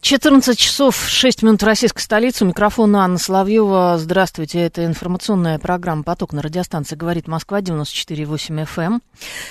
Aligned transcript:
14 0.00 0.56
часов 0.56 1.08
6 1.08 1.42
минут 1.42 1.62
российской 1.64 2.00
столицы. 2.02 2.44
У 2.46 2.52
Анна 2.96 3.18
Соловьева. 3.18 3.96
Здравствуйте. 3.98 4.60
Это 4.60 4.84
информационная 4.86 5.58
программа 5.58 6.04
«Поток» 6.04 6.32
на 6.32 6.40
радиостанции 6.40 6.94
«Говорит 6.94 7.26
Москва» 7.26 7.60
94,8 7.60 8.64
FM. 8.64 8.82
Эм. 8.84 9.02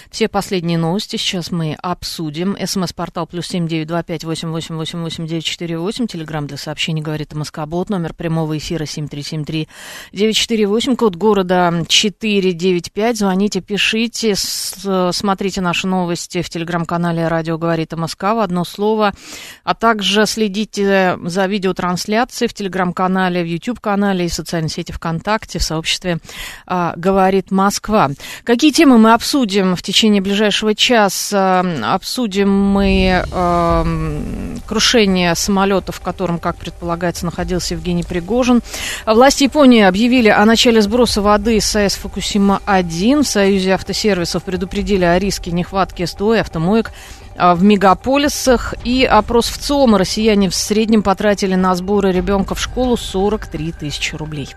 Все 0.10 0.30
последние 0.30 0.78
новости 0.78 1.18
сейчас 1.18 1.52
мы 1.52 1.76
обсудим. 1.82 2.56
СМС-портал 2.64 3.28
плюс 3.28 3.48
семь 3.48 3.68
девять 3.68 3.88
два 3.88 4.04
пять 4.04 4.24
восемь 4.24 4.50
восемь 4.50 4.76
восемь 4.76 5.02
восемь 5.02 5.28
девять 5.28 5.44
четыре 5.44 5.78
восемь. 5.78 6.08
Телеграмм 6.08 6.48
для 6.48 6.58
сообщений 6.58 7.02
«Говорит 7.02 7.34
Москобот». 7.34 7.90
Номер 7.90 8.14
прямого 8.14 8.58
эфира 8.58 8.86
семь 8.86 9.10
три 9.10 9.24
семь 9.24 9.44
три 9.44 9.68
девять 10.14 10.38
четыре 10.38 10.66
восемь. 10.66 10.96
Код 10.96 11.18
города 11.18 11.84
четыре 11.90 12.54
девять 12.54 12.94
пять. 12.94 13.18
Звоните, 13.18 13.60
пишите. 13.60 14.36
Смотрите 14.38 15.60
наши 15.60 15.88
новости 15.88 16.42
в 16.42 16.50
телеграм-канале 16.50 17.28
«Радио 17.28 17.58
говорит 17.58 17.92
Москва» 17.94 18.36
в 18.36 18.40
одно 18.40 18.64
слово. 18.64 19.14
А 19.66 19.76
также 19.76 20.26
следите 20.38 21.18
за 21.24 21.48
видеотрансляцией 21.48 22.48
в 22.48 22.54
телеграм-канале, 22.54 23.42
в 23.42 23.48
YouTube-канале 23.48 24.28
и 24.28 24.30
в 24.30 24.34
социальной 24.34 24.70
сети 24.70 24.92
ВКонтакте, 24.92 25.58
в 25.58 25.64
сообществе 25.64 26.20
а, 26.68 26.94
«Говорит 26.96 27.50
Москва». 27.50 28.12
Какие 28.44 28.72
темы 28.72 29.00
мы 29.00 29.14
обсудим 29.14 29.76
в 29.76 29.82
течение 29.82 30.22
ближайшего 30.22 30.76
часа? 30.76 31.66
Обсудим 31.84 32.52
мы 32.52 33.24
а, 33.32 33.84
крушение 34.68 35.34
самолета, 35.34 35.92
в 35.92 36.02
котором, 36.02 36.38
как 36.38 36.58
предполагается, 36.58 37.26
находился 37.26 37.74
Евгений 37.74 38.04
Пригожин. 38.04 38.62
Власти 39.08 39.46
Японии 39.46 39.82
объявили 39.82 40.30
о 40.30 40.46
начале 40.46 40.84
сброса 40.84 41.24
воды 41.24 41.58
из 41.58 41.76
АЭС 41.76 42.00
Фукусима-1. 42.04 43.24
В 43.24 43.28
Союзе 43.28 43.74
автосервисов 43.74 44.44
предупредили 44.44 45.04
о 45.04 45.18
риске 45.18 45.50
нехватки 45.50 46.06
СТО 46.06 46.36
и 46.36 46.40
автомоек 46.40 46.92
в 47.38 47.64
мегаполисах. 47.64 48.74
И 48.84 49.04
опрос 49.04 49.48
в 49.48 49.58
ЦОМ 49.58 49.96
россияне 49.96 50.50
в 50.50 50.56
среднем 50.56 51.04
потратили 51.04 51.56
на 51.56 51.76
сборы 51.76 52.12
ребенка 52.12 52.56
в 52.56 52.60
школу 52.60 52.98
43 52.98 53.72
тысячи 53.74 54.16
рублей. 54.16 54.50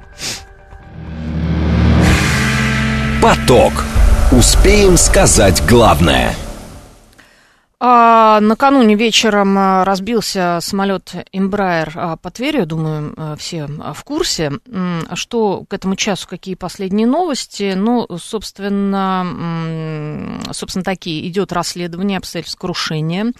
Поток. 3.22 3.72
Успеем 4.32 4.96
сказать 4.96 5.62
главное– 5.66 6.34
а, 7.82 8.40
накануне 8.40 8.94
вечером 8.94 9.56
а, 9.56 9.84
разбился 9.86 10.58
самолет 10.60 11.14
Embraer 11.32 11.90
а, 11.94 12.16
по 12.16 12.30
Тверью, 12.30 12.66
думаю, 12.66 13.14
а, 13.16 13.36
все 13.36 13.66
в 13.66 14.04
курсе. 14.04 14.52
Что 15.14 15.64
к 15.66 15.72
этому 15.72 15.96
часу, 15.96 16.28
какие 16.28 16.56
последние 16.56 17.06
новости? 17.06 17.72
Ну, 17.74 18.06
собственно, 18.18 19.26
собственно 20.52 20.84
такие. 20.84 21.26
Идет 21.26 21.52
расследование 21.52 22.18
обстоятельств 22.18 22.58
крушения. 22.58 23.32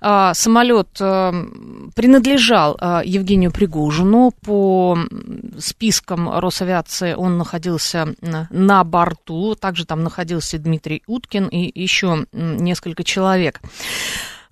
Самолет 0.00 0.88
принадлежал 0.92 2.78
Евгению 3.04 3.52
Пригожину. 3.52 4.32
По 4.42 4.98
спискам 5.58 6.30
Росавиации 6.30 7.12
он 7.14 7.36
находился 7.36 8.14
на 8.20 8.84
борту. 8.84 9.54
Также 9.54 9.84
там 9.84 10.02
находился 10.02 10.58
Дмитрий 10.58 11.02
Уткин 11.06 11.48
и 11.48 11.70
еще 11.78 12.26
несколько 12.32 13.04
человек. 13.04 13.60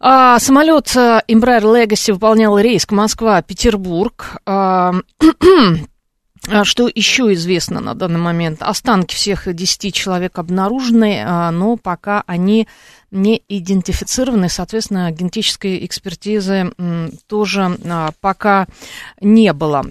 А, 0.02 0.38
самолет 0.38 0.96
э, 0.96 1.20
Embraer 1.28 1.60
Legacy 1.60 2.14
выполнял 2.14 2.58
рейс 2.58 2.86
Москва-Петербург. 2.90 4.38
А, 4.46 4.94
а, 6.48 6.64
что 6.64 6.88
еще 6.88 7.34
известно 7.34 7.80
на 7.80 7.94
данный 7.94 8.18
момент? 8.18 8.62
Останки 8.62 9.14
всех 9.14 9.54
10 9.54 9.94
человек 9.94 10.38
обнаружены, 10.38 11.22
а, 11.22 11.50
но 11.50 11.76
пока 11.76 12.22
они 12.26 12.66
не 13.10 13.42
идентифицированы, 13.46 14.48
соответственно, 14.48 15.10
генетической 15.10 15.84
экспертизы 15.84 16.72
тоже 17.26 17.76
пока 18.20 18.66
не 19.20 19.52
было 19.52 19.84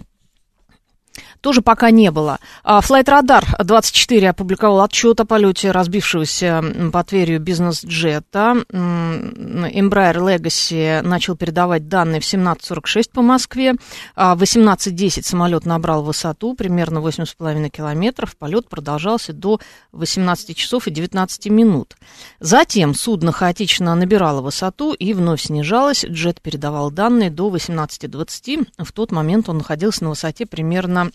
тоже 1.42 1.62
пока 1.62 1.92
не 1.92 2.12
было. 2.12 2.40
Flight 2.64 3.06
Radar 3.06 3.46
24 3.64 4.30
опубликовал 4.30 4.82
отчет 4.82 5.20
о 5.20 5.26
полете 5.26 5.72
разбившегося 5.72 6.64
по 6.92 7.04
Тверью 7.04 7.40
бизнес-джета. 7.40 8.64
Embraer 8.72 10.16
Legacy 10.16 11.02
начал 11.02 11.36
передавать 11.36 11.88
данные 11.88 12.22
в 12.22 12.24
17.46 12.24 13.12
по 13.14 13.22
Москве. 13.22 13.74
В 14.16 14.42
18.10 14.42 15.24
самолет 15.24 15.66
набрал 15.66 16.04
высоту, 16.04 16.56
примерно 16.56 17.00
8,5 17.00 17.70
километров. 17.70 18.36
Полет 18.38 18.70
продолжался 18.70 19.34
до 19.34 19.60
18 19.92 20.56
часов 20.56 20.88
и 20.88 20.92
19 20.92 21.48
минут. 21.48 21.96
Затем 22.40 22.94
судно 22.94 23.32
хаотично 23.32 23.96
набирало 23.96 24.42
высоту 24.42 24.94
и 24.94 25.14
вновь 25.14 25.42
снижалось. 25.42 26.06
Джет 26.06 26.42
передавал 26.42 26.92
данные 26.92 27.30
до 27.30 27.50
18.20. 27.50 28.68
В 28.78 28.92
тот 28.92 29.12
момент 29.12 29.50
он 29.50 29.58
находился 29.60 30.04
на 30.04 30.12
высоте 30.12 30.46
примерно 30.46 31.12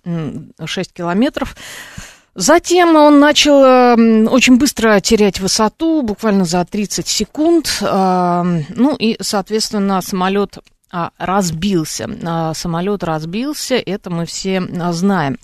6 0.64 0.92
километров. 0.92 1.56
Затем 2.34 2.96
он 2.96 3.20
начал 3.20 3.62
э, 3.64 4.26
очень 4.26 4.56
быстро 4.56 4.98
терять 5.00 5.38
высоту, 5.38 6.02
буквально 6.02 6.44
за 6.44 6.64
30 6.64 7.06
секунд. 7.06 7.78
Э, 7.80 8.42
ну 8.70 8.96
и, 8.96 9.16
соответственно, 9.20 10.02
самолет 10.02 10.58
а, 10.96 11.10
разбился. 11.18 12.08
А, 12.24 12.54
самолет 12.54 13.02
разбился, 13.02 13.74
это 13.74 14.10
мы 14.10 14.26
все 14.26 14.62
знаем. 14.92 15.38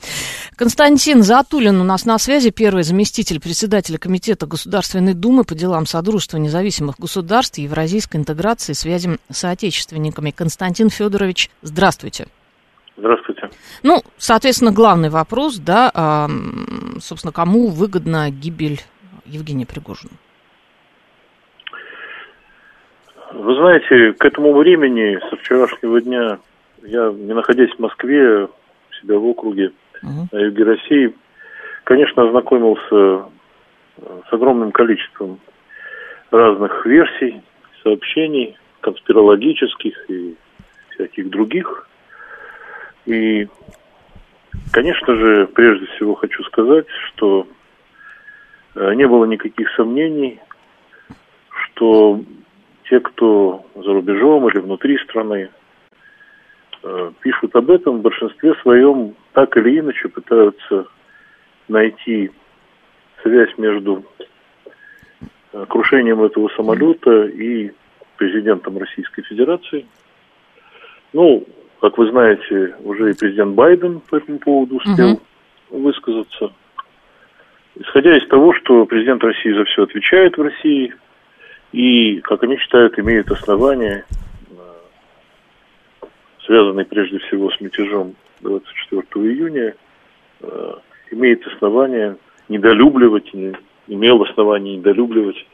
Константин 0.55 1.25
Затулин 1.25 1.81
у 1.81 1.83
нас 1.83 2.05
на 2.05 2.21
связи, 2.21 2.51
первый 2.51 2.85
заместитель 2.85 3.41
председателя 3.41 3.99
Комитета 3.99 4.47
Государственной 4.47 5.15
Думы 5.15 5.43
по 5.43 5.57
делам 5.57 5.87
Содружества 5.87 6.37
независимых 6.37 7.01
государств 7.01 7.59
евразийской 7.59 8.21
интеграции 8.21 8.75
связям 8.75 9.19
с 9.29 9.43
отечественниками. 9.43 10.31
Константин 10.31 10.89
Федорович, 10.89 11.51
здравствуйте. 11.63 12.29
Здравствуйте. 12.97 13.49
Ну, 13.83 14.03
соответственно, 14.19 14.73
главный 14.73 15.09
вопрос, 15.09 15.59
да, 15.59 15.91
а, 15.95 16.29
собственно, 17.01 17.33
кому 17.33 17.69
выгодна 17.69 18.31
гибель 18.31 18.81
Евгения 19.25 19.67
Пригожина? 19.67 20.13
Вы 23.33 23.55
знаете, 23.55 24.13
к 24.13 24.25
этому 24.25 24.53
времени, 24.55 25.19
со 25.31 25.37
вчерашнего 25.37 26.01
дня, 26.01 26.39
я, 26.83 27.11
не 27.11 27.33
находясь 27.33 27.71
в 27.71 27.79
Москве, 27.79 28.45
у 28.45 28.49
себя 29.01 29.19
в 29.19 29.25
округе, 29.25 29.73
угу. 30.03 30.29
на 30.33 30.39
юге 30.39 30.65
России, 30.65 31.15
конечно, 31.85 32.25
ознакомился 32.25 32.83
э, 32.91 33.23
с 34.29 34.33
огромным 34.33 34.73
количеством 34.73 35.39
разных 36.31 36.85
версий, 36.87 37.41
сообщений, 37.83 38.57
конспирологических 38.81 40.11
и 40.11 40.37
всяких 40.91 41.31
других. 41.31 41.87
И, 43.07 43.49
конечно 44.73 45.15
же, 45.15 45.47
прежде 45.47 45.87
всего 45.87 46.15
хочу 46.15 46.43
сказать, 46.45 46.87
что 47.07 47.47
э, 48.75 48.95
не 48.95 49.07
было 49.07 49.25
никаких 49.25 49.71
сомнений, 49.75 50.41
что 51.51 52.21
те, 52.89 53.01
кто 53.01 53.65
за 53.75 53.93
рубежом 53.93 54.49
или 54.49 54.59
внутри 54.59 54.99
страны, 54.99 55.51
э, 56.83 57.13
пишут 57.21 57.55
об 57.57 57.71
этом, 57.71 57.99
в 57.99 58.03
большинстве 58.03 58.55
своем 58.63 59.15
так 59.33 59.57
или 59.57 59.79
иначе 59.79 60.09
пытаются 60.09 60.87
найти 61.69 62.31
связь 63.23 63.57
между 63.59 64.05
э, 65.53 65.67
крушением 65.69 66.23
этого 66.23 66.49
самолета 66.57 67.27
и 67.27 67.73
президентом 68.17 68.77
Российской 68.77 69.23
Федерации. 69.23 69.87
Ну, 71.13 71.47
как 71.81 71.97
вы 71.97 72.11
знаете, 72.11 72.75
уже 72.85 73.11
и 73.11 73.17
президент 73.17 73.55
Байден 73.55 74.01
по 74.01 74.17
этому 74.17 74.39
поводу 74.39 74.77
успел 74.77 75.13
угу. 75.13 75.23
высказаться. 75.71 76.53
Исходя 77.77 78.17
из 78.17 78.27
того, 78.29 78.53
что 78.55 78.85
президент 78.85 79.25
России 79.25 79.53
за 79.53 79.65
все 79.65 79.85
отвечает 79.85 80.37
в 80.37 80.43
России, 80.43 80.95
и, 81.73 82.21
как 82.21 82.43
они 82.43 82.59
считают, 82.59 82.99
имеют 82.99 83.31
основания, 83.31 84.05
э, 84.51 86.07
связанные 86.45 86.85
прежде 86.85 87.19
всего 87.21 87.51
с 87.51 87.61
мятежом 87.61 88.15
24 88.41 89.03
июня, 89.27 89.75
э, 90.43 90.73
имеет 91.13 91.47
основания 91.47 92.17
недолюбливать, 92.49 93.33
имел 93.87 94.23
основания 94.23 94.77
недолюбливать 94.77 95.47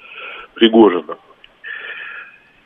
Пригожина. 0.54 1.18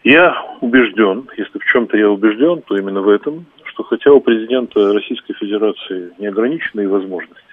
Я 0.03 0.57
убежден, 0.61 1.29
если 1.37 1.59
в 1.59 1.65
чем-то 1.65 1.97
я 1.97 2.09
убежден, 2.09 2.63
то 2.63 2.77
именно 2.77 3.03
в 3.03 3.09
этом, 3.09 3.45
что 3.65 3.83
хотя 3.83 4.11
у 4.13 4.21
президента 4.21 4.95
Российской 4.95 5.35
Федерации 5.35 6.13
неограниченные 6.19 6.89
возможности, 6.89 7.45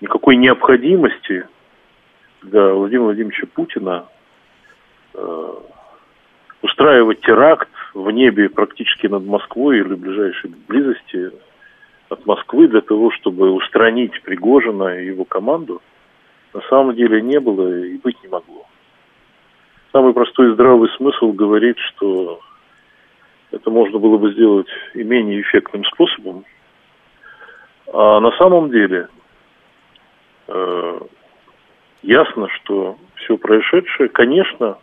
никакой 0.00 0.36
необходимости 0.36 1.46
для 2.42 2.72
Владимира 2.72 3.04
Владимировича 3.04 3.46
Путина 3.54 4.06
э, 5.14 5.54
устраивать 6.62 7.20
теракт 7.20 7.70
в 7.94 8.10
небе 8.10 8.48
практически 8.48 9.06
над 9.06 9.24
Москвой 9.24 9.78
или 9.78 9.94
в 9.94 10.00
ближайшей 10.00 10.50
близости 10.66 11.30
от 12.08 12.26
Москвы 12.26 12.66
для 12.66 12.80
того, 12.80 13.12
чтобы 13.12 13.52
устранить 13.52 14.20
Пригожина 14.22 14.98
и 14.98 15.06
его 15.06 15.24
команду, 15.24 15.80
на 16.52 16.62
самом 16.62 16.96
деле 16.96 17.22
не 17.22 17.38
было 17.38 17.84
и 17.84 17.96
быть 17.98 18.20
не 18.24 18.28
могло. 18.28 18.66
Самый 19.96 20.12
простой 20.12 20.50
и 20.50 20.52
здравый 20.52 20.90
смысл 20.98 21.32
говорит, 21.32 21.78
что 21.78 22.40
это 23.50 23.70
можно 23.70 23.98
было 23.98 24.18
бы 24.18 24.30
сделать 24.34 24.68
и 24.92 25.02
менее 25.02 25.40
эффектным 25.40 25.86
способом. 25.86 26.44
А 27.94 28.20
на 28.20 28.30
самом 28.32 28.70
деле 28.70 29.08
э, 30.48 31.00
ясно, 32.02 32.48
что 32.50 32.98
все 33.14 33.38
происшедшее, 33.38 34.10
конечно, 34.10 34.76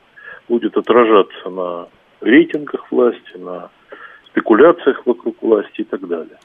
будет 0.50 0.76
отражаться 0.78 1.48
на 1.52 1.90
рейтингах 2.22 2.92
власти, 2.92 3.38
на 3.38 3.70
спекуляциях 4.30 5.06
вокруг 5.06 5.40
власти 5.44 5.82
и 5.82 5.84
так 5.84 6.08
далее. 6.08 6.40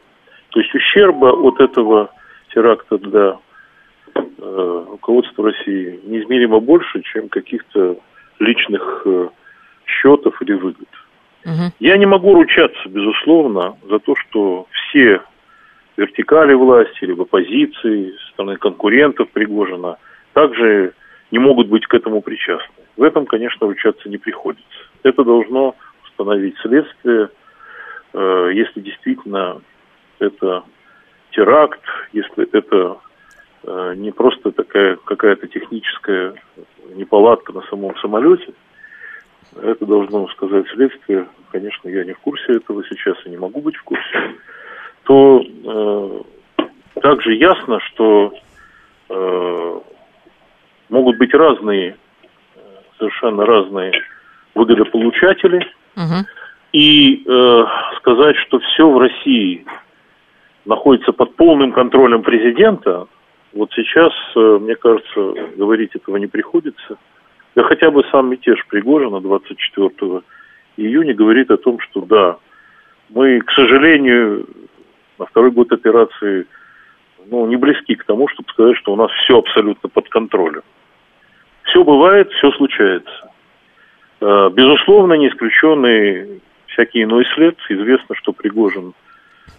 То 0.50 0.60
есть 0.60 0.74
ущерба 0.74 1.32
от 1.32 1.58
этого 1.58 2.10
теракта 2.52 2.98
для 2.98 3.38
э, 4.14 4.84
руководства 4.90 5.46
России 5.46 6.00
неизмеримо 6.04 6.60
больше, 6.60 7.00
чем 7.00 7.30
каких-то 7.30 7.96
личных 8.38 9.02
э, 9.04 9.28
счетов 9.86 10.40
или 10.42 10.52
выгод. 10.52 10.88
Угу. 11.44 11.72
Я 11.80 11.96
не 11.96 12.06
могу 12.06 12.34
ручаться, 12.34 12.88
безусловно, 12.88 13.76
за 13.88 13.98
то, 13.98 14.14
что 14.16 14.66
все 14.72 15.20
вертикали 15.96 16.54
власти, 16.54 17.04
либо 17.04 17.24
позиции, 17.24 18.14
стороны 18.32 18.56
конкурентов 18.56 19.30
Пригожина, 19.30 19.98
также 20.32 20.92
не 21.30 21.38
могут 21.38 21.68
быть 21.68 21.86
к 21.86 21.94
этому 21.94 22.22
причастны. 22.22 22.84
В 22.96 23.02
этом, 23.02 23.26
конечно, 23.26 23.66
ручаться 23.66 24.08
не 24.08 24.18
приходится. 24.18 24.64
Это 25.02 25.24
должно 25.24 25.74
установить 26.04 26.56
следствие, 26.58 27.30
э, 28.12 28.50
если 28.54 28.80
действительно 28.80 29.60
это 30.18 30.64
теракт, 31.30 31.80
если 32.12 32.48
это 32.52 32.98
не 33.64 34.12
просто 34.12 34.52
такая 34.52 34.96
какая-то 35.04 35.48
техническая 35.48 36.34
неполадка 36.94 37.52
на 37.52 37.62
самом 37.62 37.96
самолете, 37.98 38.52
это 39.56 39.84
должно 39.86 40.28
сказать 40.28 40.66
следствие. 40.68 41.26
Конечно, 41.50 41.88
я 41.88 42.04
не 42.04 42.12
в 42.12 42.18
курсе 42.18 42.56
этого 42.56 42.84
сейчас 42.84 43.16
и 43.24 43.30
не 43.30 43.36
могу 43.36 43.60
быть 43.60 43.76
в 43.76 43.82
курсе. 43.82 44.34
То 45.04 45.42
э, 45.42 47.00
также 47.00 47.34
ясно, 47.34 47.80
что 47.80 48.32
э, 49.08 49.80
могут 50.90 51.18
быть 51.18 51.32
разные, 51.34 51.96
совершенно 52.98 53.46
разные 53.46 53.92
выгодополучатели. 54.54 55.66
Угу. 55.96 56.26
И 56.72 57.24
э, 57.26 57.64
сказать, 57.96 58.36
что 58.36 58.58
все 58.58 58.88
в 58.88 58.98
России 58.98 59.64
находится 60.66 61.12
под 61.12 61.34
полным 61.36 61.72
контролем 61.72 62.22
президента, 62.22 63.06
вот 63.52 63.70
сейчас, 63.74 64.12
э, 64.36 64.58
мне 64.60 64.74
кажется, 64.76 65.34
говорить 65.56 65.94
этого 65.94 66.16
не 66.16 66.26
приходится. 66.26 66.98
Да 67.54 67.62
хотя 67.64 67.90
бы 67.90 68.04
сам 68.10 68.30
мятеж 68.30 68.64
Пригожина 68.68 69.20
24 69.20 70.22
июня 70.76 71.14
говорит 71.14 71.50
о 71.50 71.56
том, 71.56 71.80
что 71.80 72.02
да, 72.02 72.36
мы, 73.08 73.40
к 73.40 73.50
сожалению, 73.52 74.46
на 75.18 75.26
второй 75.26 75.50
год 75.50 75.72
операции 75.72 76.46
ну, 77.26 77.46
не 77.46 77.56
близки 77.56 77.94
к 77.94 78.04
тому, 78.04 78.28
чтобы 78.28 78.48
сказать, 78.50 78.76
что 78.76 78.92
у 78.92 78.96
нас 78.96 79.10
все 79.24 79.38
абсолютно 79.38 79.88
под 79.88 80.08
контролем. 80.08 80.62
Все 81.64 81.84
бывает, 81.84 82.30
все 82.32 82.50
случается. 82.52 83.30
Э, 84.20 84.50
безусловно, 84.52 85.14
не 85.14 85.28
исключенный 85.28 86.40
всякий 86.66 87.02
иной 87.02 87.26
след. 87.34 87.56
Известно, 87.68 88.14
что 88.14 88.32
Пригожин 88.32 88.94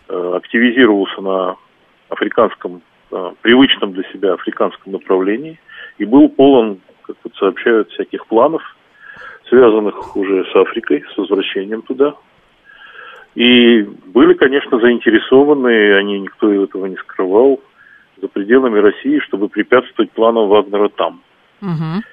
э, 0.08 0.32
активизировался 0.36 1.22
на 1.22 1.56
африканском, 2.10 2.82
привычном 3.42 3.94
для 3.94 4.04
себя 4.12 4.34
африканском 4.34 4.94
направлении 4.94 5.60
и 5.98 6.06
был 6.06 6.30
полон, 6.30 6.80
как 7.04 7.16
вот 7.24 7.36
сообщают, 7.36 7.90
всяких 7.92 8.26
планов, 8.28 8.62
связанных 9.48 10.16
уже 10.16 10.46
с 10.46 10.56
Африкой, 10.56 11.04
с 11.14 11.18
возвращением 11.18 11.82
туда. 11.82 12.16
И 13.36 13.82
были, 13.82 14.34
конечно, 14.34 14.80
заинтересованы, 14.80 15.96
они 15.96 16.20
никто 16.20 16.52
этого 16.52 16.86
не 16.88 16.96
скрывал, 16.98 17.60
за 18.22 18.28
пределами 18.28 18.80
России, 18.80 19.20
чтобы 19.20 19.48
препятствовать 19.48 20.12
планам 20.12 20.50
Вагнера 20.50 20.90
там. 20.90 21.22
Угу 21.62 22.04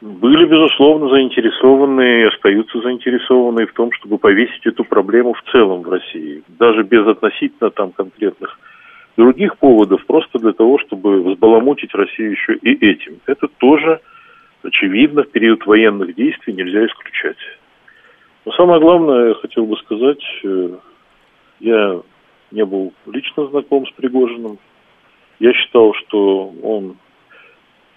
были, 0.00 0.46
безусловно, 0.46 1.08
заинтересованы 1.08 2.22
и 2.22 2.24
остаются 2.24 2.80
заинтересованы 2.80 3.66
в 3.66 3.72
том, 3.72 3.90
чтобы 3.92 4.18
повесить 4.18 4.64
эту 4.64 4.84
проблему 4.84 5.34
в 5.34 5.42
целом 5.50 5.82
в 5.82 5.90
России, 5.90 6.42
даже 6.46 6.82
без 6.82 7.06
относительно 7.06 7.70
там 7.70 7.92
конкретных 7.92 8.58
других 9.18 9.58
поводов, 9.58 10.06
просто 10.06 10.38
для 10.38 10.52
того, 10.52 10.78
чтобы 10.78 11.22
взбаламутить 11.22 11.92
Россию 11.92 12.30
еще 12.30 12.54
и 12.54 12.72
этим. 12.72 13.20
Это 13.26 13.48
тоже, 13.58 14.00
очевидно, 14.62 15.24
в 15.24 15.30
период 15.30 15.66
военных 15.66 16.14
действий 16.14 16.54
нельзя 16.54 16.86
исключать. 16.86 17.36
Но 18.46 18.52
самое 18.52 18.80
главное, 18.80 19.28
я 19.28 19.34
хотел 19.34 19.66
бы 19.66 19.76
сказать, 19.78 20.22
э, 20.44 20.70
я 21.58 22.00
не 22.52 22.64
был 22.64 22.92
лично 23.06 23.48
знаком 23.48 23.86
с 23.86 23.90
Пригожиным. 23.90 24.58
Я 25.40 25.52
считал, 25.52 25.92
что 25.94 26.52
он 26.62 26.96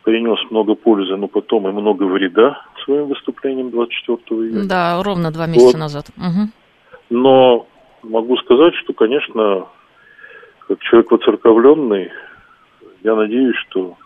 принес 0.03 0.39
много 0.49 0.73
пользы, 0.73 1.15
но 1.17 1.27
потом 1.27 1.67
и 1.67 1.71
много 1.71 2.03
вреда 2.03 2.65
своим 2.83 3.05
выступлением 3.05 3.69
24 3.69 4.41
июня. 4.41 4.67
Да, 4.67 5.01
ровно 5.03 5.31
два 5.31 5.45
месяца 5.45 5.77
вот. 5.77 5.77
назад. 5.77 6.05
Угу. 6.17 6.49
Но 7.11 7.67
могу 8.01 8.37
сказать, 8.37 8.73
что, 8.81 8.93
конечно, 8.93 9.67
как 10.67 10.79
человек 10.81 11.11
воцерковленный, 11.11 12.11
я 13.03 13.15
надеюсь, 13.15 13.55
что 13.67 13.97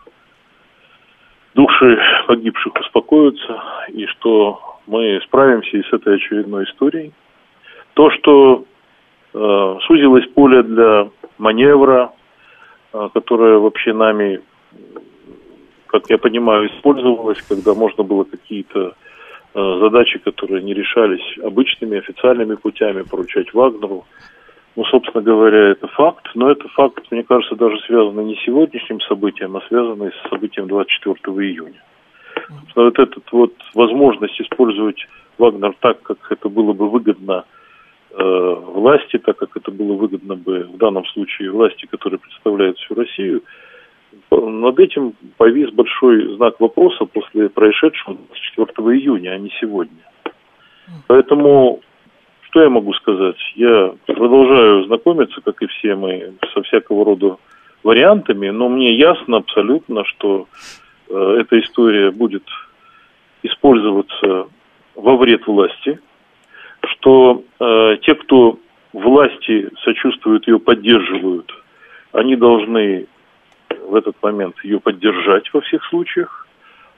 души 1.54 1.98
погибших 2.26 2.74
успокоятся, 2.80 3.62
и 3.88 4.06
что 4.06 4.78
мы 4.86 5.20
справимся 5.24 5.76
и 5.76 5.82
с 5.82 5.92
этой 5.92 6.16
очередной 6.16 6.64
историей. 6.64 7.12
То, 7.94 8.10
что 8.10 8.64
э, 9.34 9.78
сузилось 9.86 10.26
поле 10.34 10.62
для 10.62 11.08
маневра, 11.38 12.12
э, 12.92 13.08
которое 13.12 13.58
вообще 13.58 13.92
нами 13.92 14.42
как 15.86 16.10
я 16.10 16.18
понимаю, 16.18 16.68
использовалась, 16.68 17.40
когда 17.48 17.74
можно 17.74 18.04
было 18.04 18.24
какие-то 18.24 18.94
э, 19.54 19.78
задачи, 19.80 20.18
которые 20.18 20.62
не 20.62 20.74
решались 20.74 21.38
обычными 21.42 21.98
официальными 21.98 22.56
путями, 22.56 23.02
поручать 23.02 23.52
Вагнеру. 23.54 24.04
Ну, 24.76 24.84
собственно 24.84 25.22
говоря, 25.22 25.70
это 25.70 25.88
факт, 25.88 26.28
но 26.34 26.50
это 26.50 26.68
факт, 26.68 27.10
мне 27.10 27.22
кажется, 27.22 27.56
даже 27.56 27.78
связанный 27.86 28.24
не 28.24 28.36
с 28.36 28.44
сегодняшним 28.44 29.00
событием, 29.00 29.56
а 29.56 29.62
связанный 29.68 30.12
с 30.12 30.28
событием 30.28 30.68
24 30.68 31.16
июня. 31.48 31.82
Что 32.68 32.84
вот 32.84 32.98
эта 32.98 33.20
вот 33.32 33.54
возможность 33.74 34.38
использовать 34.38 34.98
Вагнер 35.38 35.74
так, 35.80 36.02
как 36.02 36.18
это 36.30 36.50
было 36.50 36.74
бы 36.74 36.90
выгодно 36.90 37.46
э, 38.10 38.22
власти, 38.22 39.16
так 39.18 39.36
как 39.36 39.56
это 39.56 39.70
было 39.70 39.94
выгодно 39.94 40.36
бы 40.36 40.64
в 40.64 40.76
данном 40.76 41.06
случае 41.06 41.50
власти, 41.50 41.86
которые 41.86 42.20
представляют 42.20 42.78
всю 42.78 42.94
Россию, 42.94 43.42
над 44.30 44.78
этим 44.78 45.14
повис 45.38 45.70
большой 45.70 46.36
знак 46.36 46.60
вопроса 46.60 47.06
после 47.06 47.48
происшедшего 47.48 48.16
24 48.54 48.98
июня, 48.98 49.30
а 49.30 49.38
не 49.38 49.50
сегодня. 49.58 50.02
Поэтому, 51.06 51.80
что 52.56 52.62
я 52.62 52.70
могу 52.70 52.94
сказать? 52.94 53.36
Я 53.54 53.92
продолжаю 54.06 54.86
знакомиться, 54.86 55.42
как 55.42 55.60
и 55.60 55.66
все 55.66 55.94
мы, 55.94 56.32
со 56.54 56.62
всякого 56.62 57.04
рода 57.04 57.36
вариантами, 57.82 58.48
но 58.48 58.70
мне 58.70 58.94
ясно 58.94 59.36
абсолютно, 59.36 60.06
что 60.06 60.46
э, 61.10 61.36
эта 61.40 61.60
история 61.60 62.10
будет 62.10 62.44
использоваться 63.42 64.48
во 64.94 65.16
вред 65.18 65.46
власти, 65.46 66.00
что 66.92 67.44
э, 67.60 67.98
те, 68.00 68.14
кто 68.14 68.58
власти 68.94 69.68
сочувствуют, 69.84 70.48
ее 70.48 70.58
поддерживают, 70.58 71.52
они 72.12 72.36
должны 72.36 73.06
в 73.86 73.94
этот 73.94 74.16
момент 74.22 74.54
ее 74.64 74.80
поддержать 74.80 75.52
во 75.52 75.60
всех 75.60 75.84
случаях, 75.90 76.45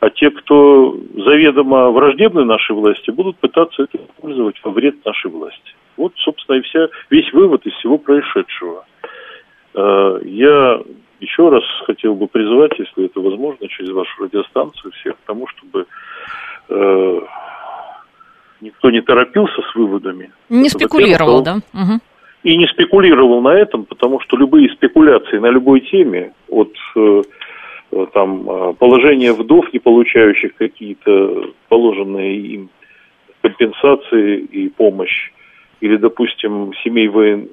а 0.00 0.10
те, 0.10 0.30
кто 0.30 0.96
заведомо 1.14 1.90
враждебны 1.90 2.44
нашей 2.44 2.74
власти, 2.76 3.10
будут 3.10 3.36
пытаться 3.38 3.82
это 3.82 3.98
использовать 3.98 4.56
во 4.62 4.70
вред 4.70 5.04
нашей 5.04 5.30
власти. 5.30 5.74
Вот, 5.96 6.12
собственно, 6.16 6.56
и 6.56 6.62
вся, 6.62 6.88
весь 7.10 7.32
вывод 7.32 7.66
из 7.66 7.72
всего 7.74 7.98
происшедшего. 7.98 8.84
Э, 9.74 10.20
я 10.24 10.80
еще 11.20 11.48
раз 11.48 11.64
хотел 11.84 12.14
бы 12.14 12.28
призвать, 12.28 12.78
если 12.78 13.06
это 13.06 13.20
возможно, 13.20 13.66
через 13.68 13.90
вашу 13.90 14.22
радиостанцию 14.22 14.92
всех 14.92 15.14
к 15.16 15.26
тому, 15.26 15.48
чтобы 15.48 15.86
э, 16.68 17.20
никто 18.60 18.90
не 18.90 19.00
торопился 19.00 19.62
с 19.62 19.74
выводами. 19.74 20.30
Не 20.48 20.68
спекулировал, 20.68 21.42
да? 21.42 21.56
Угу 21.74 22.00
и 22.44 22.56
не 22.56 22.66
спекулировал 22.68 23.40
на 23.42 23.54
этом, 23.54 23.84
потому 23.84 24.20
что 24.20 24.36
любые 24.36 24.70
спекуляции 24.70 25.38
на 25.38 25.50
любой 25.50 25.80
теме, 25.80 26.32
от 26.48 26.72
э, 26.96 27.22
там, 28.12 28.50
э, 28.50 28.72
положения 28.74 29.32
вдов, 29.32 29.72
не 29.72 29.78
получающих 29.78 30.54
какие-то 30.56 31.50
положенные 31.68 32.36
им 32.38 32.70
компенсации 33.40 34.40
и 34.40 34.68
помощь, 34.68 35.30
или, 35.80 35.96
допустим, 35.96 36.72
семей 36.84 37.08
воен... 37.08 37.48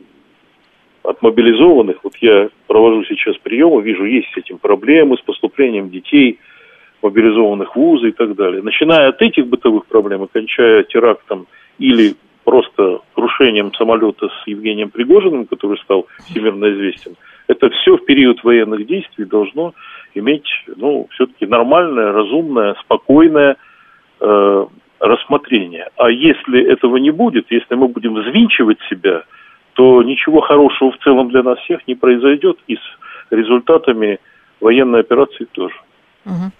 отмобилизованных, 1.04 2.04
вот 2.04 2.16
я 2.22 2.50
провожу 2.68 3.04
сейчас 3.06 3.38
приемы, 3.38 3.82
вижу, 3.82 4.06
есть 4.06 4.28
с 4.34 4.38
этим 4.38 4.58
проблемы, 4.58 5.18
с 5.18 5.22
поступлением 5.22 5.90
детей, 5.90 6.40
мобилизованных 7.02 7.76
в 7.76 7.80
вузы 7.80 8.10
и 8.10 8.12
так 8.12 8.36
далее. 8.36 8.62
Начиная 8.64 9.10
от 9.10 9.22
этих 9.22 9.48
бытовых 9.48 9.86
проблем 9.86 10.24
и 10.24 10.28
кончая 10.28 10.84
терактом 10.84 11.46
или 11.78 12.16
просто 12.44 13.00
крушением 13.14 13.74
самолета 13.74 14.28
с 14.28 14.48
Евгением 14.48 14.90
Пригожиным, 14.90 15.46
который 15.46 15.78
стал 15.80 16.08
всемирно 16.26 16.72
известен, 16.74 17.16
это 17.48 17.70
все 17.70 17.98
в 17.98 18.06
период 18.06 18.44
военных 18.44 18.86
действий 18.88 19.26
должно 19.26 19.74
иметь, 20.14 20.48
ну, 20.76 21.08
все-таки 21.12 21.46
нормальное, 21.46 22.12
разумное, 22.12 22.76
спокойное 22.82 23.58
э, 24.20 24.66
рассмотрение. 25.00 25.90
А 25.98 26.10
если 26.10 26.64
этого 26.64 26.98
не 26.98 27.12
будет, 27.12 27.52
если 27.52 27.76
мы 27.76 27.88
будем 27.88 28.16
взвинчивать 28.16 28.80
себя, 28.90 29.24
то 29.74 30.02
ничего 30.04 30.42
хорошего 30.42 30.92
в 30.92 30.98
целом 31.00 31.30
для 31.30 31.44
нас 31.44 31.60
всех 31.60 31.86
не 31.88 31.96
произойдет 31.96 32.58
и 32.68 32.76
с 32.76 32.98
результатами 33.30 34.20
военной 34.62 35.02
операции 35.02 35.46
тоже. 35.52 35.76
Угу. 36.26 36.52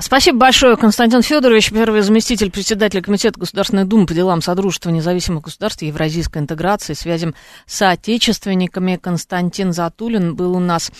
Спасибо 0.00 0.38
большое, 0.38 0.78
Константин 0.78 1.20
Федорович, 1.20 1.70
первый 1.70 2.00
заместитель 2.00 2.50
председателя 2.50 3.02
Комитета 3.02 3.38
Государственной 3.38 3.84
Думы 3.84 4.06
по 4.06 4.14
делам 4.14 4.40
Содружества 4.40 4.88
независимых 4.88 5.44
государств 5.44 5.82
и 5.82 5.88
евразийской 5.88 6.40
интеграции, 6.40 6.94
связям 6.94 7.34
с 7.66 7.82
отечественниками. 7.86 8.96
Константин 8.96 9.74
Затулин 9.74 10.34
был 10.34 10.56
у 10.56 10.60
нас 10.60 10.90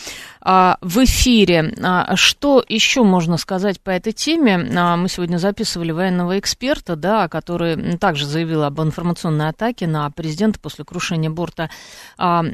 а, 0.43 0.77
в 0.83 1.03
эфире. 1.05 1.73
А, 1.83 2.17
что 2.17 2.63
еще 2.69 3.03
можно 3.03 3.39
сказать 3.39 3.81
по 3.81 3.89
этой 3.89 4.13
теме? 4.13 4.71
А, 4.77 4.99
мы 4.99 5.09
сегодня 5.09 5.39
записывали 5.39 5.93
военного 5.93 6.39
эксперта, 6.39 6.95
да, 6.95 7.29
который 7.29 7.97
также 7.97 8.27
заявил 8.27 8.63
об 8.63 8.79
информационной 8.79 9.49
атаке 9.49 9.87
на 9.87 10.11
президента 10.11 10.61
после 10.61 10.85
крушения 10.85 11.31
борта 11.31 11.71
а, 12.19 12.45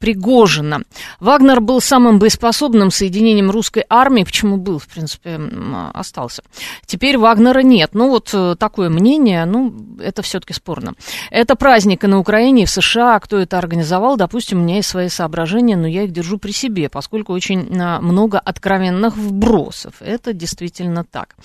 Пригожина. 0.00 0.82
Вагнер 1.20 1.60
был 1.60 1.80
самым 1.80 2.18
боеспособным 2.18 2.90
соединением 2.90 3.52
русской 3.52 3.84
армии. 3.88 4.24
Почему 4.24 4.56
был, 4.56 4.80
в 4.80 4.88
принципе, 4.88 5.38
остался. 5.74 6.42
Теперь 6.86 7.18
Вагнера 7.18 7.60
нет. 7.60 7.90
Ну, 7.92 8.08
вот 8.10 8.30
э, 8.32 8.56
такое 8.58 8.90
мнение, 8.90 9.44
ну, 9.44 9.74
это 10.00 10.22
все-таки 10.22 10.52
спорно. 10.52 10.94
Это 11.30 11.54
праздник 11.54 12.04
и 12.04 12.06
на 12.06 12.18
Украине, 12.18 12.62
и 12.62 12.66
в 12.66 12.70
США. 12.70 13.18
Кто 13.20 13.38
это 13.38 13.58
организовал, 13.58 14.16
допустим, 14.16 14.58
у 14.58 14.62
меня 14.62 14.76
есть 14.76 14.88
свои 14.88 15.08
соображения, 15.08 15.76
но 15.76 15.86
я 15.86 16.04
их 16.04 16.12
держу 16.12 16.38
при 16.38 16.52
себе, 16.52 16.88
поскольку 16.88 17.32
очень 17.32 17.68
а, 17.80 18.00
много 18.00 18.38
откровенных 18.38 19.16
вбросов. 19.16 19.94
Это 20.00 20.32
действительно 20.32 21.04
так. 21.04 21.36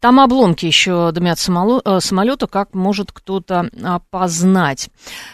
Там 0.00 0.20
обломки 0.20 0.66
еще 0.66 1.10
дымят 1.12 1.38
э, 1.38 2.00
самолета, 2.00 2.46
как 2.46 2.74
может 2.74 3.12
кто-то 3.12 3.70
опознать. 3.82 4.88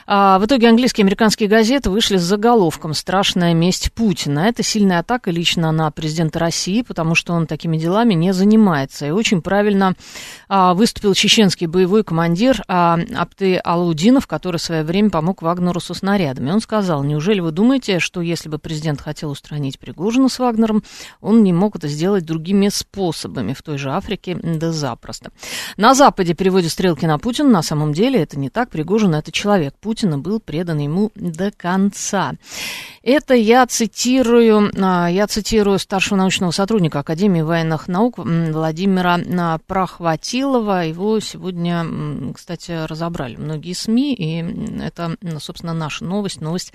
А, 0.06 0.38
в 0.38 0.46
итоге 0.46 0.68
английские 0.68 1.02
и 1.02 1.06
американские 1.06 1.48
газеты 1.48 1.90
вышли 1.90 2.16
с 2.16 2.22
заголовком 2.22 2.94
«Страшная 2.94 3.54
месть 3.54 3.92
Путина». 3.92 4.40
Это 4.40 4.62
сильная 4.62 5.00
атака 5.00 5.30
лично 5.30 5.72
на 5.72 5.90
президента 5.90 6.38
России, 6.38 6.82
потому 6.82 7.14
что 7.14 7.32
он 7.32 7.46
такими 7.46 7.76
делами 7.76 8.14
не 8.14 8.31
занимается. 8.32 9.06
И 9.06 9.10
очень 9.10 9.42
правильно 9.42 9.94
а, 10.48 10.74
выступил 10.74 11.14
чеченский 11.14 11.66
боевой 11.66 12.04
командир 12.04 12.62
а, 12.68 12.98
Апты 13.14 13.56
Алудинов, 13.56 14.26
который 14.26 14.58
в 14.58 14.62
свое 14.62 14.82
время 14.82 15.10
помог 15.10 15.42
Вагнеру 15.42 15.80
со 15.80 15.94
снарядами. 15.94 16.50
Он 16.50 16.60
сказал, 16.60 17.02
неужели 17.04 17.40
вы 17.40 17.50
думаете, 17.50 17.98
что 17.98 18.20
если 18.20 18.48
бы 18.48 18.58
президент 18.58 19.00
хотел 19.00 19.30
устранить 19.30 19.78
Пригожина 19.78 20.28
с 20.28 20.38
Вагнером, 20.38 20.82
он 21.20 21.42
не 21.42 21.52
мог 21.52 21.76
это 21.76 21.88
сделать 21.88 22.24
другими 22.24 22.68
способами 22.68 23.52
в 23.52 23.62
той 23.62 23.78
же 23.78 23.90
Африке, 23.90 24.38
да 24.42 24.72
запросто. 24.72 25.30
На 25.76 25.94
Западе 25.94 26.34
переводят 26.34 26.70
стрелки 26.72 27.06
на 27.06 27.18
Путина, 27.18 27.48
на 27.48 27.62
самом 27.62 27.92
деле 27.92 28.20
это 28.20 28.38
не 28.38 28.50
так, 28.50 28.70
Пригожин 28.70 29.14
это 29.14 29.32
человек 29.32 29.74
Путина, 29.80 30.18
был 30.18 30.40
предан 30.40 30.78
ему 30.78 31.10
до 31.14 31.50
конца. 31.50 32.34
Это 33.02 33.34
я 33.34 33.66
цитирую, 33.66 34.70
а, 34.80 35.08
я 35.08 35.26
цитирую 35.26 35.78
старшего 35.78 36.16
научного 36.16 36.52
сотрудника 36.52 37.00
Академии 37.00 37.40
военных 37.42 37.88
наук 37.88 38.18
Владимира 38.24 39.18
а, 39.18 39.58
Прохватилова. 39.66 40.86
Его 40.86 41.20
сегодня, 41.20 42.32
кстати, 42.32 42.86
разобрали 42.86 43.36
многие 43.36 43.72
СМИ, 43.72 44.14
и 44.14 44.82
это, 44.82 45.16
собственно, 45.38 45.72
наша 45.72 46.04
новость, 46.04 46.40
новость 46.40 46.72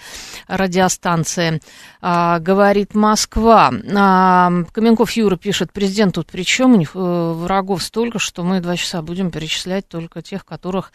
радиостанции 0.48 1.62
а, 2.02 2.40
«Говорит 2.40 2.96
Москва». 2.96 3.72
Каменков 3.72 5.12
Юра 5.12 5.38
пишет, 5.38 5.74
президент 5.74 6.16
тут 6.16 6.28
при 6.28 6.44
чем? 6.44 6.74
У 6.74 6.78
них 6.78 6.92
э, 6.96 7.00
врагов 7.00 7.84
столько, 7.84 8.20
что 8.20 8.44
мы 8.44 8.60
два 8.60 8.76
часа 8.76 9.02
будем 9.02 9.32
перечислять 9.32 9.88
только 9.88 10.22
тех, 10.22 10.46
которых 10.46 10.92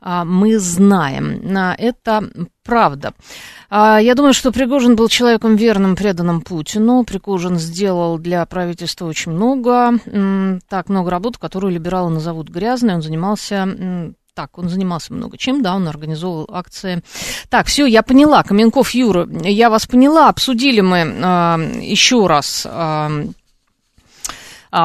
мы 0.00 0.58
знаем. 0.58 1.56
Это 1.78 2.30
правда. 2.66 3.14
А, 3.70 3.98
я 3.98 4.14
думаю, 4.14 4.34
что 4.34 4.52
Пригожин 4.52 4.96
был 4.96 5.08
человеком 5.08 5.56
верным, 5.56 5.96
преданным 5.96 6.40
Путину. 6.40 7.04
Пригожин 7.04 7.58
сделал 7.58 8.18
для 8.18 8.44
правительства 8.46 9.06
очень 9.06 9.32
много, 9.32 9.92
так 10.68 10.88
много 10.88 11.10
работы, 11.10 11.38
которую 11.38 11.72
либералы 11.72 12.10
назовут 12.10 12.48
грязной. 12.48 12.94
Он 12.94 13.02
занимался 13.02 14.14
так, 14.36 14.58
он 14.58 14.68
занимался 14.68 15.14
много 15.14 15.38
чем, 15.38 15.62
да, 15.62 15.74
он 15.74 15.88
организовывал 15.88 16.46
акции. 16.52 17.02
Так, 17.48 17.66
все, 17.68 17.86
я 17.86 18.02
поняла, 18.02 18.42
Каменков 18.42 18.90
Юра, 18.90 19.26
я 19.26 19.70
вас 19.70 19.86
поняла, 19.86 20.28
обсудили 20.28 20.82
мы 20.82 20.98
э, 20.98 21.80
еще 21.82 22.26
раз 22.26 22.66
э, 22.66 22.68
а, 22.70 23.10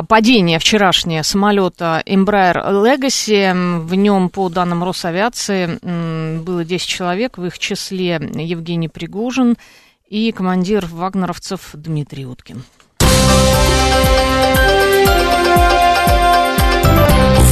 падение 0.07 0.57
вчерашнее 0.57 1.23
самолета 1.23 2.01
Embraer 2.05 2.55
Legacy. 2.71 3.79
В 3.81 3.93
нем, 3.95 4.29
по 4.29 4.47
данным 4.49 4.83
Росавиации, 4.83 5.79
было 6.39 6.63
10 6.63 6.87
человек, 6.87 7.37
в 7.37 7.45
их 7.45 7.59
числе 7.59 8.21
Евгений 8.33 8.87
Пригожин 8.87 9.57
и 10.07 10.31
командир 10.31 10.85
вагнеровцев 10.85 11.71
Дмитрий 11.73 12.25
Уткин. 12.25 12.63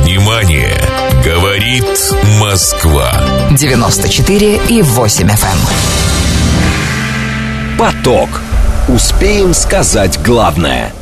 Внимание! 0.01 0.77
Говорит 1.25 1.85
Москва. 2.39 3.11
94 3.51 4.61
и 4.69 4.81
8 4.81 5.27
FM. 5.27 5.57
Эм. 7.73 7.77
Поток. 7.77 8.29
Успеем 8.87 9.53
сказать 9.53 10.17
главное– 10.23 10.93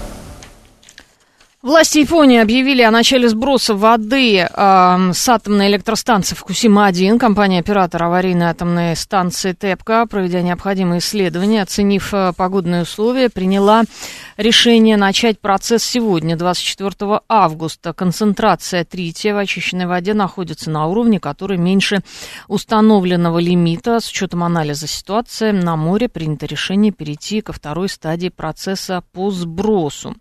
Власти 1.68 1.98
Японии 2.00 2.40
объявили 2.40 2.82
о 2.82 2.92
начале 2.92 3.28
сброса 3.28 3.76
воды 3.76 4.38
э, 4.38 4.48
с 4.48 5.28
атомной 5.28 5.68
электростанции 5.68 6.34
Фукусима-1. 6.34 7.20
Компания-оператор 7.20 8.04
аварийной 8.04 8.46
атомной 8.46 8.96
станции 8.96 9.52
ТЭПКО, 9.52 10.06
проведя 10.10 10.42
необходимые 10.42 11.00
исследования, 11.00 11.62
оценив 11.62 12.14
э, 12.14 12.32
погодные 12.38 12.84
условия, 12.84 13.30
приняла 13.30 13.84
решение 14.38 14.96
начать 14.96 15.42
процесс 15.42 15.84
сегодня, 15.84 16.38
24 16.38 17.20
августа. 17.28 17.92
Концентрация 17.92 18.86
трития 18.86 19.34
в 19.34 19.38
очищенной 19.38 19.88
воде 19.88 20.14
находится 20.14 20.72
на 20.72 20.88
уровне, 20.88 21.20
который 21.20 21.58
меньше 21.58 22.00
установленного 22.48 23.40
лимита. 23.40 24.00
С 24.00 24.10
учетом 24.10 24.46
анализа 24.46 24.88
ситуации 24.88 25.52
на 25.52 25.76
море 25.76 26.08
принято 26.08 26.46
решение 26.46 26.94
перейти 26.94 27.42
ко 27.42 27.52
второй 27.52 27.90
стадии 27.90 28.30
процесса 28.30 29.04
по 29.12 29.32
сбросу. 29.32 30.16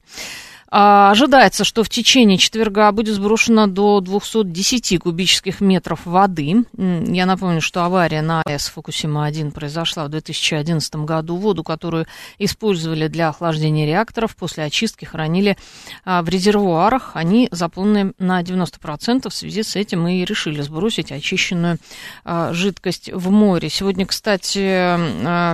А, 0.69 1.11
ожидается, 1.11 1.65
что 1.65 1.85
в 1.85 1.89
течение 1.89 2.39
четверга 2.39 2.91
будет 2.91 3.15
сброшено 3.15 3.67
до 3.67 4.01
210 4.01 4.99
кубических 4.99 5.61
метров 5.61 6.05
воды. 6.07 6.65
Я 6.77 7.27
напомню, 7.27 7.61
что 7.61 7.85
авария 7.85 8.23
на 8.23 8.43
АЭС 8.43 8.73
Фукусима-1 8.75 9.53
произошла 9.53 10.05
в 10.05 10.09
2011 10.09 10.97
году. 10.97 11.37
Воду, 11.37 11.63
которую 11.63 12.07
использовали 12.39 13.07
для 13.07 13.29
охлаждения 13.29 13.87
реакторов, 13.87 14.35
после 14.35 14.65
очистки 14.65 15.05
хранили 15.05 15.57
а, 16.05 16.23
в 16.23 16.29
резервуарах. 16.29 17.13
Они 17.15 17.49
заполнены 17.53 18.13
на 18.19 18.43
90%. 18.43 19.29
В 19.29 19.35
связи 19.35 19.63
с 19.63 19.77
этим 19.77 20.09
и 20.09 20.25
решили 20.25 20.63
сбросить 20.63 21.13
очищенную 21.13 21.79
а, 22.25 22.53
жидкость 22.53 23.11
в 23.13 23.31
море. 23.31 23.69
Сегодня, 23.69 24.05
кстати, 24.05 24.97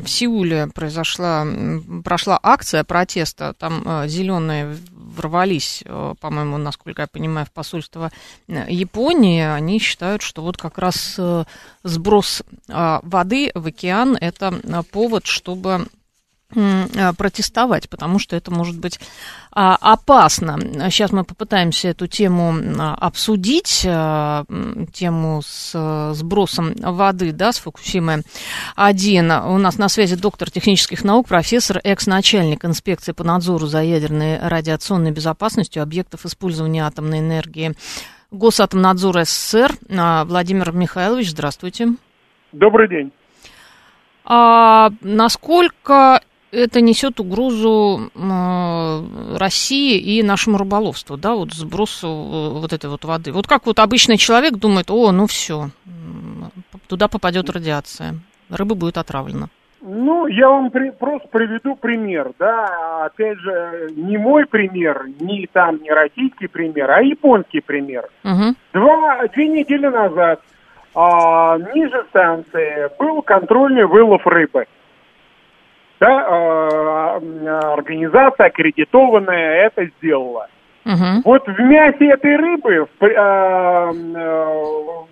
в 0.01 0.09
Сеуле 0.09 0.69
произошла, 0.69 1.47
прошла 2.03 2.39
акция 2.43 2.85
протеста. 2.85 3.55
Там 3.59 4.07
зеленые 4.07 4.77
ворвались, 5.13 5.83
э, 5.85 6.15
по-моему, 6.21 6.59
насколько 6.59 7.03
я 7.03 7.09
понимаю, 7.09 7.47
в 7.47 7.53
посольство 7.53 8.11
э, 8.49 8.65
Японии, 8.69 9.43
они 9.43 9.79
считают, 9.79 10.23
что 10.23 10.43
вот 10.43 10.57
как 10.57 10.79
раз 10.79 11.17
э, 11.19 11.45
сброс 11.83 12.43
воды 12.69 13.51
в 13.55 13.67
океан– 13.67 14.17
это 14.21 14.61
повод, 14.93 15.27
чтобы 15.27 15.71
а, 15.73 15.87
протестовать, 17.17 17.89
потому 17.89 18.19
что 18.19 18.37
это 18.37 18.51
может 18.51 18.79
быть 18.79 19.01
а, 19.51 19.77
опасно. 19.81 20.59
Сейчас 20.91 21.13
мы 21.13 21.25
попытаемся 21.25 21.89
эту 21.89 22.07
тему 22.07 22.55
а, 22.79 22.95
обсудить, 22.95 23.81
тему 24.93 25.43
с 25.45 26.13
сбросом 26.15 26.75
воды, 26.75 27.33
да, 27.33 27.53
с 27.53 27.59
Фукусимы 27.59 28.23
1. 28.77 29.31
У 29.31 29.59
нас 29.59 29.79
на 29.79 29.89
связи 29.89 30.17
доктор 30.17 30.51
технических 30.51 31.05
наук, 31.05 31.29
профессор, 31.29 31.81
экс-начальник 31.85 32.65
инспекции 32.65 33.13
по 33.13 33.25
надзору 33.25 33.67
за 33.67 33.83
ядерной 33.83 34.39
радиационной 34.39 35.11
безопасностью 35.11 35.83
объектов 35.83 36.25
использования 36.25 36.87
атомной 36.87 37.21
энергии 37.21 37.75
Госатомнадзор 38.33 39.25
СССР. 39.25 39.73
А, 39.95 40.25
Владимир 40.25 40.73
Михайлович, 40.73 41.31
здравствуйте. 41.31 41.89
Добрый 42.53 42.89
день. 42.89 43.13
А 44.25 44.91
насколько 45.03 46.23
это 46.53 46.81
несет 46.83 47.19
угрозу 47.19 48.11
э, 48.15 49.39
России 49.39 49.99
и 49.99 50.23
нашему 50.23 50.59
рыболовству, 50.59 51.17
да, 51.17 51.35
вот 51.35 51.53
сбросу 51.53 52.07
э, 52.07 52.61
вот 52.61 52.73
этой 52.73 52.91
вот 52.91 53.05
воды. 53.05 53.33
Вот 53.33 53.47
как 53.47 53.67
вот 53.67 53.79
обычный 53.79 54.19
человек 54.19 54.55
думает, 54.55 54.91
о, 54.91 55.11
ну 55.13 55.27
все, 55.27 55.71
туда 56.89 57.09
попадет 57.09 57.49
радиация, 57.49 58.17
рыба 58.51 58.75
будет 58.75 58.99
отравлена. 58.99 59.49
Ну, 59.85 60.29
я 60.29 60.49
вам 60.49 60.71
при, 60.71 60.91
просто 60.91 61.27
приведу 61.27 61.75
пример, 61.75 62.33
да, 62.39 63.07
опять 63.07 63.39
же, 63.39 63.91
не 63.97 64.17
мой 64.17 64.47
пример, 64.47 65.07
не 65.19 65.49
там, 65.53 65.83
не 65.83 65.91
российский 65.91 66.47
пример, 66.47 66.89
а 66.89 67.03
японский 67.03 67.61
пример. 67.61 68.09
Угу. 68.23 68.55
Два, 68.75 69.27
две 69.35 69.49
недели 69.49 69.89
назад 69.89 70.41
а, 70.95 71.59
ниже 71.75 72.05
станции 72.11 72.91
был 72.97 73.23
контрольный 73.23 73.87
вылов 73.87 74.25
рыбы. 74.25 74.67
Да, 76.03 76.27
а, 76.29 77.21
организация 77.75 78.47
аккредитованная 78.47 79.67
это 79.67 79.87
сделала. 79.99 80.49
Угу. 80.85 81.23
Вот 81.25 81.47
в 81.47 81.61
мясе 81.61 82.09
этой 82.09 82.37
рыбы 82.37 82.89
в, 82.99 83.05
а, 83.05 83.93
а, 83.93 85.07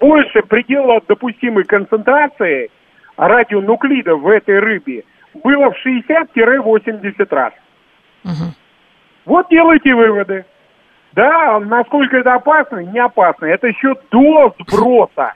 больше 0.00 0.42
предела 0.42 1.00
допустимой 1.08 1.64
концентрации– 1.64 2.70
радионуклидов 3.16 4.20
в 4.20 4.28
этой 4.28 4.58
рыбе 4.58 5.04
было 5.42 5.70
в 5.70 5.86
60-80 5.86 7.34
раз. 7.34 7.52
Угу. 8.24 8.54
Вот 9.26 9.46
делайте 9.50 9.94
выводы. 9.94 10.44
Да, 11.12 11.60
насколько 11.60 12.18
это 12.18 12.34
опасно? 12.34 12.78
Не 12.78 13.00
опасно. 13.00 13.46
Это 13.46 13.66
еще 13.66 13.94
до 14.10 14.54
сброса. 14.58 15.34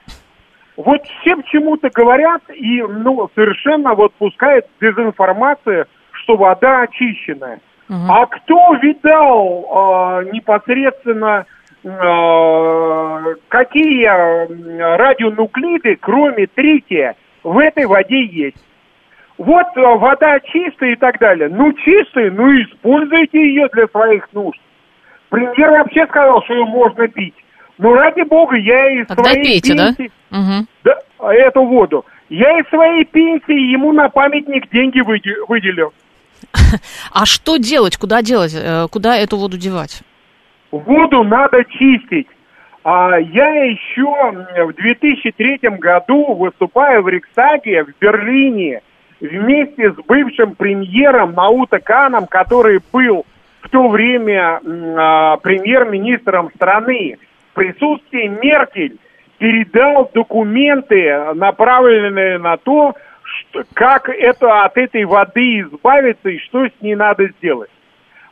Вот 0.76 1.06
все 1.06 1.36
почему-то 1.36 1.88
говорят 1.90 2.42
и 2.52 2.82
ну, 2.82 3.30
совершенно 3.34 3.94
вот 3.94 4.12
пускают 4.14 4.66
дезинформацию, 4.80 5.86
что 6.12 6.36
вода 6.36 6.82
очищенная. 6.82 7.60
Угу. 7.88 7.96
А 8.08 8.26
кто 8.26 8.74
видал 8.74 10.22
э, 10.22 10.30
непосредственно 10.32 11.46
э, 11.82 13.34
какие 13.48 14.06
радионуклиды, 14.96 15.96
кроме 16.00 16.46
трития, 16.46 17.16
в 17.42 17.58
этой 17.58 17.86
воде 17.86 18.24
есть. 18.24 18.62
Вот 19.38 19.66
э, 19.76 19.80
вода 19.80 20.40
чистая 20.40 20.92
и 20.92 20.96
так 20.96 21.18
далее. 21.18 21.48
Ну, 21.48 21.72
чистая, 21.72 22.30
ну, 22.30 22.50
используйте 22.60 23.38
ее 23.38 23.68
для 23.72 23.86
своих 23.86 24.28
нужд. 24.32 24.60
Премьер 25.30 25.70
вообще 25.70 26.06
сказал, 26.06 26.42
что 26.42 26.54
ее 26.54 26.64
можно 26.66 27.08
пить. 27.08 27.34
Ну, 27.78 27.94
ради 27.94 28.22
бога, 28.22 28.56
я 28.56 29.00
из 29.00 29.06
Тогда 29.06 29.24
своей 29.24 29.44
пейте, 29.44 29.74
пенсии... 29.74 30.10
Да? 30.30 30.38
Угу. 30.38 30.66
да? 30.84 31.34
Эту 31.34 31.62
воду. 31.62 32.04
Я 32.28 32.58
из 32.58 32.68
своей 32.68 33.04
пенсии 33.04 33.72
ему 33.72 33.92
на 33.92 34.08
памятник 34.08 34.70
деньги 34.70 35.00
выделил. 35.00 35.92
А 37.12 37.26
что 37.26 37.56
делать? 37.56 37.96
Куда 37.96 38.22
делать? 38.22 38.54
Э, 38.54 38.86
куда 38.90 39.16
эту 39.16 39.36
воду 39.36 39.56
девать? 39.56 40.02
Воду 40.70 41.22
надо 41.22 41.64
чистить. 41.64 42.26
А 42.84 43.18
я 43.18 43.64
еще 43.64 44.04
в 44.64 44.72
2003 44.74 45.58
году, 45.78 46.34
выступая 46.34 47.00
в 47.00 47.08
Риксаге 47.08 47.84
в 47.84 47.88
Берлине, 48.00 48.82
вместе 49.20 49.92
с 49.92 49.96
бывшим 50.06 50.54
премьером 50.54 51.32
Наута 51.32 51.80
Каном, 51.80 52.26
который 52.26 52.80
был 52.92 53.26
в 53.60 53.68
то 53.70 53.88
время 53.88 54.60
а, 54.64 55.36
премьер-министром 55.38 56.50
страны, 56.54 57.18
присутствии 57.56 58.28
Меркель 58.28 58.98
передал 59.38 60.10
документы, 60.14 61.32
направленные 61.34 62.38
на 62.38 62.56
то, 62.58 62.94
что, 63.22 63.64
как 63.74 64.08
это, 64.08 64.64
от 64.64 64.76
этой 64.76 65.04
воды 65.04 65.60
избавиться 65.60 66.28
и 66.28 66.38
что 66.38 66.66
с 66.66 66.72
ней 66.80 66.94
надо 66.94 67.26
сделать. 67.38 67.70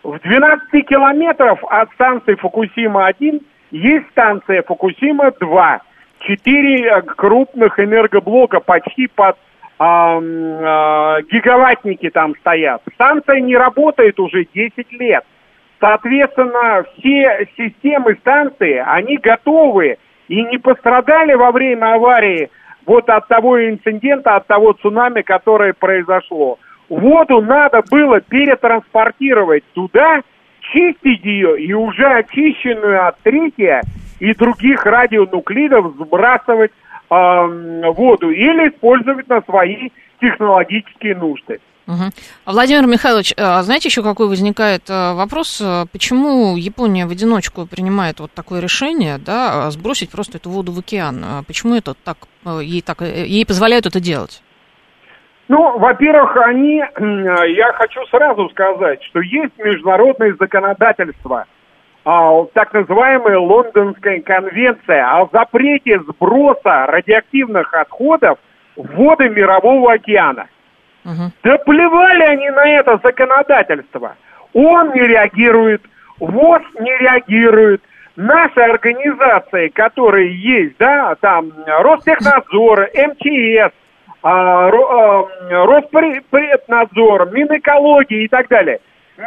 В 0.03 0.19
12 0.21 0.87
километров 0.87 1.65
от 1.65 1.91
станции 1.93 2.35
Фукусима-1 2.35 3.43
есть 3.71 4.07
станция 4.11 4.63
Фукусима-2, 4.63 5.81
четыре 6.21 6.87
э, 6.87 7.03
крупных 7.03 7.81
энергоблока 7.81 8.61
почти 8.61 9.07
под 9.09 9.37
а, 9.79 10.21
а, 10.21 11.23
гигаваттники 11.23 12.11
там 12.11 12.35
стоят. 12.41 12.83
Станция 12.95 13.41
не 13.41 13.57
работает 13.57 14.21
уже 14.21 14.47
10 14.55 14.93
лет. 14.93 15.25
Соответственно, 15.85 16.83
все 16.97 17.47
системы 17.59 18.15
станции, 18.15 18.83
они 18.87 19.19
готовы 19.19 19.99
и 20.29 20.43
не 20.43 20.57
пострадали 20.57 21.35
во 21.35 21.53
время 21.53 21.97
аварии 21.97 22.49
вот 22.87 23.11
от 23.11 23.29
того 23.29 23.69
инцидента, 23.69 24.37
от 24.37 24.47
того 24.47 24.73
цунами, 24.73 25.21
которое 25.21 25.75
произошло. 25.75 26.59
Воду 26.89 27.43
надо 27.43 27.83
было 27.91 28.23
перетранспортировать 28.23 29.65
туда, 29.75 30.23
чистить 30.73 31.23
ее 31.23 31.61
и 31.61 31.75
уже 31.75 32.07
очищенную 32.07 33.07
от 33.07 33.19
трития 33.21 33.83
и 34.21 34.33
других 34.33 34.87
радионуклидов 34.87 35.97
сбрасывать 35.99 36.73
э, 37.11 37.85
воду 37.95 38.31
или 38.31 38.71
использовать 38.71 39.29
на 39.29 39.43
свои 39.43 39.91
технологические 40.19 41.15
нужды. 41.15 41.61
Угу. 41.87 42.05
Владимир 42.47 42.87
Михайлович, 42.87 43.35
а 43.37 43.63
знаете 43.63 43.89
еще 43.89 44.03
какой 44.03 44.29
возникает 44.29 44.89
э, 44.89 45.13
вопрос, 45.15 45.61
э, 45.61 45.85
почему 45.93 46.57
Япония 46.57 47.07
в 47.07 47.11
одиночку 47.11 47.67
принимает 47.67 48.21
вот 48.21 48.33
такое 48.33 48.61
решение, 48.61 49.19
да, 49.19 49.71
сбросить 49.71 50.11
просто 50.11 50.39
эту 50.39 50.49
воду 50.49 50.73
в 50.73 50.79
океан? 50.79 51.23
А 51.23 51.43
почему 51.43 51.75
это 51.75 51.93
так, 51.95 52.17
э, 52.47 52.61
ей 52.63 52.81
так, 52.81 53.03
ей 53.03 53.45
позволяют 53.45 53.85
это 53.85 54.01
делать? 54.01 54.43
Ну, 55.49 55.79
во-первых, 55.79 56.39
они, 56.39 56.77
я 56.77 57.73
хочу 57.75 58.07
сразу 58.07 58.49
сказать, 58.49 59.03
что 59.03 59.21
есть 59.21 59.53
международное 59.59 60.35
законодательство, 60.41 61.45
а, 62.07 62.45
так 62.55 62.73
называемая 62.73 63.39
Лондонская 63.39 64.21
конвенция 64.21 65.07
о 65.07 65.29
запрете 65.33 66.01
сброса 66.01 66.87
радиоактивных 66.87 67.75
отходов 67.75 68.39
в 68.77 68.95
воды 68.95 69.29
Мирового 69.29 69.93
океана. 69.93 70.49
Угу. 71.05 71.33
Да 71.43 71.59
плевали 71.59 72.23
они 72.25 72.51
на 72.51 72.69
это 72.69 72.99
законодательство. 73.03 74.17
Он 74.53 74.93
не 74.93 75.01
реагирует, 75.01 75.83
ВОЗ 76.19 76.63
не 76.81 76.97
реагирует, 76.99 77.83
наши 78.17 78.61
организации, 78.61 79.69
которые 79.69 80.35
есть, 80.35 80.77
да, 80.79 81.15
там 81.21 81.53
Ростехнадзор, 81.67 82.89
МЧС, 82.95 83.73
а, 84.23 84.69
а, 84.69 85.25
Роспреднадзор, 85.67 87.31
Минэкологии 87.33 88.25
и 88.25 88.29
так 88.29 88.49
далее. 88.49 88.81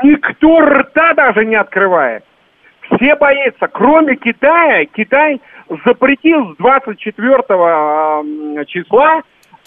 Никто 0.03 0.61
рта 0.61 1.13
даже 1.13 1.45
не 1.45 1.55
открывает. 1.55 2.23
Все 2.81 3.15
боятся, 3.15 3.67
кроме 3.67 4.15
Китая. 4.15 4.85
Китай 4.85 5.41
запретил 5.85 6.53
с 6.53 6.57
24 6.57 7.43
а, 7.49 8.23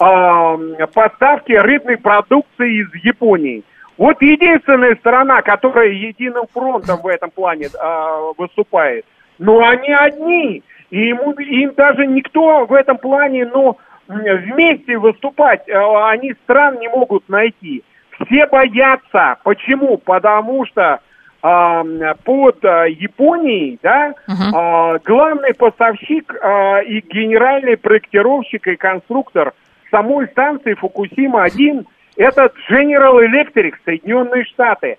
числа 0.01 0.87
поставки 0.93 1.51
рыбной 1.53 1.97
продукции 1.97 2.81
из 2.81 2.93
Японии. 3.03 3.63
Вот 3.97 4.21
единственная 4.21 4.95
страна, 4.95 5.41
которая 5.41 5.89
единым 5.89 6.45
фронтом 6.51 7.01
в 7.01 7.07
этом 7.07 7.29
плане 7.29 7.67
выступает. 8.37 9.05
Но 9.37 9.59
они 9.59 9.91
одни. 9.93 10.63
И 10.89 11.07
ему, 11.07 11.31
им 11.33 11.73
даже 11.75 12.05
никто 12.07 12.65
в 12.65 12.73
этом 12.73 12.97
плане, 12.97 13.45
ну, 13.45 13.77
вместе 14.07 14.97
выступать 14.97 15.67
э, 15.67 15.73
они 15.73 16.33
стран 16.43 16.79
не 16.79 16.89
могут 16.89 17.27
найти. 17.29 17.83
Все 18.25 18.45
боятся. 18.45 19.37
Почему? 19.43 19.97
Потому 19.97 20.65
что 20.65 20.99
э, 21.41 22.13
под 22.25 22.65
э, 22.65 22.89
Японией, 22.89 23.79
да, 23.81 24.13
э, 24.27 24.99
главный 25.05 25.53
поставщик 25.53 26.33
э, 26.33 26.83
и 26.85 27.01
генеральный 27.01 27.77
проектировщик 27.77 28.67
и 28.67 28.75
конструктор 28.75 29.53
самой 29.91 30.27
станции 30.29 30.73
Фукусима-1 30.73 31.85
это 32.17 32.51
General 32.69 33.19
Electric, 33.25 33.73
Соединенные 33.85 34.45
Штаты. 34.45 34.97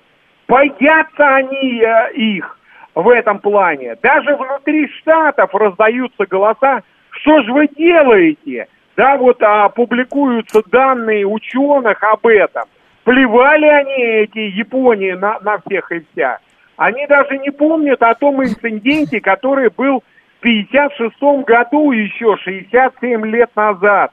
Боятся 0.49 1.35
они 1.35 1.81
э, 1.81 2.13
их 2.15 2.59
в 2.95 3.09
этом 3.09 3.39
плане. 3.39 3.97
Даже 4.03 4.37
внутри 4.37 4.89
штатов 4.99 5.55
раздаются 5.55 6.27
голоса, 6.27 6.83
что 7.11 7.43
же 7.43 7.53
вы 7.53 7.69
делаете? 7.69 8.69
Да, 8.97 9.17
вот 9.17 9.43
а, 9.43 9.69
публикуются 9.71 10.63
данные 10.71 11.27
ученых 11.27 12.03
об 12.03 12.27
этом. 12.27 12.65
Плевали 13.05 13.67
они, 13.67 14.03
эти 14.03 14.39
Японии, 14.39 15.13
на, 15.13 15.39
на 15.41 15.59
всех 15.59 15.91
и 15.93 16.05
вся. 16.13 16.39
Они 16.77 17.07
даже 17.07 17.39
не 17.39 17.51
помнят 17.51 18.03
о 18.03 18.15
том 18.15 18.43
инциденте, 18.43 19.21
который 19.21 19.71
был 19.71 20.03
в 20.39 20.41
56 20.43 21.45
году 21.47 21.93
еще, 21.93 22.37
67 22.37 23.27
лет 23.27 23.51
назад. 23.55 24.13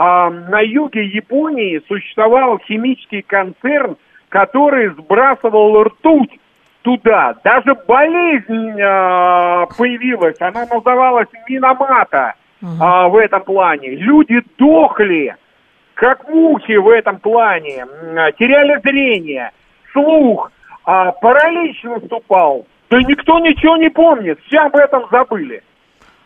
А, 0.00 0.30
на 0.30 0.60
юге 0.60 1.06
Японии 1.06 1.82
существовал 1.88 2.60
химический 2.60 3.22
концерн, 3.22 3.96
который 4.28 4.90
сбрасывал 4.90 5.82
ртуть 5.82 6.38
туда. 6.82 7.34
Даже 7.42 7.74
болезнь 7.74 8.80
э, 8.80 9.66
появилась, 9.76 10.40
она 10.40 10.66
называлась 10.66 11.26
Миномата 11.48 12.34
э, 12.62 12.66
в 12.66 13.16
этом 13.16 13.42
плане. 13.42 13.96
Люди 13.96 14.40
дохли, 14.56 15.34
как 15.94 16.28
мухи 16.28 16.76
в 16.76 16.88
этом 16.90 17.18
плане, 17.18 17.84
теряли 18.38 18.80
зрение, 18.84 19.50
слух, 19.92 20.52
э, 20.86 21.12
паралич 21.20 21.82
наступал. 21.82 22.68
Да 22.88 22.98
никто 22.98 23.40
ничего 23.40 23.76
не 23.76 23.90
помнит, 23.90 24.38
все 24.46 24.60
об 24.60 24.76
этом 24.76 25.06
забыли. 25.10 25.64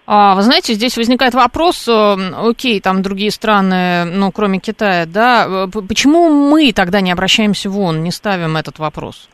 А, 0.04 0.34
вы 0.34 0.42
знаете, 0.42 0.74
здесь 0.74 0.96
возникает 0.96 1.34
вопрос, 1.34 1.86
э, 1.88 2.16
окей, 2.48 2.80
там 2.80 3.02
другие 3.02 3.30
страны, 3.30 4.04
ну, 4.04 4.32
кроме 4.32 4.58
Китая, 4.58 5.06
да, 5.06 5.68
почему 5.88 6.28
мы 6.28 6.72
тогда 6.72 7.00
не 7.00 7.12
обращаемся 7.12 7.70
в 7.70 7.78
ООН, 7.78 8.02
не 8.02 8.10
ставим 8.10 8.56
этот 8.56 8.78
вопрос? 8.80 9.28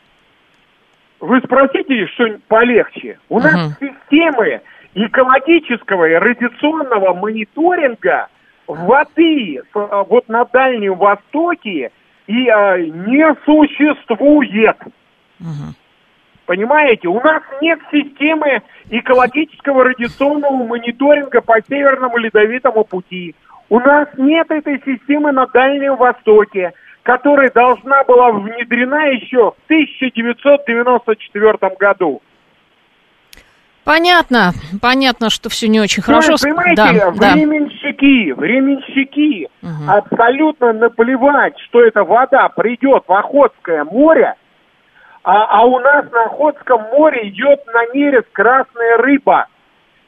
Вы 1.19 1.39
спросите 1.43 2.05
что-нибудь 2.13 2.43
полегче. 2.43 3.19
У 3.29 3.37
угу. 3.37 3.43
нас 3.43 3.73
системы 3.79 4.61
экологического 4.93 6.05
и 6.05 6.13
радиационного 6.13 7.13
мониторинга 7.13 8.27
воды 8.67 9.61
вот 9.73 10.29
на 10.29 10.45
Дальнем 10.45 10.95
Востоке 10.95 11.91
и 12.27 12.47
а, 12.47 12.77
не 12.77 13.35
существует. 13.45 14.77
Угу. 15.39 15.73
Понимаете, 16.49 17.07
у 17.09 17.21
нас 17.21 17.43
нет 17.61 17.77
системы 17.91 18.63
экологического 18.89 19.83
радиационного 19.83 20.63
мониторинга 20.63 21.41
по 21.41 21.61
Северному 21.61 22.17
Ледовитому 22.17 22.85
пути. 22.85 23.35
У 23.69 23.79
нас 23.79 24.07
нет 24.17 24.49
этой 24.49 24.81
системы 24.83 25.31
на 25.31 25.45
Дальнем 25.45 25.95
Востоке, 25.95 26.73
которая 27.03 27.51
должна 27.51 28.03
была 28.05 28.31
внедрена 28.31 29.09
еще 29.09 29.51
в 29.51 29.57
1994 29.65 31.75
году. 31.79 32.23
Понятно, 33.83 34.53
понятно, 34.81 35.29
что 35.29 35.49
все 35.49 35.67
не 35.67 35.79
очень 35.79 36.01
хорошо. 36.01 36.31
Вы 36.31 36.37
понимаете, 36.49 37.13
да, 37.15 37.33
временщики, 37.33 38.33
да. 38.33 38.41
временщики, 38.41 39.49
угу. 39.61 39.87
абсолютно 39.87 40.73
наплевать, 40.73 41.59
что 41.67 41.83
эта 41.83 42.03
вода 42.03 42.49
придет 42.49 43.03
в 43.07 43.13
Охотское 43.13 43.83
море, 43.83 44.33
а, 45.23 45.61
а 45.61 45.65
у 45.65 45.79
нас 45.79 46.09
на 46.11 46.23
Охотском 46.25 46.81
море 46.91 47.29
идет 47.29 47.65
на 47.67 47.85
нерест 47.93 48.27
красная 48.31 48.97
рыба 48.97 49.47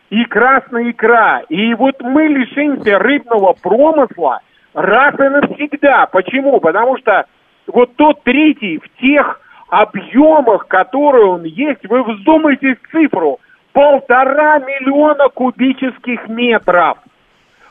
и 0.10 0.24
красная 0.26 0.92
икра. 0.92 1.42
И 1.50 1.74
вот 1.74 2.02
мы 2.02 2.28
лишимся 2.28 2.98
рыбного 3.00 3.54
промысла 3.54 4.42
раз 4.74 5.16
и 5.16 5.24
навсегда. 5.24 6.06
Почему? 6.08 6.60
Потому 6.60 6.98
что 6.98 7.26
вот 7.68 7.96
тот 7.96 8.24
третий 8.24 8.80
в 8.80 9.02
тех 9.02 9.42
объемах, 9.70 10.68
которые 10.68 11.26
он 11.26 11.44
есть, 11.44 11.88
вы 11.88 12.04
вздумайтесь 12.04 12.78
цифру, 12.92 13.40
полтора 13.74 14.60
миллиона 14.60 15.30
кубических 15.30 16.28
метров. 16.28 16.98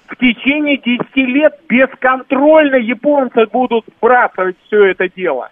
В 0.07 0.17
течение 0.17 0.77
10 0.77 1.17
лет 1.17 1.61
бесконтрольно 1.69 2.77
японцы 2.77 3.47
будут 3.47 3.85
сбрасывать 3.97 4.57
все 4.67 4.87
это 4.87 5.09
дело. 5.09 5.51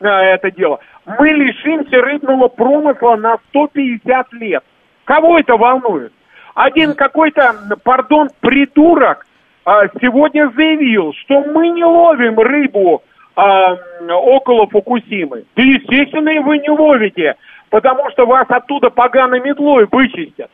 Это 0.00 0.50
дело 0.50 0.80
мы 1.18 1.28
лишимся 1.30 2.00
рыбного 2.00 2.48
промысла 2.48 3.16
на 3.16 3.38
150 3.48 4.32
лет. 4.34 4.64
Кого 5.04 5.38
это 5.38 5.56
волнует? 5.56 6.12
Один 6.54 6.94
какой-то, 6.94 7.54
пардон, 7.82 8.28
придурок 8.40 9.26
а, 9.64 9.86
сегодня 10.00 10.50
заявил, 10.54 11.12
что 11.14 11.40
мы 11.40 11.68
не 11.68 11.84
ловим 11.84 12.38
рыбу 12.38 13.02
а, 13.34 13.76
около 14.08 14.66
Фукусимы. 14.66 15.44
Да, 15.56 15.62
естественно, 15.62 16.28
и 16.30 16.38
вы 16.40 16.58
не 16.58 16.70
ловите, 16.70 17.36
потому 17.70 18.10
что 18.10 18.26
вас 18.26 18.46
оттуда 18.48 18.90
поганой 18.90 19.40
метлой 19.40 19.86
вычистят. 19.90 20.50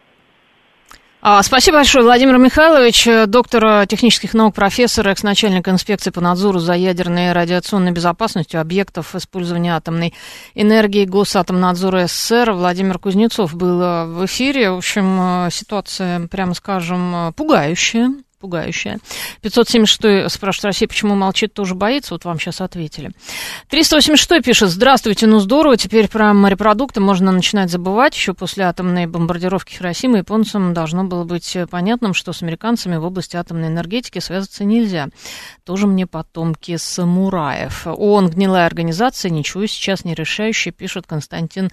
А, 1.28 1.42
спасибо 1.42 1.78
большое, 1.78 2.04
Владимир 2.04 2.38
Михайлович, 2.38 3.04
э, 3.08 3.26
доктор 3.26 3.66
э, 3.66 3.86
технических 3.88 4.32
наук, 4.32 4.54
профессор, 4.54 5.08
экс-начальник 5.08 5.66
инспекции 5.66 6.10
по 6.10 6.20
надзору 6.20 6.60
за 6.60 6.74
ядерной 6.74 7.30
и 7.30 7.32
радиационной 7.32 7.90
безопасностью 7.90 8.60
объектов 8.60 9.12
использования 9.16 9.74
атомной 9.74 10.14
энергии 10.54 11.04
Госатомнадзора 11.04 12.06
СССР. 12.06 12.52
Владимир 12.52 13.00
Кузнецов 13.00 13.56
был 13.56 13.82
э, 13.82 14.06
в 14.06 14.24
эфире. 14.26 14.70
В 14.70 14.76
общем, 14.76 15.48
ситуация, 15.50 16.28
прямо 16.28 16.54
скажем, 16.54 17.34
пугающая 17.34 18.12
пугающая. 18.38 18.99
576 19.42 20.33
спрашивает 20.33 20.64
Россия, 20.66 20.88
почему 20.88 21.14
молчит, 21.14 21.53
тоже 21.55 21.75
боится? 21.75 22.14
Вот 22.14 22.25
вам 22.25 22.38
сейчас 22.38 22.61
ответили. 22.61 23.12
386 23.68 24.44
пишет, 24.44 24.70
здравствуйте, 24.70 25.27
ну 25.27 25.40
здорово, 25.40 25.77
теперь 25.77 26.09
про 26.09 26.33
морепродукты 26.33 27.01
можно 27.01 27.33
начинать 27.33 27.70
забывать. 27.70 28.14
Еще 28.14 28.35
после 28.35 28.64
атомной 28.64 29.07
бомбардировки 29.07 29.75
Хиросимы 29.75 30.18
японцам 30.18 30.75
должно 30.75 31.05
было 31.05 31.25
быть 31.25 31.57
понятным, 31.70 32.14
что 32.14 32.33
с 32.33 32.42
американцами 32.42 32.96
в 32.96 33.05
области 33.05 33.37
атомной 33.37 33.68
энергетики 33.68 34.18
связаться 34.18 34.64
нельзя. 34.64 35.09
Тоже 35.64 35.87
мне 35.87 36.07
потомки 36.07 36.77
самураев. 36.77 37.87
ООН 37.87 38.31
гнилая 38.31 38.66
организация, 38.66 39.31
ничего 39.31 39.66
сейчас 39.66 40.05
не 40.05 40.14
решающая, 40.14 40.72
пишет 40.72 41.07
Константин 41.07 41.70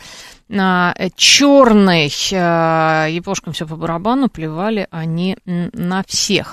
а, 0.49 0.93
Черный. 1.15 2.11
А, 2.33 3.07
япошкам 3.07 3.53
все 3.53 3.67
по 3.67 3.75
барабану, 3.75 4.29
плевали 4.29 4.87
они 4.91 5.37
на 5.45 6.03
всех. 6.07 6.52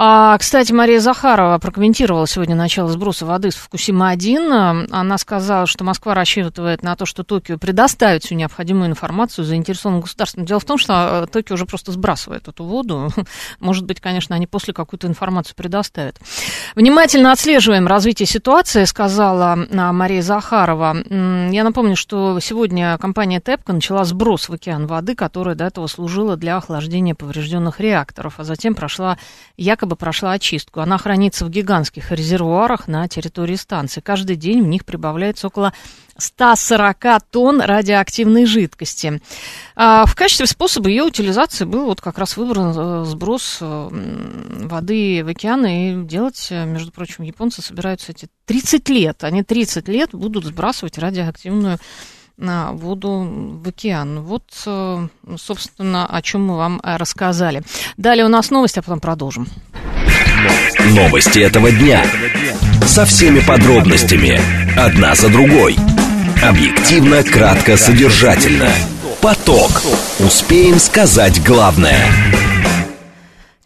А, 0.00 0.38
кстати, 0.38 0.70
Мария 0.72 1.00
Захарова 1.00 1.58
прокомментировала 1.58 2.28
сегодня 2.28 2.54
начало 2.54 2.88
сброса 2.88 3.26
воды 3.26 3.50
с 3.50 3.56
Фукусима-1. 3.56 4.90
Она 4.92 5.18
сказала, 5.18 5.66
что 5.66 5.82
Москва 5.82 6.14
рассчитывает 6.14 6.84
на 6.84 6.94
то, 6.94 7.04
что 7.04 7.24
Токио 7.24 7.58
предоставит 7.58 8.22
всю 8.22 8.36
необходимую 8.36 8.90
информацию 8.90 9.44
заинтересованным 9.44 10.02
государствам. 10.02 10.44
Дело 10.44 10.60
в 10.60 10.64
том, 10.64 10.78
что 10.78 11.24
э, 11.24 11.26
Токио 11.26 11.56
уже 11.56 11.66
просто 11.66 11.90
сбрасывает 11.90 12.46
эту 12.46 12.62
воду. 12.62 13.10
Может 13.58 13.86
быть, 13.86 14.00
конечно, 14.00 14.36
они 14.36 14.46
после 14.46 14.72
какую-то 14.72 15.08
информацию 15.08 15.56
предоставят. 15.56 16.20
Внимательно 16.76 17.32
отслеживаем 17.32 17.88
развитие 17.88 18.28
ситуации, 18.28 18.84
сказала 18.84 19.58
а, 19.68 19.92
Мария 19.92 20.22
Захарова. 20.22 20.96
Я 21.50 21.64
напомню, 21.64 21.96
что 21.96 22.38
сегодня 22.38 22.96
компания 22.98 23.40
ТЭПКО 23.40 23.72
начала 23.72 24.04
сброс 24.04 24.48
в 24.48 24.52
океан 24.52 24.86
воды, 24.86 25.16
которая 25.16 25.56
до 25.56 25.64
этого 25.64 25.88
служила 25.88 26.36
для 26.36 26.56
охлаждения 26.56 27.16
поврежденных 27.16 27.80
реакторов, 27.80 28.34
а 28.36 28.44
затем 28.44 28.76
прошла 28.76 29.18
якобы 29.56 29.87
якобы 29.88 29.96
прошла 29.96 30.32
очистку. 30.32 30.80
Она 30.80 30.98
хранится 30.98 31.44
в 31.44 31.50
гигантских 31.50 32.12
резервуарах 32.12 32.88
на 32.88 33.08
территории 33.08 33.56
станции. 33.56 34.00
Каждый 34.00 34.36
день 34.36 34.62
в 34.62 34.66
них 34.66 34.84
прибавляется 34.84 35.46
около 35.46 35.72
140 36.18 37.22
тонн 37.30 37.60
радиоактивной 37.60 38.44
жидкости. 38.44 39.20
А 39.76 40.04
в 40.04 40.14
качестве 40.14 40.46
способа 40.46 40.88
ее 40.88 41.04
утилизации 41.04 41.64
был 41.64 41.86
вот 41.86 42.00
как 42.00 42.18
раз 42.18 42.36
выбран 42.36 42.74
э, 42.76 43.04
сброс 43.04 43.58
э, 43.60 43.88
воды 44.68 45.22
в 45.24 45.28
океан. 45.28 45.64
И 45.66 46.04
делать, 46.04 46.48
э, 46.50 46.66
между 46.66 46.92
прочим, 46.92 47.24
японцы 47.24 47.62
собираются 47.62 48.12
эти 48.12 48.28
30 48.46 48.88
лет. 48.88 49.24
Они 49.24 49.42
30 49.42 49.88
лет 49.88 50.10
будут 50.12 50.44
сбрасывать 50.44 50.98
радиоактивную 50.98 51.62
на 51.62 51.78
воду 52.38 53.60
в 53.64 53.68
океан. 53.68 54.20
Вот, 54.20 54.44
собственно, 55.36 56.06
о 56.06 56.22
чем 56.22 56.46
мы 56.46 56.56
вам 56.56 56.80
рассказали. 56.82 57.62
Далее 57.96 58.24
у 58.24 58.28
нас 58.28 58.50
новости, 58.50 58.78
а 58.78 58.82
потом 58.82 59.00
продолжим. 59.00 59.46
Новости 60.90 61.40
этого 61.40 61.70
дня. 61.70 62.04
Со 62.86 63.04
всеми 63.04 63.40
подробностями. 63.40 64.40
Одна 64.78 65.14
за 65.14 65.28
другой. 65.28 65.76
Объективно, 66.42 67.22
кратко, 67.24 67.76
содержательно. 67.76 68.70
Поток. 69.20 69.82
Успеем 70.20 70.78
сказать 70.78 71.42
главное. 71.44 71.98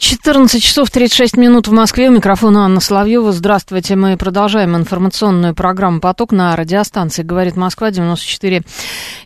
14 0.03 0.61
часов 0.61 0.91
36 0.91 1.37
минут 1.37 1.69
в 1.69 1.73
Москве. 1.73 2.09
У 2.09 2.13
микрофона 2.13 2.65
Анна 2.65 2.81
Соловьева. 2.81 3.31
Здравствуйте. 3.31 3.95
Мы 3.95 4.17
продолжаем 4.17 4.75
информационную 4.75 5.55
программу 5.55 6.01
«Поток» 6.01 6.33
на 6.33 6.57
радиостанции 6.57 7.23
«Говорит 7.23 7.55
Москва» 7.55 7.93
94 7.93 8.63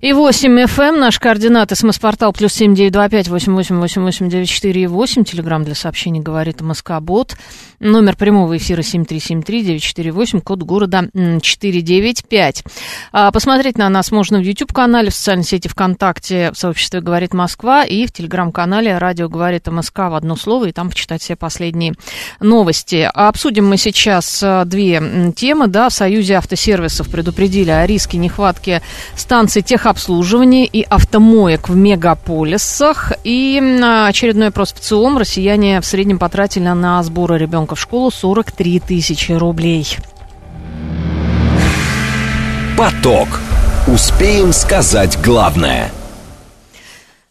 и 0.03 0.13
8 0.13 0.65
FM. 0.65 0.99
Наш 0.99 1.19
координат 1.19 1.71
СМС-портал 1.75 2.35
плюс 2.35 2.53
7925 2.53 3.29
8888 3.29 4.29
94 4.29 4.83
и 4.83 4.87
8. 4.87 5.25
Телеграмм 5.25 5.65
для 5.65 5.75
сообщений 5.75 6.21
«Говорит 6.21 6.61
Москобот». 6.61 7.37
Номер 7.79 8.17
прямого 8.17 8.57
эфира 8.57 8.81
7373-948, 8.81 10.41
код 10.41 10.63
города 10.63 11.09
495. 11.13 12.65
А, 13.13 13.31
посмотреть 13.31 13.77
на 13.77 13.89
нас 13.89 14.11
можно 14.11 14.39
в 14.39 14.43
YouTube-канале, 14.43 15.11
в 15.11 15.15
социальной 15.15 15.45
сети 15.45 15.69
ВКонтакте, 15.69 16.53
в 16.53 16.59
сообществе 16.59 17.01
«Говорит 17.01 17.35
Москва» 17.35 17.85
и 17.85 18.07
в 18.07 18.13
Телеграм-канале 18.13 18.97
«Радио 18.97 19.29
говорит 19.29 19.67
МСК» 19.69 19.99
в 19.99 20.15
одно 20.15 20.37
слово, 20.37 20.66
и 20.69 20.73
там 20.73 20.91
почитать 20.91 21.23
все 21.23 21.37
последние 21.37 21.95
новости. 22.41 23.09
Обсудим 23.13 23.69
мы 23.69 23.77
сейчас 23.77 24.41
а, 24.43 24.65
две 24.65 25.33
темы. 25.35 25.67
Да, 25.67 25.89
в 25.89 25.93
Союзе 25.93 26.35
автосервисов 26.35 27.09
предупредили 27.09 27.71
о 27.71 27.87
риске 27.87 28.19
нехватки 28.19 28.83
станций 29.17 29.63
техобслуживания 29.63 30.65
и 30.65 30.83
автомоек 30.83 31.69
в 31.69 31.77
мегаполисах. 31.77 33.13
И 33.25 33.59
очередной 34.09 34.49
опрос 34.49 34.73
в 34.73 34.81
ЦИОМ. 34.81 35.19
Россияне 35.19 35.81
в 35.81 35.87
среднем 35.87 36.19
потратили 36.19 36.69
на 36.69 37.03
сборы 37.03 37.39
ребенка 37.39 37.75
в 37.75 37.81
школу 37.81 38.11
43 38.11 38.81
тысячи 38.81 39.33
рублей. 39.33 39.97
Поток. 42.77 43.41
Успеем 43.87 44.53
сказать 44.53 45.19
главное– 45.23 45.93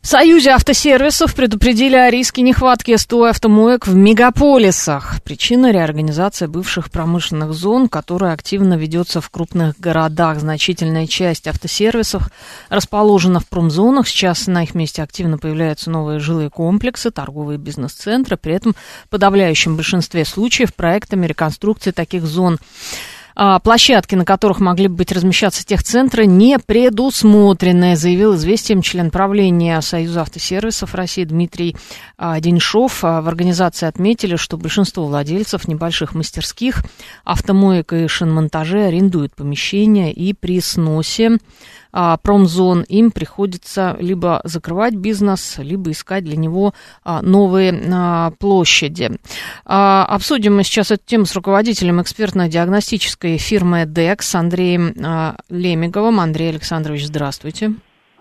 в 0.06 0.08
Союзе 0.08 0.52
автосервисов 0.52 1.34
предупредили 1.34 1.96
о 1.96 2.12
риске 2.12 2.44
нехватки 2.44 2.96
СТО 2.96 3.24
автомоек 3.24 3.88
в 3.88 3.96
мегаполисах. 3.96 5.20
Причина– 5.24 5.72
реорганизация 5.74 6.48
бывших 6.48 6.92
промышленных 6.92 7.54
зон, 7.54 7.90
которая 7.90 8.34
активно 8.34 8.76
ведется 8.76 9.20
в 9.20 9.32
крупных 9.32 9.80
городах. 9.80 10.40
Значительная 10.40 11.08
часть 11.08 11.48
автосервисов 11.48 12.30
расположена 12.70 13.40
в 13.40 13.48
промзонах. 13.48 14.08
Сейчас 14.08 14.46
на 14.46 14.62
их 14.62 14.76
месте 14.76 15.02
активно 15.02 15.40
появляются 15.40 15.90
новые 15.90 16.20
жилые 16.20 16.52
комплексы, 16.52 17.10
торговые 17.10 17.58
бизнес-центры. 17.58 18.38
При 18.38 18.54
этом 18.54 18.76
в 19.06 19.10
подавляющем 19.10 19.76
большинстве 19.76 20.24
случаев 20.24 20.76
проектами 20.76 21.26
реконструкции 21.26 21.90
таких 21.90 22.26
зон 22.26 22.60
площадки, 23.64 24.16
на 24.16 24.26
которых 24.26 24.60
могли 24.60 24.88
бы 24.88 24.96
быть 24.96 25.12
размещаться 25.12 25.66
техцентры, 25.66 26.26
не 26.26 26.58
предусмотрены, 26.60 27.96
заявил 27.96 28.36
известием 28.36 28.82
член 28.82 29.12
правления 29.12 29.82
Союза 29.82 30.22
автосервисов 30.22 30.96
России 30.96 31.24
Дмитрий 31.26 31.76
а, 32.18 32.40
Деньшов. 32.40 33.04
А, 33.04 33.22
в 33.22 33.28
организации 33.28 33.88
отметили, 33.88 34.36
что 34.36 34.58
большинство 34.58 35.06
владельцев 35.06 35.68
небольших 35.68 36.16
мастерских 36.16 36.84
автомоек 37.24 37.94
и 37.94 38.08
шиномонтажей 38.08 38.88
арендуют 38.88 39.36
помещения 39.36 40.14
и 40.14 40.34
при 40.34 40.62
сносе 40.62 41.32
а, 41.34 41.38
промзон, 42.22 42.82
им 42.90 43.12
приходится 43.12 43.96
либо 44.00 44.42
закрывать 44.44 44.96
бизнес, 44.96 45.58
либо 45.60 45.92
искать 45.92 46.24
для 46.26 46.36
него 46.36 46.74
а, 47.04 47.22
новые 47.22 47.74
а, 47.94 48.32
площади. 48.32 49.12
А, 49.66 50.06
обсудим 50.06 50.58
мы 50.58 50.64
сейчас 50.64 50.92
эту 50.92 51.04
тему 51.06 51.26
с 51.26 51.36
руководителем 51.36 52.02
экспертно-диагностической 52.02 53.38
фирмы 53.38 53.84
DEX 53.84 54.36
Андреем 54.36 54.94
а, 55.04 55.38
Лемиговым. 55.50 56.20
Андрей 56.20 56.50
Александрович, 56.50 57.06
здравствуйте. 57.06 57.74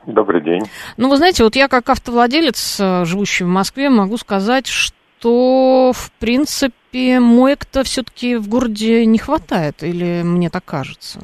Добрый 0.06 0.42
день. 0.42 0.62
Ну, 0.96 1.08
вы 1.08 1.16
знаете, 1.16 1.44
вот 1.44 1.56
я 1.56 1.68
как 1.68 1.88
автовладелец, 1.88 2.78
а, 2.80 3.04
живущий 3.04 3.44
в 3.44 3.48
Москве, 3.48 3.90
могу 3.90 4.18
сказать, 4.18 4.66
что, 4.66 5.92
в 5.94 6.10
принципе, 6.18 7.20
моек-то 7.20 7.82
все-таки 7.84 8.36
в 8.36 8.48
городе 8.48 9.06
не 9.06 9.18
хватает, 9.18 9.82
или 9.82 10.22
мне 10.22 10.50
так 10.50 10.64
кажется? 10.64 11.20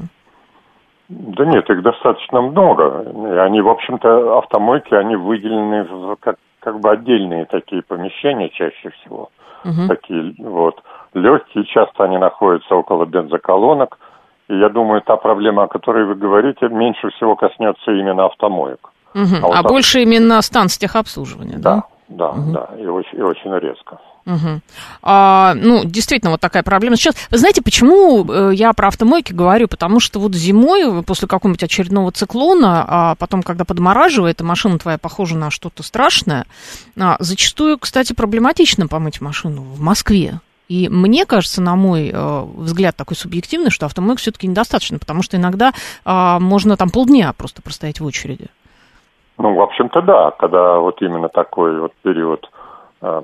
Да 1.11 1.45
нет, 1.45 1.69
их 1.69 1.81
достаточно 1.83 2.41
много. 2.41 3.05
Они, 3.43 3.61
в 3.61 3.67
общем-то, 3.67 4.37
автомойки, 4.37 4.93
они 4.93 5.17
выделены 5.17 5.83
в 5.83 6.15
как, 6.15 6.37
как 6.61 6.79
бы 6.79 6.89
отдельные 6.89 7.45
такие 7.45 7.81
помещения 7.81 8.49
чаще 8.49 8.91
всего. 8.91 9.29
Угу. 9.65 9.87
Такие 9.89 10.33
вот. 10.39 10.81
Легкие, 11.13 11.65
часто 11.65 12.05
они 12.05 12.17
находятся 12.17 12.75
около 12.75 13.05
бензоколонок. 13.05 13.99
И 14.47 14.57
я 14.57 14.69
думаю, 14.69 15.01
та 15.01 15.17
проблема, 15.17 15.63
о 15.63 15.67
которой 15.67 16.05
вы 16.05 16.15
говорите, 16.15 16.69
меньше 16.69 17.09
всего 17.09 17.35
коснется 17.35 17.91
именно 17.91 18.25
автомоек. 18.25 18.79
Угу. 19.13 19.35
А, 19.43 19.47
вот 19.47 19.55
а 19.57 19.63
больше 19.63 19.99
именно 20.03 20.41
станций 20.41 20.79
техобслуживания, 20.79 21.57
да? 21.57 21.83
Да, 22.07 22.29
да, 22.29 22.29
угу. 22.29 22.51
да, 22.53 22.69
и 22.79 22.85
очень, 22.85 23.19
и 23.19 23.21
очень 23.21 23.53
резко. 23.57 23.99
Угу. 24.25 24.61
А, 25.01 25.53
ну, 25.55 25.83
действительно, 25.83 26.31
вот 26.31 26.41
такая 26.41 26.63
проблема. 26.63 26.95
Сейчас, 26.95 27.15
вы 27.31 27.37
знаете, 27.37 27.61
почему 27.61 28.25
э, 28.29 28.51
я 28.53 28.73
про 28.73 28.89
автомойки 28.89 29.33
говорю? 29.33 29.67
Потому 29.67 29.99
что 29.99 30.19
вот 30.19 30.35
зимой, 30.35 31.03
после 31.03 31.27
какого-нибудь 31.27 31.63
очередного 31.63 32.11
циклона, 32.11 32.85
а 32.87 33.15
потом, 33.15 33.41
когда 33.41 33.65
подмораживает, 33.65 34.41
и 34.41 34.43
машина 34.43 34.77
твоя 34.77 34.97
похожа 34.97 35.35
на 35.37 35.49
что-то 35.49 35.81
страшное, 35.83 36.45
а, 36.99 37.17
зачастую, 37.19 37.79
кстати, 37.79 38.13
проблематично 38.13 38.87
помыть 38.87 39.21
машину 39.21 39.61
в 39.61 39.81
Москве. 39.81 40.39
И 40.69 40.87
мне 40.87 41.25
кажется, 41.25 41.61
на 41.61 41.75
мой 41.75 42.11
э, 42.13 42.43
взгляд 42.55 42.95
такой 42.95 43.17
субъективный, 43.17 43.71
что 43.71 43.87
автомойк 43.87 44.19
все-таки 44.19 44.47
недостаточно, 44.47 44.99
потому 44.99 45.21
что 45.21 45.35
иногда 45.35 45.73
э, 46.05 46.37
можно 46.39 46.77
там 46.77 46.89
полдня 46.89 47.33
просто 47.33 47.61
простоять 47.61 47.99
в 47.99 48.05
очереди. 48.05 48.47
Ну, 49.37 49.53
в 49.53 49.61
общем-то, 49.61 50.01
да, 50.01 50.31
когда 50.31 50.77
вот 50.77 51.01
именно 51.01 51.27
такой 51.27 51.81
вот 51.81 51.93
период 52.03 52.47
Э, 52.51 52.60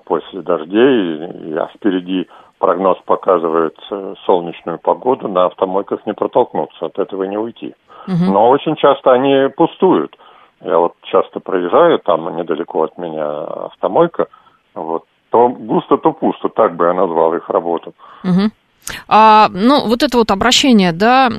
после 0.06 0.42
дождей, 0.42 1.56
а 1.56 1.68
впереди 1.76 2.28
прогноз 2.60 2.98
показывает 3.06 3.78
э, 3.92 4.16
солнечную 4.26 4.80
погоду, 4.80 5.28
на 5.28 5.46
автомойках 5.46 6.06
не 6.06 6.13
протолкнуться, 6.13 6.88
от 6.88 6.98
этого 7.00 7.24
не 7.24 7.38
уйти. 7.38 7.76
Угу. 8.08 8.32
Но 8.32 8.50
очень 8.50 8.76
часто 8.76 9.12
они 9.12 9.50
пустуют. 9.56 10.16
Я 10.62 10.80
вот 10.80 10.94
часто 11.04 11.40
проезжаю, 11.40 12.00
там 12.00 12.36
недалеко 12.36 12.84
от 12.84 12.98
меня 12.98 13.44
автомойка, 13.44 14.28
вот, 14.74 15.04
то 15.30 15.50
густо, 15.50 15.98
то 15.98 16.13
пусто, 16.13 16.50
так 16.50 16.76
бы 16.76 16.86
я 16.86 16.94
назвал 16.94 17.34
их 17.36 17.50
работу. 17.50 17.94
Угу. 18.24 18.52
А, 19.08 19.50
ну, 19.52 19.86
вот 19.88 20.04
это 20.04 20.18
вот 20.18 20.32
обращение, 20.32 20.92
да, 20.92 21.30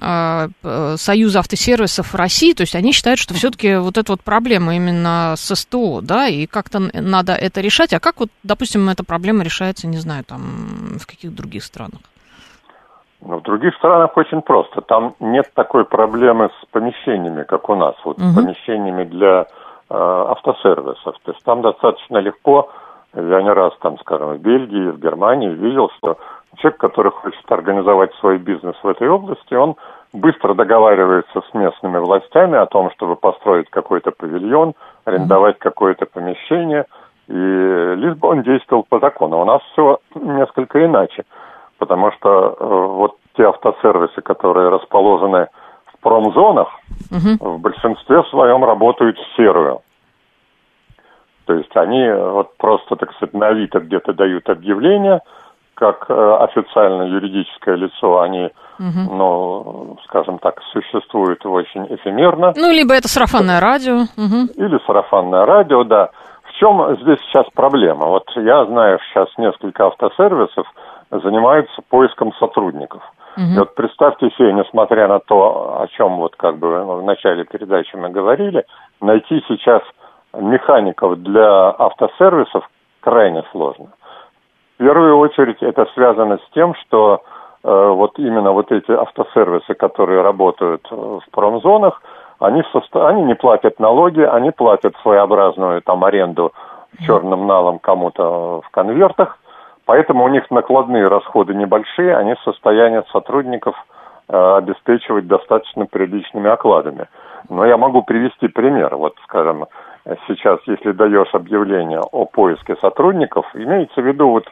а, 0.00 0.48
Союза 0.96 1.38
автосервисов 1.40 2.14
России, 2.14 2.52
то 2.52 2.62
есть 2.62 2.74
они 2.74 2.92
считают, 2.92 3.18
что 3.18 3.34
все-таки 3.34 3.76
вот 3.76 3.96
эта 3.96 4.12
вот 4.12 4.22
проблема 4.22 4.76
именно 4.76 5.34
с 5.36 5.54
СТО, 5.54 6.00
да, 6.02 6.26
и 6.26 6.46
как-то 6.46 6.80
надо 6.92 7.32
это 7.32 7.60
решать. 7.60 7.92
А 7.92 8.00
как 8.00 8.20
вот, 8.20 8.28
допустим, 8.42 8.88
эта 8.88 9.04
проблема 9.04 9.44
решается, 9.44 9.86
не 9.86 9.96
знаю, 9.96 10.24
там, 10.24 10.98
в 10.98 11.06
каких 11.06 11.34
других 11.34 11.64
странах? 11.64 12.00
Ну, 13.26 13.38
в 13.38 13.42
других 13.42 13.74
странах 13.76 14.16
очень 14.16 14.42
просто. 14.42 14.82
Там 14.82 15.14
нет 15.18 15.50
такой 15.54 15.84
проблемы 15.86 16.50
с 16.60 16.66
помещениями, 16.70 17.44
как 17.44 17.70
у 17.70 17.74
нас, 17.74 17.94
вот 18.04 18.18
угу. 18.18 18.26
с 18.26 18.34
помещениями 18.34 19.04
для 19.04 19.40
э, 19.40 19.44
автосервисов. 19.88 21.16
То 21.24 21.32
есть 21.32 21.42
там 21.44 21.62
достаточно 21.62 22.18
легко, 22.18 22.70
я 23.14 23.42
не 23.42 23.50
раз 23.50 23.72
там, 23.80 23.98
скажем, 24.00 24.34
в 24.34 24.38
Бельгии, 24.38 24.90
в 24.90 24.98
Германии 24.98 25.48
видел, 25.48 25.88
что 25.96 26.18
человек, 26.56 26.78
который 26.78 27.12
хочет 27.12 27.50
организовать 27.50 28.14
свой 28.16 28.38
бизнес 28.38 28.76
в 28.82 28.88
этой 28.88 29.08
области, 29.08 29.54
он 29.54 29.76
быстро 30.12 30.54
договаривается 30.54 31.42
с 31.50 31.54
местными 31.54 31.98
властями 31.98 32.56
о 32.56 32.66
том, 32.66 32.90
чтобы 32.92 33.16
построить 33.16 33.68
какой-то 33.70 34.10
павильон, 34.12 34.74
арендовать 35.04 35.58
какое-то 35.58 36.06
помещение, 36.06 36.86
и 37.28 37.32
лишь 37.32 38.16
бы 38.16 38.28
он 38.28 38.42
действовал 38.42 38.84
по 38.88 39.00
закону. 39.00 39.40
У 39.40 39.44
нас 39.44 39.60
все 39.72 39.98
несколько 40.14 40.84
иначе, 40.84 41.24
потому 41.78 42.12
что 42.12 42.56
э, 42.58 42.64
вот 42.64 43.16
те 43.36 43.44
автосервисы, 43.48 44.20
которые 44.22 44.68
расположены 44.68 45.48
в 45.86 46.00
промзонах, 46.00 46.68
угу. 47.10 47.56
в 47.56 47.60
большинстве 47.60 48.22
своем 48.24 48.64
работают 48.64 49.18
в 49.18 49.36
серую. 49.36 49.80
То 51.46 51.54
есть 51.54 51.76
они 51.76 52.08
вот 52.10 52.56
просто, 52.56 52.96
так 52.96 53.12
сказать, 53.14 53.34
на 53.34 53.48
Авито 53.48 53.80
где-то 53.80 54.12
дают 54.12 54.48
объявление– 54.48 55.20
как 55.74 56.06
э, 56.08 56.36
официальное 56.40 57.08
юридическое 57.08 57.76
лицо, 57.76 58.20
они, 58.20 58.50
угу. 58.78 59.14
ну, 59.14 59.96
скажем 60.04 60.38
так, 60.38 60.60
существуют 60.72 61.44
очень 61.44 61.86
эфемерно. 61.94 62.52
Ну, 62.56 62.70
либо 62.70 62.94
это 62.94 63.08
сарафанное 63.08 63.60
радио. 63.60 63.94
Угу. 64.16 64.54
Или 64.56 64.78
сарафанное 64.86 65.44
радио, 65.44 65.84
да. 65.84 66.10
В 66.44 66.52
чем 66.58 66.96
здесь 67.02 67.18
сейчас 67.26 67.46
проблема? 67.54 68.06
Вот 68.06 68.24
я 68.36 68.64
знаю, 68.66 68.98
сейчас 69.08 69.28
несколько 69.36 69.86
автосервисов 69.86 70.66
занимаются 71.10 71.82
поиском 71.88 72.32
сотрудников. 72.34 73.02
Угу. 73.36 73.46
И 73.54 73.58
вот 73.58 73.74
представьте 73.74 74.30
себе, 74.30 74.52
несмотря 74.52 75.08
на 75.08 75.18
то, 75.18 75.80
о 75.80 75.88
чем 75.88 76.16
вот 76.16 76.36
как 76.36 76.58
бы 76.58 76.68
в 76.84 77.02
начале 77.02 77.44
передачи 77.44 77.96
мы 77.96 78.10
говорили, 78.10 78.64
найти 79.00 79.42
сейчас 79.48 79.82
механиков 80.32 81.20
для 81.22 81.70
автосервисов 81.70 82.68
крайне 83.00 83.42
сложно. 83.52 83.88
В 84.74 84.78
первую 84.78 85.18
очередь 85.18 85.62
это 85.62 85.86
связано 85.94 86.38
с 86.38 86.52
тем, 86.52 86.74
что 86.74 87.22
э, 87.62 87.68
вот 87.68 88.18
именно 88.18 88.50
вот 88.50 88.72
эти 88.72 88.90
автосервисы, 88.90 89.74
которые 89.74 90.22
работают 90.22 90.86
э, 90.90 90.94
в 90.94 91.30
промзонах, 91.30 92.02
они, 92.40 92.62
в 92.62 92.66
состо... 92.68 93.06
они 93.06 93.22
не 93.22 93.34
платят 93.34 93.78
налоги, 93.78 94.20
они 94.20 94.50
платят 94.50 94.96
своеобразную 95.02 95.80
там 95.82 96.04
аренду 96.04 96.52
черным 97.06 97.46
налом 97.46 97.78
кому-то 97.78 98.62
в 98.62 98.70
конвертах, 98.70 99.38
поэтому 99.84 100.24
у 100.24 100.28
них 100.28 100.50
накладные 100.50 101.06
расходы 101.06 101.54
небольшие, 101.54 102.16
они 102.16 102.34
в 102.34 102.40
состоянии 102.40 103.02
сотрудников 103.12 103.76
э, 104.28 104.56
обеспечивать 104.56 105.28
достаточно 105.28 105.86
приличными 105.86 106.50
окладами. 106.50 107.06
Но 107.48 107.64
я 107.64 107.76
могу 107.76 108.02
привести 108.02 108.48
пример. 108.48 108.96
Вот, 108.96 109.14
скажем, 109.24 109.66
сейчас, 110.26 110.60
если 110.66 110.92
даешь 110.92 111.34
объявление 111.34 112.00
о 112.00 112.26
поиске 112.26 112.76
сотрудников, 112.76 113.46
имеется 113.54 114.00
в 114.02 114.06
виду 114.06 114.28
вот 114.28 114.44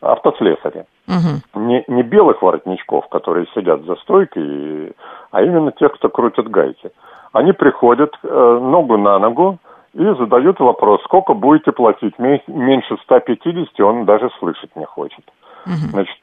автослесари. 0.00 0.84
Угу. 1.08 1.60
Не, 1.60 1.84
не 1.88 2.02
белых 2.02 2.42
воротничков, 2.42 3.08
которые 3.08 3.46
сидят 3.54 3.84
за 3.84 3.94
стойкой, 3.96 4.94
а 5.30 5.42
именно 5.42 5.72
тех, 5.72 5.92
кто 5.92 6.08
крутит 6.08 6.48
гайки. 6.48 6.90
Они 7.32 7.52
приходят 7.52 8.14
э, 8.22 8.58
ногу 8.60 8.96
на 8.96 9.18
ногу 9.18 9.58
и 9.94 10.04
задают 10.18 10.60
вопрос, 10.60 11.02
сколько 11.04 11.34
будете 11.34 11.72
платить. 11.72 12.18
Меньше 12.18 12.96
150 13.04 13.80
он 13.80 14.04
даже 14.04 14.30
слышать 14.38 14.74
не 14.76 14.84
хочет. 14.84 15.24
Угу. 15.66 15.90
Значит, 15.90 16.18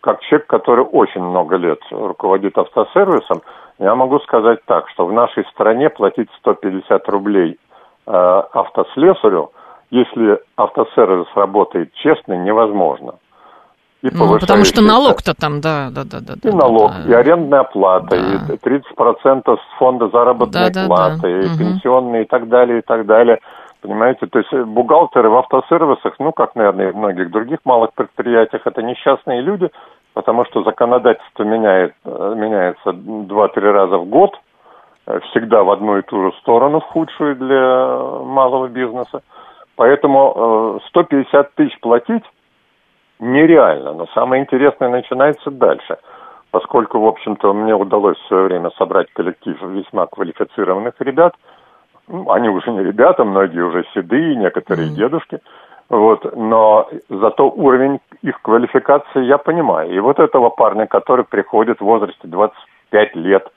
как 0.00 0.20
человек, 0.20 0.46
который 0.46 0.84
очень 0.84 1.22
много 1.22 1.56
лет 1.56 1.80
руководит 1.90 2.56
автосервисом, 2.58 3.42
я 3.78 3.94
могу 3.94 4.20
сказать 4.20 4.60
так, 4.66 4.88
что 4.90 5.06
в 5.06 5.12
нашей 5.12 5.44
стране 5.46 5.90
платить 5.90 6.28
150 6.38 7.08
рублей 7.08 7.58
автослесарю– 8.06 9.52
если 9.90 10.38
автосервис 10.56 11.28
работает 11.34 11.92
честно, 11.94 12.34
невозможно. 12.34 13.14
и 14.02 14.08
ну, 14.12 14.38
потому 14.38 14.64
что 14.64 14.82
налог-то 14.82 15.34
там, 15.34 15.60
да, 15.60 15.90
да, 15.90 16.04
да, 16.04 16.20
да. 16.20 16.34
И 16.34 16.50
да, 16.50 16.56
налог, 16.56 16.92
да. 17.04 17.10
и 17.10 17.14
арендная 17.14 17.64
плата, 17.64 18.08
да. 18.10 18.54
и 18.54 18.56
30% 18.56 19.56
с 19.56 19.78
фонда 19.78 20.08
заработной 20.08 20.70
да, 20.70 20.82
да, 20.82 20.86
платы, 20.86 21.20
да. 21.22 21.28
и 21.28 21.46
угу. 21.46 21.58
пенсионные, 21.58 22.22
и 22.22 22.26
так 22.26 22.48
далее, 22.48 22.80
и 22.80 22.82
так 22.82 23.06
далее. 23.06 23.38
Понимаете, 23.80 24.26
то 24.26 24.38
есть 24.38 24.52
бухгалтеры 24.52 25.28
в 25.28 25.36
автосервисах, 25.36 26.14
ну, 26.18 26.32
как, 26.32 26.56
наверное, 26.56 26.88
и 26.88 26.92
в 26.92 26.96
многих 26.96 27.30
других 27.30 27.60
малых 27.64 27.92
предприятиях, 27.94 28.62
это 28.66 28.82
несчастные 28.82 29.42
люди, 29.42 29.70
потому 30.14 30.44
что 30.46 30.64
законодательство 30.64 31.44
меняет, 31.44 31.94
э, 32.04 32.34
меняется 32.36 32.90
2-3 32.90 33.70
раза 33.70 33.98
в 33.98 34.06
год, 34.06 34.34
э, 34.34 34.38
всегда 35.30 35.62
в 35.62 35.70
одну 35.70 35.98
и 35.98 36.02
ту 36.02 36.22
же 36.22 36.32
сторону, 36.38 36.80
в 36.80 36.84
худшую 36.84 37.36
для 37.36 37.98
малого 38.24 38.68
бизнеса. 38.68 39.22
Поэтому 39.76 40.80
150 40.88 41.34
э, 41.34 41.50
тысяч 41.54 41.78
платить 41.80 42.24
нереально. 43.20 43.92
Но 43.92 44.06
самое 44.14 44.42
интересное 44.42 44.88
начинается 44.88 45.50
дальше. 45.50 45.98
Поскольку, 46.50 46.98
в 46.98 47.06
общем-то, 47.06 47.52
мне 47.52 47.74
удалось 47.74 48.18
в 48.18 48.26
свое 48.28 48.44
время 48.44 48.70
собрать 48.78 49.12
коллектив 49.12 49.60
весьма 49.62 50.06
квалифицированных 50.06 50.94
ребят, 51.00 51.34
ну, 52.08 52.30
они 52.30 52.48
уже 52.48 52.70
не 52.70 52.82
ребята, 52.82 53.24
многие 53.24 53.60
уже 53.60 53.84
седые, 53.92 54.36
некоторые 54.36 54.88
mm-hmm. 54.88 54.94
дедушки, 54.94 55.40
вот, 55.88 56.36
но 56.36 56.88
зато 57.08 57.48
уровень 57.48 58.00
их 58.22 58.40
квалификации 58.42 59.24
я 59.24 59.38
понимаю. 59.38 59.92
И 59.92 59.98
вот 59.98 60.18
этого 60.18 60.50
парня, 60.50 60.86
который 60.86 61.24
приходит 61.24 61.78
в 61.78 61.84
возрасте 61.84 62.26
25 62.28 63.16
лет 63.16 63.46
э, 63.46 63.50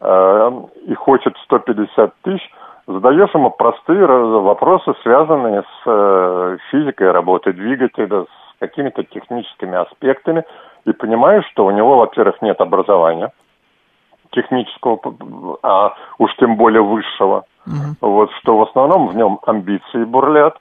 и 0.00 0.94
хочет 0.94 1.36
150 1.44 2.14
тысяч, 2.22 2.50
задаешь 2.86 3.34
ему 3.34 3.50
простые 3.50 4.06
вопросы, 4.06 4.94
связанные 5.02 5.62
с 5.62 5.82
э, 5.86 6.58
физикой 6.70 7.10
работы 7.10 7.52
двигателя, 7.52 8.24
с 8.24 8.58
какими-то 8.60 9.02
техническими 9.04 9.76
аспектами 9.76 10.44
и 10.84 10.92
понимаешь, 10.92 11.44
что 11.50 11.66
у 11.66 11.70
него, 11.70 11.98
во-первых, 11.98 12.40
нет 12.42 12.60
образования 12.60 13.32
технического, 14.32 15.00
а 15.62 15.94
уж 16.18 16.34
тем 16.36 16.56
более 16.56 16.82
высшего. 16.82 17.44
Uh-huh. 17.66 17.96
Вот, 18.00 18.30
что 18.40 18.56
в 18.58 18.62
основном 18.62 19.08
в 19.08 19.16
нем 19.16 19.40
амбиции 19.46 20.04
бурлят, 20.04 20.56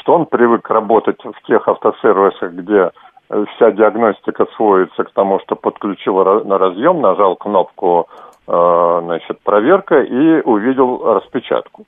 что 0.00 0.14
он 0.14 0.26
привык 0.26 0.68
работать 0.70 1.20
в 1.22 1.46
тех 1.46 1.66
автосервисах, 1.68 2.52
где 2.52 2.90
э, 3.28 3.44
вся 3.54 3.70
диагностика 3.72 4.46
сводится 4.56 5.04
к 5.04 5.10
тому, 5.12 5.40
что 5.40 5.56
подключил 5.56 6.24
на 6.44 6.58
разъем, 6.58 7.00
нажал 7.00 7.36
кнопку 7.36 8.08
э, 8.08 8.35
значит, 8.46 9.40
проверка 9.42 10.00
и 10.00 10.40
увидел 10.42 11.14
распечатку. 11.14 11.84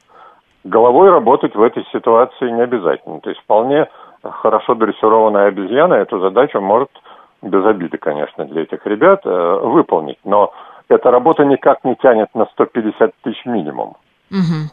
Головой 0.65 1.11
работать 1.11 1.55
в 1.55 1.63
этой 1.63 1.85
ситуации 1.93 2.51
не 2.51 2.63
обязательно. 2.63 3.21
То 3.21 3.31
есть 3.31 3.41
вполне 3.43 3.89
хорошо 4.23 4.75
дрессированная 4.75 5.49
обезьяна 5.49 5.95
эту 5.95 6.19
задачу 6.21 6.61
может 6.61 6.91
без 7.43 7.65
обиды, 7.65 7.99
конечно, 7.99 8.45
для 8.45 8.63
этих 8.63 8.85
ребят 8.87 9.21
э, 9.25 9.61
выполнить. 9.63 10.19
Но 10.25 10.53
эта 10.89 11.11
работа 11.11 11.45
никак 11.45 11.85
не 11.85 11.95
тянет 11.97 12.29
на 12.35 12.47
150 12.47 13.13
тысяч 13.23 13.47
минимум. 13.47 13.97
Угу. 14.31 14.71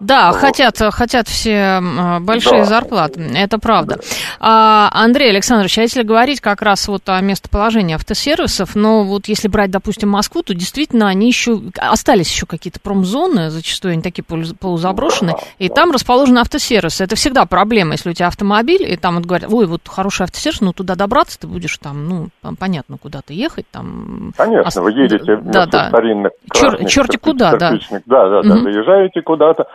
Да, 0.00 0.32
вот. 0.32 0.40
хотят, 0.40 0.78
хотят 0.90 1.28
все 1.28 1.80
большие 2.20 2.60
да. 2.60 2.64
зарплаты, 2.64 3.20
это 3.34 3.58
правда. 3.58 3.98
А, 4.40 4.90
Андрей 4.92 5.30
Александрович, 5.30 5.78
а 5.78 5.82
если 5.82 6.02
говорить 6.02 6.40
как 6.40 6.62
раз 6.62 6.88
вот 6.88 7.08
о 7.08 7.20
местоположении 7.20 7.94
автосервисов, 7.94 8.74
но 8.74 9.04
вот 9.04 9.28
если 9.28 9.48
брать, 9.48 9.70
допустим, 9.70 10.10
Москву, 10.10 10.42
то 10.42 10.54
действительно 10.54 11.08
они 11.08 11.28
еще, 11.28 11.60
остались 11.76 12.30
еще 12.30 12.46
какие-то 12.46 12.80
промзоны, 12.80 13.50
зачастую 13.50 13.92
они 13.92 14.02
такие 14.02 14.24
полузаброшенные, 14.24 15.36
да, 15.36 15.42
и 15.58 15.68
да. 15.68 15.74
там 15.74 15.90
расположены 15.90 16.38
автосервисы. 16.38 17.04
Это 17.04 17.16
всегда 17.16 17.46
проблема, 17.46 17.92
если 17.92 18.10
у 18.10 18.12
тебя 18.12 18.28
автомобиль, 18.28 18.82
и 18.82 18.96
там 18.96 19.16
вот 19.16 19.24
говорят, 19.24 19.52
ой, 19.52 19.66
вот 19.66 19.82
хороший 19.86 20.24
автосервис, 20.24 20.60
но 20.60 20.72
туда 20.72 20.94
добраться 20.94 21.40
ты 21.40 21.46
будешь 21.46 21.76
там, 21.78 22.08
ну, 22.08 22.28
там, 22.42 22.56
понятно, 22.56 22.98
куда 22.98 23.20
ты 23.24 23.34
ехать, 23.34 23.66
там... 23.70 24.32
Конечно, 24.36 24.82
вы 24.82 24.92
едете 24.92 25.36
да, 25.42 25.66
да. 25.66 25.88
старинных 25.88 26.32
Чер, 26.52 26.86
черти 26.86 27.16
куда, 27.16 27.56
да. 27.56 27.78
Да, 28.06 28.28
да, 28.28 28.42
да, 28.42 28.54
угу. 28.54 28.62
заезжаете 28.62 29.22
куда-то, 29.22 29.66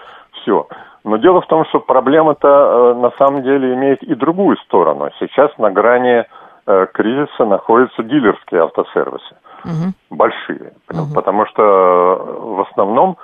все. 0.50 0.68
Но 1.04 1.18
дело 1.18 1.42
в 1.42 1.48
том, 1.48 1.66
что 1.66 1.80
проблема-то 1.80 2.48
э, 2.48 2.94
на 3.00 3.12
самом 3.12 3.44
деле 3.44 3.74
имеет 3.74 4.04
и 4.04 4.16
другую 4.16 4.58
сторону. 4.58 5.10
Сейчас 5.20 5.50
на 5.58 5.72
грани 5.72 6.26
э, 6.66 6.88
кризиса 6.94 7.46
находятся 7.46 8.04
дилерские 8.04 8.64
автосервисы. 8.64 9.36
Угу. 9.64 10.18
Большие. 10.18 10.74
Угу. 10.90 11.14
Потому 11.16 11.46
что 11.46 11.64
э, 11.64 12.42
в 12.42 12.62
основном, 12.70 13.18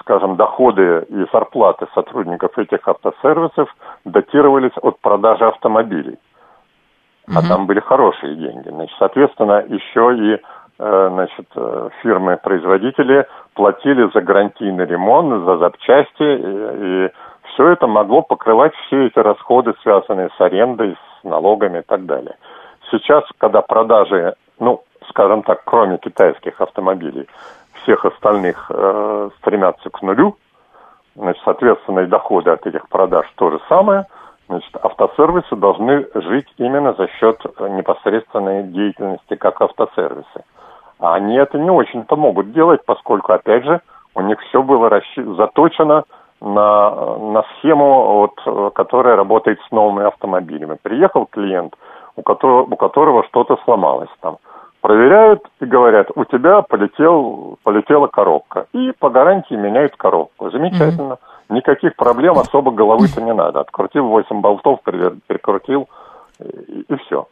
скажем, 0.00 0.36
доходы 0.36 1.06
и 1.08 1.26
зарплаты 1.32 1.86
сотрудников 1.94 2.58
этих 2.58 2.86
автосервисов 2.86 3.74
датировались 4.04 4.76
от 4.82 5.00
продажи 5.00 5.46
автомобилей. 5.46 6.18
Угу. 7.28 7.38
А 7.38 7.48
там 7.48 7.66
были 7.66 7.80
хорошие 7.80 8.34
деньги. 8.34 8.68
Значит, 8.68 8.96
соответственно, 8.98 9.64
еще 9.66 10.16
и 10.16 10.40
значит, 11.10 11.46
э, 11.54 11.88
фирмы-производители 12.02 13.26
платили 13.54 14.10
за 14.12 14.20
гарантийный 14.20 14.86
ремонт, 14.86 15.44
за 15.44 15.58
запчасти, 15.58 16.22
и, 16.22 17.06
и 17.06 17.10
все 17.52 17.68
это 17.68 17.86
могло 17.86 18.22
покрывать 18.22 18.74
все 18.86 19.06
эти 19.06 19.18
расходы, 19.18 19.74
связанные 19.82 20.30
с 20.36 20.40
арендой, 20.40 20.96
с 21.20 21.24
налогами 21.24 21.80
и 21.80 21.82
так 21.82 22.06
далее. 22.06 22.36
Сейчас, 22.90 23.24
когда 23.38 23.62
продажи, 23.62 24.34
ну, 24.58 24.82
скажем 25.08 25.42
так, 25.42 25.62
кроме 25.64 25.98
китайских 25.98 26.60
автомобилей, 26.60 27.28
всех 27.82 28.04
остальных 28.04 28.70
э, 28.70 29.30
стремятся 29.38 29.90
к 29.90 30.02
нулю, 30.02 30.36
значит, 31.14 31.42
соответственно, 31.44 32.00
и 32.00 32.06
доходы 32.06 32.50
от 32.50 32.66
этих 32.66 32.88
продаж 32.88 33.26
то 33.36 33.50
же 33.50 33.60
самое– 33.68 34.06
Значит, 34.52 34.76
автосервисы 34.82 35.56
должны 35.56 36.06
жить 36.14 36.48
именно 36.58 36.92
за 36.92 37.08
счет 37.08 37.42
непосредственной 37.58 38.64
деятельности 38.64 39.34
как 39.36 39.62
автосервисы. 39.62 40.44
А 41.02 41.14
они 41.14 41.34
это 41.34 41.58
не 41.58 41.68
очень-то 41.68 42.14
могут 42.14 42.52
делать, 42.52 42.80
поскольку, 42.86 43.32
опять 43.32 43.64
же, 43.64 43.80
у 44.14 44.20
них 44.20 44.38
все 44.42 44.62
было 44.62 44.88
расщ... 44.88 45.16
заточено 45.16 46.04
на, 46.40 47.16
на 47.18 47.42
схему, 47.42 48.30
вот, 48.44 48.72
которая 48.74 49.16
работает 49.16 49.58
с 49.66 49.72
новыми 49.72 50.06
автомобилями. 50.06 50.78
Приехал 50.80 51.26
клиент, 51.26 51.74
у 52.14 52.22
которого, 52.22 52.62
у 52.70 52.76
которого 52.76 53.24
что-то 53.24 53.58
сломалось 53.64 54.10
там. 54.20 54.36
Проверяют 54.80 55.42
и 55.60 55.64
говорят, 55.64 56.08
у 56.14 56.24
тебя 56.24 56.62
полетел, 56.62 57.58
полетела 57.64 58.06
коробка. 58.06 58.66
И 58.72 58.92
по 58.92 59.10
гарантии 59.10 59.54
меняют 59.54 59.96
коробку. 59.96 60.50
Замечательно. 60.50 61.14
Mm-hmm. 61.14 61.54
Никаких 61.56 61.96
проблем 61.96 62.38
особо 62.38 62.70
головы-то 62.70 63.20
не 63.20 63.34
надо. 63.34 63.58
Открутил 63.58 64.06
8 64.06 64.40
болтов, 64.40 64.80
прикрутил 64.82 65.88
и, 66.38 66.84
и 66.88 66.96
все. 66.96 67.26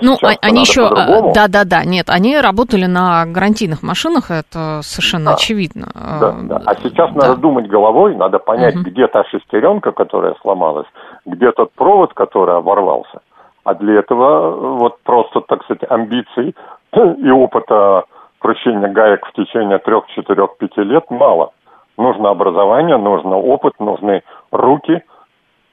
Ну, 0.00 0.16
а, 0.22 0.32
они 0.42 0.60
еще, 0.60 0.88
да-да-да, 1.34 1.84
нет, 1.84 2.10
они 2.10 2.38
работали 2.38 2.86
на 2.86 3.24
гарантийных 3.26 3.82
машинах, 3.82 4.30
это 4.30 4.80
совершенно 4.82 5.30
да, 5.30 5.34
очевидно. 5.34 5.88
Да, 5.94 6.36
да. 6.42 6.62
А 6.66 6.74
сейчас 6.76 7.10
да. 7.12 7.28
надо 7.28 7.36
думать 7.36 7.68
головой, 7.68 8.14
надо 8.14 8.38
понять, 8.38 8.76
угу. 8.76 8.84
где 8.84 9.06
та 9.06 9.24
шестеренка, 9.24 9.92
которая 9.92 10.34
сломалась, 10.42 10.86
где 11.26 11.50
тот 11.52 11.72
провод, 11.72 12.12
который 12.14 12.56
оборвался. 12.56 13.20
А 13.64 13.74
для 13.74 14.00
этого 14.00 14.76
вот 14.78 15.00
просто, 15.02 15.40
так 15.40 15.62
сказать, 15.64 15.82
амбиций 15.88 16.54
и 16.92 17.30
опыта 17.30 18.04
кручения 18.38 18.88
гаек 18.88 19.24
в 19.26 19.32
течение 19.32 19.78
трех, 19.78 20.06
четырех, 20.08 20.56
пяти 20.58 20.82
лет 20.82 21.10
мало. 21.10 21.52
Нужно 21.96 22.30
образование, 22.30 22.96
нужно 22.96 23.36
опыт, 23.36 23.74
нужны 23.78 24.22
руки, 24.50 25.02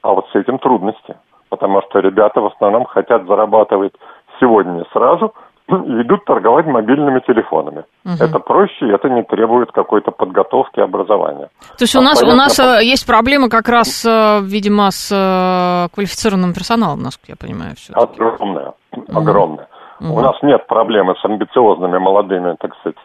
а 0.02 0.12
вот 0.12 0.26
с 0.32 0.34
этим 0.36 0.58
трудности 0.58 1.16
потому 1.50 1.82
что 1.82 1.98
ребята 1.98 2.40
в 2.40 2.46
основном 2.46 2.84
хотят 2.86 3.26
зарабатывать 3.26 3.92
сегодня 4.40 4.84
сразу 4.92 5.34
и 5.68 6.02
идут 6.02 6.24
торговать 6.24 6.66
мобильными 6.66 7.20
телефонами. 7.20 7.84
Угу. 8.04 8.14
Это 8.20 8.38
проще, 8.38 8.90
это 8.90 9.08
не 9.08 9.22
требует 9.22 9.70
какой-то 9.70 10.10
подготовки 10.10 10.80
образования. 10.80 11.48
То 11.78 11.82
есть 11.82 11.94
а 11.94 12.00
у 12.00 12.02
нас, 12.02 12.20
понятно, 12.20 12.34
у 12.34 12.44
нас 12.44 12.56
по... 12.56 12.62
Э, 12.62 12.84
есть 12.84 13.06
проблемы 13.06 13.48
как 13.48 13.68
раз, 13.68 14.04
э, 14.04 14.40
видимо, 14.42 14.90
с 14.90 15.12
э, 15.12 15.94
квалифицированным 15.94 16.54
персоналом, 16.54 17.02
насколько 17.02 17.32
я 17.32 17.36
понимаю. 17.36 17.76
Все 17.76 17.92
огромная, 17.92 18.72
угу. 18.92 19.18
огромная. 19.18 19.68
Угу. 20.00 20.12
У 20.12 20.20
нас 20.20 20.42
нет 20.42 20.66
проблемы 20.66 21.14
с 21.20 21.24
амбициозными 21.24 21.98
молодыми, 21.98 22.56
так 22.58 22.74
сказать, 22.80 22.96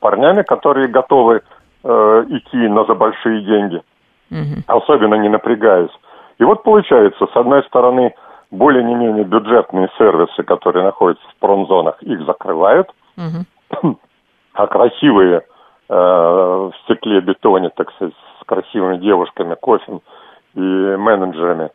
парнями, 0.00 0.42
которые 0.42 0.88
готовы 0.88 1.42
идти 1.84 2.56
на 2.68 2.84
за 2.84 2.94
большие 2.94 3.42
деньги, 3.44 3.82
угу. 4.30 4.62
особенно 4.66 5.16
не 5.16 5.28
напрягаясь. 5.28 5.90
И 6.38 6.44
вот 6.44 6.62
получается, 6.62 7.26
с 7.26 7.36
одной 7.36 7.62
стороны, 7.64 8.14
более-менее 8.50 9.24
бюджетные 9.24 9.88
сервисы, 9.98 10.42
которые 10.42 10.84
находятся 10.84 11.26
в 11.28 11.36
промзонах, 11.40 12.02
их 12.02 12.24
закрывают, 12.24 12.88
угу. 13.16 13.98
а 14.54 14.66
красивые 14.66 15.42
э, 15.88 15.94
в 15.94 16.72
стекле, 16.84 17.20
бетоне, 17.20 17.70
так 17.70 17.90
сказать, 17.92 18.14
с 18.40 18.44
красивыми 18.46 18.98
девушками, 18.98 19.56
кофе 19.60 20.00
и 20.54 20.60
менеджерами, 20.60 21.70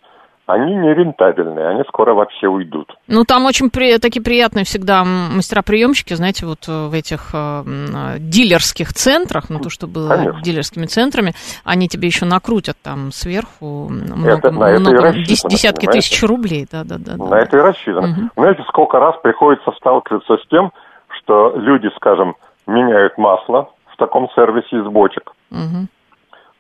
они 0.50 0.76
не 0.76 0.93
рентабельные, 0.93 1.68
они 1.68 1.84
скоро 1.88 2.16
вообще 2.16 2.47
уйдут. 2.47 2.97
Ну, 3.08 3.24
там 3.24 3.45
очень 3.45 3.70
при, 3.70 4.00
такие 4.00 4.24
приятные 4.24 4.66
всегда 4.66 5.04
мастера-приемщики, 5.04 6.16
знаете, 6.16 6.47
вот 6.47 6.68
э, 6.68 6.88
в 6.88 6.93
этих 6.93 7.30
э, 7.34 8.18
дилерских 8.18 8.91
центрах, 8.93 9.50
ну, 9.50 9.60
то, 9.60 9.70
что 9.70 9.86
было 9.86 10.10
Конечно. 10.10 10.41
дилерскими 10.41 10.86
центрами, 10.88 11.34
они 11.64 11.88
тебе 11.88 12.08
еще 12.08 12.26
накрутят 12.26 12.78
там 12.82 13.12
сверху 13.12 13.89
много, 13.89 14.32
это, 14.32 14.52
на 14.52 14.80
много, 14.80 15.08
это 15.10 15.20
десятки 15.20 15.86
понимаете? 15.86 16.10
тысяч 16.10 16.24
рублей, 16.24 16.66
да-да-да. 16.72 17.16
На 17.24 17.39
это 17.39 17.58
и 17.58 17.62
рассчитано. 17.62 18.08
Угу. 18.08 18.30
Знаете, 18.36 18.64
сколько 18.70 19.00
раз 19.00 19.16
приходится 19.22 19.72
сталкиваться 19.78 20.38
с 20.38 20.47
тем, 20.47 20.72
что 21.20 21.54
люди, 21.58 21.89
скажем, 21.95 22.36
меняют 22.66 23.20
масло 23.20 23.70
в 23.93 23.97
таком 23.97 24.28
сервисе 24.32 24.78
из 24.78 24.86
бочек, 24.86 25.32
угу. 25.52 25.86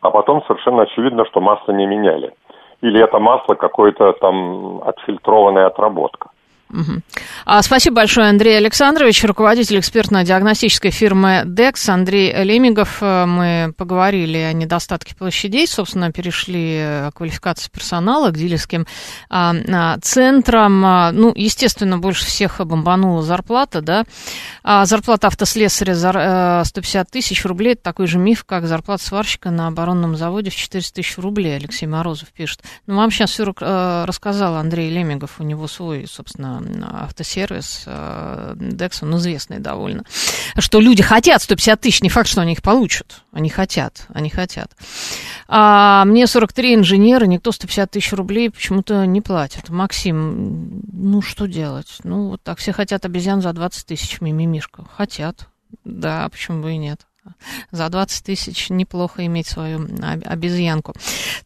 а 0.01 0.11
потом 0.11 0.43
совершенно 0.45 0.83
очевидно, 0.83 1.25
что 1.25 1.41
масло 1.41 1.71
не 1.71 1.87
меняли 1.87 2.33
или 2.81 3.01
это 3.01 3.19
масло 3.19 3.55
какое-то 3.55 4.13
там 4.13 4.81
отфильтрованная 4.83 5.67
отработка. 5.67 6.29
Угу. 6.71 7.01
А, 7.45 7.61
спасибо 7.63 7.97
большое, 7.97 8.29
Андрей 8.29 8.57
Александрович, 8.57 9.23
руководитель 9.23 9.79
экспертно-диагностической 9.79 10.91
фирмы 10.91 11.43
DEX. 11.45 11.89
Андрей 11.89 12.43
Лемигов. 12.43 12.99
Э, 13.01 13.25
мы 13.25 13.73
поговорили 13.75 14.37
о 14.37 14.53
недостатке 14.53 15.15
площадей, 15.15 15.67
собственно, 15.67 16.11
перешли 16.11 17.09
к 17.09 17.13
квалификации 17.15 17.69
персонала, 17.71 18.29
к 18.29 18.37
дилерским 18.37 18.85
а, 19.29 19.55
а, 19.67 19.97
центрам. 20.01 20.85
А, 20.85 21.11
ну, 21.11 21.33
естественно, 21.35 21.97
больше 21.97 22.25
всех 22.25 22.59
бомбанула 22.65 23.23
зарплата, 23.23 23.81
да. 23.81 24.03
А 24.63 24.85
зарплата 24.85 25.27
автослесаря 25.27 25.95
за 25.95 26.63
150 26.65 27.07
э, 27.07 27.11
тысяч 27.11 27.45
рублей– 27.45 27.73
это 27.73 27.83
такой 27.83 28.07
же 28.07 28.19
миф, 28.19 28.43
как 28.45 28.67
зарплата 28.67 29.03
сварщика 29.03 29.49
на 29.49 29.67
оборонном 29.67 30.15
заводе 30.15 30.51
в 30.51 30.55
400 30.55 30.93
тысяч 30.93 31.17
рублей, 31.17 31.55
Алексей 31.55 31.87
Морозов 31.87 32.29
пишет. 32.29 32.61
Ну, 32.85 32.95
вам 32.95 33.09
сейчас 33.11 33.31
все 33.31 33.51
э, 33.59 34.03
рассказал 34.05 34.55
Андрей 34.55 34.89
Лемигов, 34.91 35.39
у 35.39 35.43
него 35.43 35.67
свой, 35.67 36.05
собственно, 36.07 36.58
автосервис, 36.83 37.83
Dex, 37.87 38.99
он 39.01 39.17
известный 39.17 39.59
довольно, 39.59 40.03
что 40.57 40.79
люди 40.79 41.03
хотят 41.03 41.41
150 41.41 41.81
тысяч, 41.81 42.01
не 42.01 42.09
факт, 42.09 42.29
что 42.29 42.41
они 42.41 42.53
их 42.53 42.61
получат. 42.61 43.21
Они 43.31 43.49
хотят, 43.49 44.05
они 44.13 44.29
хотят. 44.29 44.71
А 45.47 46.03
мне 46.05 46.27
43 46.27 46.75
инженера, 46.75 47.25
никто 47.25 47.51
150 47.51 47.91
тысяч 47.91 48.13
рублей 48.13 48.49
почему-то 48.49 49.05
не 49.05 49.21
платит. 49.21 49.69
Максим, 49.69 50.81
ну 50.91 51.21
что 51.21 51.47
делать? 51.47 51.97
Ну 52.03 52.29
вот 52.29 52.43
так 52.43 52.57
все 52.57 52.71
хотят 52.71 53.05
обезьян 53.05 53.41
за 53.41 53.53
20 53.53 53.85
тысяч, 53.85 54.21
мимимишка. 54.21 54.85
Хотят. 54.95 55.47
Да, 55.83 56.27
почему 56.29 56.63
бы 56.63 56.73
и 56.73 56.77
нет. 56.77 57.01
За 57.71 57.89
20 57.89 58.25
тысяч 58.25 58.69
неплохо 58.69 59.25
иметь 59.25 59.47
свою 59.47 59.87
обезьянку. 60.25 60.93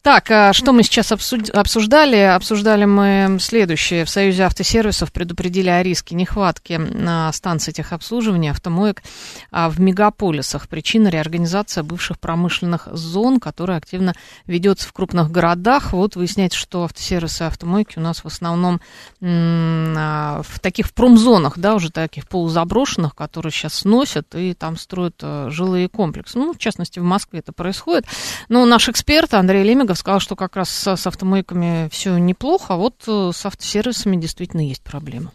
Так, 0.02 0.30
а 0.30 0.52
что 0.52 0.72
мы 0.72 0.82
сейчас 0.82 1.12
обсуждали? 1.12 2.16
Обсуждали 2.16 2.84
мы 2.84 3.38
следующее. 3.40 4.04
В 4.04 4.10
Союзе 4.10 4.44
автосервисов 4.44 5.12
предупредили 5.12 5.68
о 5.68 5.82
риске 5.82 6.14
нехватки 6.14 6.74
на 6.74 7.32
станции 7.32 7.72
техобслуживания 7.72 8.52
автомоек 8.52 9.02
а 9.50 9.68
в 9.68 9.80
мегаполисах. 9.80 10.68
Причина 10.68 11.08
реорганизация 11.08 11.82
бывших 11.82 12.18
промышленных 12.18 12.88
зон, 12.92 13.40
которая 13.40 13.78
активно 13.78 14.14
ведется 14.46 14.88
в 14.88 14.92
крупных 14.92 15.30
городах. 15.30 15.92
Вот 15.92 16.16
выясняется, 16.16 16.58
что 16.58 16.84
автосервисы 16.84 17.44
и 17.44 17.46
автомойки 17.46 17.98
у 17.98 18.02
нас 18.02 18.24
в 18.24 18.26
основном 18.26 18.80
а, 19.22 20.42
в 20.42 20.60
таких 20.60 20.92
промзонах, 20.92 21.58
да, 21.58 21.74
уже 21.74 21.90
таких 21.90 22.28
полузаброшенных, 22.28 23.14
которые 23.14 23.52
сейчас 23.52 23.74
сносят 23.74 24.34
и 24.34 24.54
там 24.54 24.76
строят 24.76 25.16
э, 25.22 25.48
жилые 25.50 25.63
жилые 25.64 25.88
комплексы. 25.88 26.38
Ну, 26.38 26.52
в 26.52 26.58
частности, 26.58 26.98
в 26.98 27.04
Москве 27.04 27.38
это 27.40 27.52
происходит. 27.52 28.04
Но 28.48 28.64
наш 28.66 28.88
эксперт 28.88 29.32
Андрей 29.34 29.64
Лемегов 29.64 29.98
сказал, 29.98 30.20
что 30.20 30.36
как 30.36 30.56
раз 30.56 30.68
с, 30.70 30.96
с 30.96 31.06
автомойками 31.06 31.88
все 31.90 32.18
неплохо, 32.18 32.74
а 32.74 32.76
вот 32.76 32.94
э, 33.06 33.30
с 33.34 33.46
автосервисами 33.46 34.16
действительно 34.16 34.66
есть 34.66 34.82
проблемы. 34.82 35.30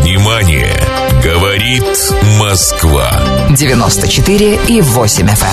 Внимание! 0.00 0.76
Говорит 1.22 1.84
Москва. 2.40 3.10
94 3.56 4.60
и 4.68 4.80
8 4.80 5.26
FM. 5.26 5.44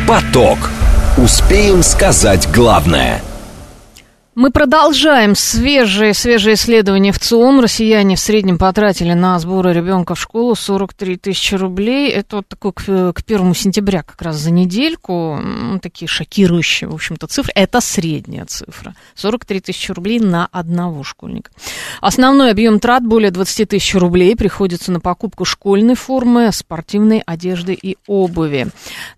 Эм. 0.00 0.06
Поток. 0.08 0.70
Успеем 1.18 1.82
сказать 1.82 2.50
главное– 2.50 3.22
мы 4.34 4.50
продолжаем 4.50 5.34
свежие, 5.34 6.14
свежие 6.14 6.54
исследования 6.54 7.12
в 7.12 7.18
ЦИОМ. 7.18 7.60
Россияне 7.60 8.16
в 8.16 8.20
среднем 8.20 8.56
потратили 8.56 9.12
на 9.12 9.38
сборы 9.38 9.74
ребенка 9.74 10.14
в 10.14 10.20
школу 10.20 10.54
43 10.54 11.18
тысячи 11.18 11.54
рублей. 11.54 12.10
Это 12.10 12.36
вот 12.36 12.48
такой 12.48 12.72
к, 12.72 13.12
к 13.12 13.22
1 13.26 13.54
сентября 13.54 14.02
как 14.02 14.22
раз 14.22 14.36
за 14.36 14.50
недельку. 14.50 15.36
Ну, 15.36 15.78
такие 15.80 16.08
шокирующие, 16.08 16.88
в 16.88 16.94
общем-то, 16.94 17.26
цифры. 17.26 17.52
Это 17.54 17.82
средняя 17.82 18.46
цифра. 18.46 18.94
43 19.16 19.60
тысячи 19.60 19.92
рублей 19.92 20.18
на 20.18 20.48
одного 20.50 21.02
школьника. 21.04 21.50
Основной 22.00 22.52
объем 22.52 22.80
трат 22.80 23.04
более 23.04 23.30
20 23.30 23.68
тысяч 23.68 23.94
рублей 23.94 24.34
приходится 24.34 24.92
на 24.92 25.00
покупку 25.00 25.44
школьной 25.44 25.94
формы, 25.94 26.50
спортивной 26.52 27.22
одежды 27.26 27.74
и 27.74 27.98
обуви. 28.06 28.68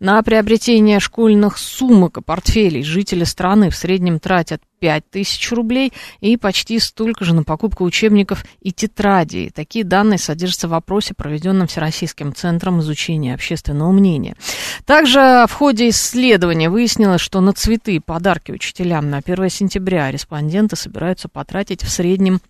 На 0.00 0.20
приобретение 0.24 0.98
школьных 0.98 1.56
сумок 1.56 2.18
и 2.18 2.20
портфелей 2.20 2.82
жители 2.82 3.22
страны 3.22 3.70
в 3.70 3.76
среднем 3.76 4.18
тратят 4.18 4.60
5 4.84 5.10
тысяч 5.10 5.50
рублей 5.50 5.94
и 6.20 6.36
почти 6.36 6.78
столько 6.78 7.24
же 7.24 7.34
на 7.34 7.42
покупку 7.42 7.84
учебников 7.84 8.44
и 8.60 8.70
тетрадей. 8.70 9.48
Такие 9.48 9.82
данные 9.82 10.18
содержатся 10.18 10.68
в 10.68 10.74
опросе, 10.74 11.14
проведенном 11.14 11.68
Всероссийским 11.68 12.34
центром 12.34 12.80
изучения 12.80 13.32
общественного 13.32 13.90
мнения. 13.92 14.36
Также 14.84 15.46
в 15.48 15.52
ходе 15.54 15.88
исследования 15.88 16.68
выяснилось, 16.68 17.22
что 17.22 17.40
на 17.40 17.54
цветы 17.54 17.96
и 17.96 17.98
подарки 17.98 18.52
учителям 18.52 19.08
на 19.08 19.22
1 19.24 19.48
сентября 19.48 20.10
респонденты 20.10 20.76
собираются 20.76 21.30
потратить 21.30 21.82
в 21.82 21.88
среднем 21.88 22.42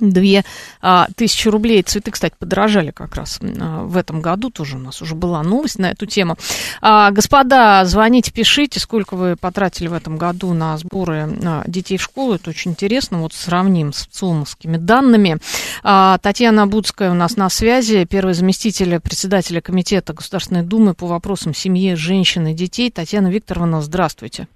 Две 0.00 0.44
а, 0.82 1.06
тысячи 1.14 1.46
рублей. 1.46 1.82
Цветы, 1.82 2.10
кстати, 2.10 2.34
подорожали 2.36 2.90
как 2.90 3.14
раз 3.14 3.38
а, 3.40 3.84
в 3.84 3.96
этом 3.96 4.20
году. 4.20 4.50
Тоже 4.50 4.76
у 4.76 4.80
нас 4.80 5.00
уже 5.00 5.14
была 5.14 5.42
новость 5.44 5.78
на 5.78 5.92
эту 5.92 6.06
тему. 6.06 6.36
А, 6.80 7.12
господа, 7.12 7.84
звоните, 7.84 8.32
пишите, 8.32 8.80
сколько 8.80 9.14
вы 9.14 9.36
потратили 9.36 9.86
в 9.86 9.92
этом 9.92 10.16
году 10.16 10.52
на 10.52 10.76
сборы 10.78 11.28
а, 11.44 11.62
детей 11.68 11.96
в 11.96 12.02
школу. 12.02 12.34
Это 12.34 12.50
очень 12.50 12.72
интересно. 12.72 13.20
Вот 13.20 13.34
сравним 13.34 13.92
с 13.92 14.06
ЦУМовскими 14.06 14.78
данными. 14.78 15.38
А, 15.84 16.18
Татьяна 16.18 16.66
Будская 16.66 17.12
у 17.12 17.14
нас 17.14 17.36
на 17.36 17.48
связи, 17.48 18.04
первый 18.04 18.34
заместитель 18.34 18.98
председателя 18.98 19.60
Комитета 19.60 20.12
Государственной 20.12 20.62
Думы 20.62 20.94
по 20.94 21.06
вопросам 21.06 21.54
семьи, 21.54 21.94
женщин 21.94 22.48
и 22.48 22.52
детей. 22.54 22.90
Татьяна 22.90 23.28
Викторовна, 23.28 23.80
здравствуйте. 23.80 24.48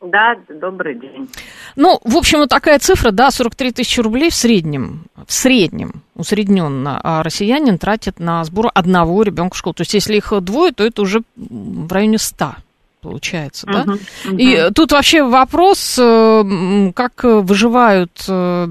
Да, 0.00 0.34
добрый 0.48 0.94
день. 0.94 1.28
Ну, 1.76 2.00
в 2.04 2.16
общем, 2.16 2.38
вот 2.38 2.48
такая 2.48 2.78
цифра, 2.78 3.10
да, 3.10 3.30
43 3.30 3.72
тысячи 3.72 4.00
рублей 4.00 4.30
в 4.30 4.34
среднем, 4.34 5.04
в 5.26 5.32
среднем, 5.32 6.02
усредненно, 6.14 6.98
а 7.02 7.22
россиянин 7.22 7.76
тратит 7.76 8.18
на 8.18 8.42
сбор 8.44 8.70
одного 8.72 9.22
ребенка 9.22 9.54
в 9.54 9.58
школу. 9.58 9.74
То 9.74 9.82
есть, 9.82 9.92
если 9.92 10.16
их 10.16 10.32
двое, 10.40 10.72
то 10.72 10.84
это 10.84 11.02
уже 11.02 11.22
в 11.36 11.92
районе 11.92 12.18
100 12.18 12.54
получается, 13.02 13.66
да? 13.66 13.84
Uh-huh, 13.84 13.98
uh-huh. 14.26 14.36
И 14.36 14.72
тут 14.74 14.92
вообще 14.92 15.22
вопрос, 15.22 15.98
э, 15.98 16.92
как 16.94 17.24
выживают, 17.24 18.12
э, 18.28 18.66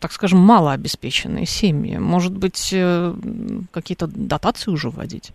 так 0.00 0.12
скажем, 0.12 0.38
малообеспеченные 0.38 1.46
семьи. 1.46 1.98
Может 1.98 2.36
быть, 2.36 2.70
э, 2.72 3.12
какие-то 3.72 4.06
дотации 4.06 4.70
уже 4.70 4.88
вводить? 4.88 5.32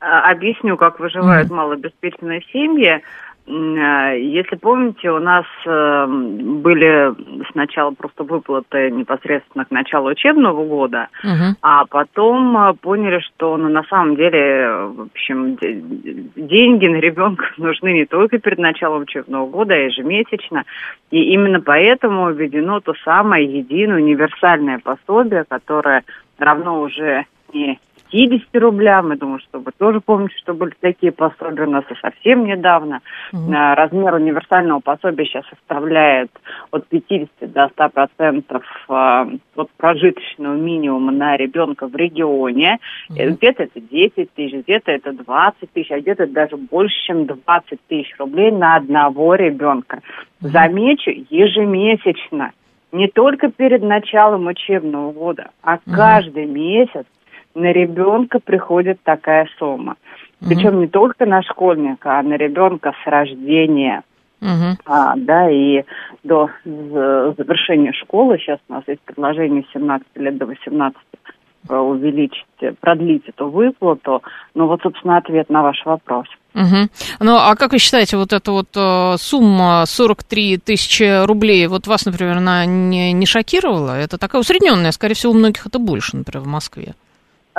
А, 0.00 0.30
объясню, 0.30 0.76
как 0.76 0.98
выживают 0.98 1.50
uh-huh. 1.50 1.54
малообеспеченные 1.54 2.42
семьи. 2.52 3.02
Э, 3.46 4.16
если 4.18 4.56
помните, 4.56 5.10
у 5.10 5.18
нас 5.18 5.44
э, 5.66 6.06
были 6.06 7.12
сначала 7.50 7.90
просто 7.90 8.22
выплаты 8.22 8.90
непосредственно 8.90 9.64
к 9.64 9.70
началу 9.70 10.10
учебного 10.10 10.64
года, 10.64 11.08
угу. 11.24 11.56
а 11.60 11.84
потом 11.86 12.56
э, 12.56 12.74
поняли, 12.74 13.18
что 13.20 13.56
ну, 13.56 13.68
на 13.68 13.82
самом 13.84 14.16
деле, 14.16 14.68
в 14.68 15.02
общем, 15.12 15.56
деньги 15.56 16.86
на 16.86 16.96
ребенка 16.96 17.46
нужны 17.56 17.92
не 17.92 18.06
только 18.06 18.38
перед 18.38 18.58
началом 18.58 19.02
учебного 19.02 19.46
года, 19.46 19.74
а 19.74 19.78
ежемесячно. 19.78 20.64
И 21.10 21.32
именно 21.32 21.60
поэтому 21.60 22.30
введено 22.30 22.80
то 22.80 22.94
самое 23.04 23.44
единое 23.44 23.96
универсальное 23.96 24.78
пособие, 24.78 25.44
которое 25.48 26.04
равно 26.38 26.80
уже 26.80 27.26
не 27.52 27.80
50 28.12 28.54
рублям. 28.56 29.10
Я 29.10 29.16
думаю, 29.16 29.40
что 29.40 29.58
вы 29.58 29.72
тоже 29.76 30.00
помните, 30.00 30.34
что 30.36 30.52
были 30.52 30.74
такие 30.80 31.12
пособия 31.12 31.64
у 31.64 31.70
нас 31.70 31.84
и 31.90 31.94
совсем 31.94 32.44
недавно. 32.44 33.00
Mm-hmm. 33.32 33.74
Размер 33.74 34.14
универсального 34.14 34.80
пособия 34.80 35.24
сейчас 35.24 35.46
составляет 35.48 36.30
от 36.70 36.86
50 36.88 37.30
до 37.52 37.68
100 37.68 37.88
процентов 37.88 38.64
а, 38.88 39.26
от 39.56 39.70
прожиточного 39.78 40.54
минимума 40.54 41.10
на 41.10 41.36
ребенка 41.38 41.88
в 41.88 41.96
регионе. 41.96 42.78
Mm-hmm. 43.10 43.30
Где-то 43.30 43.62
это 43.62 43.80
10 43.80 44.34
тысяч, 44.34 44.52
где-то 44.62 44.92
это 44.92 45.12
20 45.12 45.72
тысяч, 45.72 45.90
а 45.90 45.98
где-то 45.98 46.26
даже 46.26 46.58
больше, 46.58 46.94
чем 47.06 47.24
20 47.24 47.80
тысяч 47.88 48.14
рублей 48.18 48.50
на 48.50 48.76
одного 48.76 49.36
ребенка. 49.36 50.00
Mm-hmm. 50.42 50.48
Замечу, 50.48 51.10
ежемесячно 51.30 52.52
не 52.92 53.08
только 53.08 53.50
перед 53.50 53.82
началом 53.82 54.48
учебного 54.48 55.12
года, 55.12 55.50
а 55.62 55.78
каждый 55.78 56.44
месяц 56.44 57.06
на 57.54 57.72
ребенка 57.72 58.38
приходит 58.38 59.00
такая 59.02 59.48
сумма. 59.58 59.96
Причем 60.40 60.80
не 60.80 60.88
только 60.88 61.24
на 61.26 61.42
школьника, 61.42 62.18
а 62.18 62.22
на 62.22 62.34
ребенка 62.34 62.92
с 63.04 63.06
рождения. 63.06 64.02
Uh-huh. 64.40 64.74
А, 64.86 65.14
да, 65.16 65.48
и 65.48 65.84
до 66.24 66.50
завершения 66.64 67.92
школы, 67.92 68.38
сейчас 68.38 68.58
у 68.68 68.72
нас 68.72 68.82
есть 68.88 69.00
предложение 69.02 69.62
с 69.62 69.72
17 69.72 70.04
лет 70.16 70.36
до 70.36 70.46
18 70.46 70.98
э, 71.68 71.76
увеличить, 71.76 72.44
продлить 72.80 73.22
эту 73.28 73.48
выплату. 73.48 74.20
Ну 74.56 74.66
вот, 74.66 74.82
собственно, 74.82 75.18
ответ 75.18 75.48
на 75.48 75.62
ваш 75.62 75.80
вопрос. 75.84 76.26
Угу. 76.54 76.88
Ну, 77.20 77.36
а 77.36 77.54
как 77.54 77.70
вы 77.70 77.78
считаете, 77.78 78.16
вот 78.16 78.32
эта 78.32 78.50
вот 78.50 78.76
э, 78.76 79.14
сумма 79.16 79.84
43 79.86 80.58
тысячи 80.58 81.24
рублей, 81.24 81.68
вот 81.68 81.86
вас, 81.86 82.04
например, 82.04 82.38
она 82.38 82.66
не, 82.66 83.12
не 83.12 83.26
шокировала? 83.26 83.96
Это 83.96 84.18
такая 84.18 84.40
усредненная, 84.40 84.90
скорее 84.90 85.14
всего, 85.14 85.32
у 85.32 85.36
многих 85.36 85.66
это 85.66 85.78
больше, 85.78 86.16
например, 86.16 86.44
в 86.44 86.48
Москве. 86.48 86.94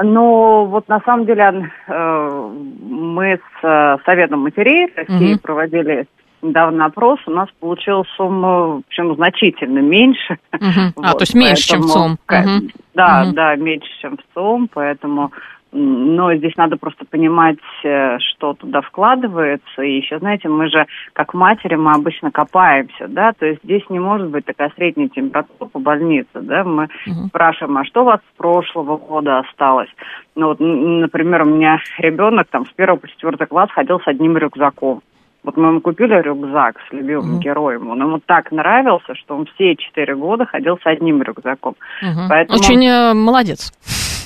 Ну, 0.02 0.66
вот 0.66 0.88
на 0.88 1.00
самом 1.02 1.26
деле 1.26 1.72
э, 1.88 2.52
мы 2.82 3.36
с 3.36 3.64
э, 3.64 3.98
Советом 4.06 4.40
матерей 4.40 4.92
России 4.96 5.34
угу. 5.34 5.42
проводили 5.42 6.08
недавно 6.44 6.86
опрос, 6.86 7.20
у 7.26 7.32
нас 7.32 7.48
получилась 7.60 8.08
сумма, 8.18 8.68
в 8.68 8.78
общем, 8.88 9.16
значительно 9.16 9.80
меньше. 9.80 10.38
Угу. 10.54 10.94
Вот, 10.96 11.06
а, 11.06 11.14
то 11.14 11.22
есть 11.22 11.36
меньше, 11.36 11.70
поэтому, 11.70 11.82
чем 11.82 11.82
в 11.82 11.90
СОМ. 11.90 12.12
Угу. 12.12 12.72
Да, 12.96 13.24
угу. 13.26 13.36
да, 13.36 13.56
меньше, 13.56 13.90
чем 14.02 14.18
в 14.18 14.22
СОМ, 14.34 14.70
поэтому 14.74 15.32
но 15.74 16.36
здесь 16.36 16.56
надо 16.56 16.78
просто 16.78 17.06
понимать, 17.06 17.58
э, 17.84 18.18
что 18.20 18.54
туда 18.54 18.82
вкладывается. 18.82 19.82
И 19.82 19.98
еще, 19.98 20.20
знаете, 20.20 20.48
мы 20.48 20.70
же, 20.70 20.86
как 21.14 21.34
матери, 21.34 21.76
мы 21.76 21.92
обычно 21.92 22.32
копаемся, 22.32 23.08
да, 23.08 23.34
то 23.34 23.46
есть 23.46 23.62
здесь 23.64 23.84
не 23.90 24.00
может 24.00 24.30
быть 24.30 24.46
такая 24.46 24.72
средняя 24.76 25.10
температура 25.10 25.70
по 25.70 25.80
больнице, 25.80 26.30
да, 26.36 26.64
мы 26.64 26.84
угу. 27.08 27.28
спрашиваем, 27.28 27.78
а 27.78 27.86
что 27.86 28.02
у 28.04 28.06
вас 28.06 28.20
с 28.20 28.38
прошлого 28.38 28.98
года 28.98 29.40
осталось? 29.40 29.90
Ну 30.36 30.48
вот, 30.48 30.60
например, 30.60 31.42
у 31.44 31.46
меня 31.46 31.80
ребенок 31.98 32.48
там 32.50 32.66
с 32.66 32.70
первого 32.74 33.00
по 33.00 33.10
четвертый 33.10 33.48
класс 33.48 33.70
ходил 33.72 34.00
с 34.00 34.08
одним 34.08 34.38
рюкзаком. 34.38 35.02
Вот 35.44 35.58
мы 35.58 35.68
ему 35.70 35.82
купили 35.82 36.14
рюкзак 36.22 36.78
с 36.88 36.94
любимым 36.94 37.36
mm-hmm. 37.36 37.42
героем. 37.42 37.90
Он 37.90 38.00
ему 38.00 38.22
так 38.26 38.52
нравился, 38.52 39.14
что 39.16 39.36
он 39.36 39.46
все 39.56 39.76
четыре 39.76 40.16
года 40.16 40.46
ходил 40.46 40.78
с 40.78 40.86
одним 40.86 41.22
рюкзаком. 41.22 41.76
Mm-hmm. 42.02 42.28
Поэтому... 42.30 42.60
Очень 42.60 42.86
э, 42.88 43.14
молодец. 43.14 43.74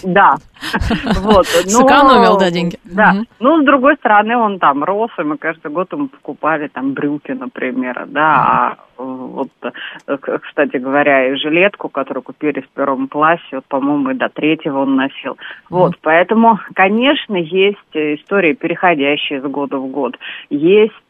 Да. 0.03 0.35
Вот. 1.21 1.45
Сэкономил, 1.45 2.37
да, 2.37 2.51
деньги. 2.51 2.77
Да. 2.83 3.13
Ну, 3.39 3.61
с 3.61 3.65
другой 3.65 3.95
стороны, 3.95 4.37
он 4.37 4.59
там 4.59 4.83
рос, 4.83 5.11
и 5.17 5.23
мы 5.23 5.37
каждый 5.37 5.71
год 5.71 5.91
ему 5.91 6.07
покупали 6.07 6.67
там 6.67 6.93
брюки, 6.93 7.31
например, 7.31 8.05
да, 8.07 8.23
а 8.23 8.77
вот, 8.97 9.49
э, 9.61 10.17
кстати 10.17 10.77
говоря, 10.77 11.29
и 11.29 11.35
жилетку, 11.35 11.89
которую 11.89 12.23
купили 12.23 12.61
в 12.61 12.69
первом 12.69 13.07
классе, 13.07 13.43
вот, 13.51 13.65
по-моему, 13.65 14.11
и 14.11 14.15
до 14.15 14.29
третьего 14.29 14.79
он 14.79 14.95
носил. 14.95 15.37
Вот, 15.69 15.95
поэтому, 16.01 16.59
конечно, 16.73 17.35
есть 17.35 17.77
истории, 17.93 18.53
переходящие 18.53 19.41
с 19.41 19.43
года 19.43 19.77
в 19.77 19.87
год. 19.87 20.17
Есть 20.49 20.93
э, 20.93 21.06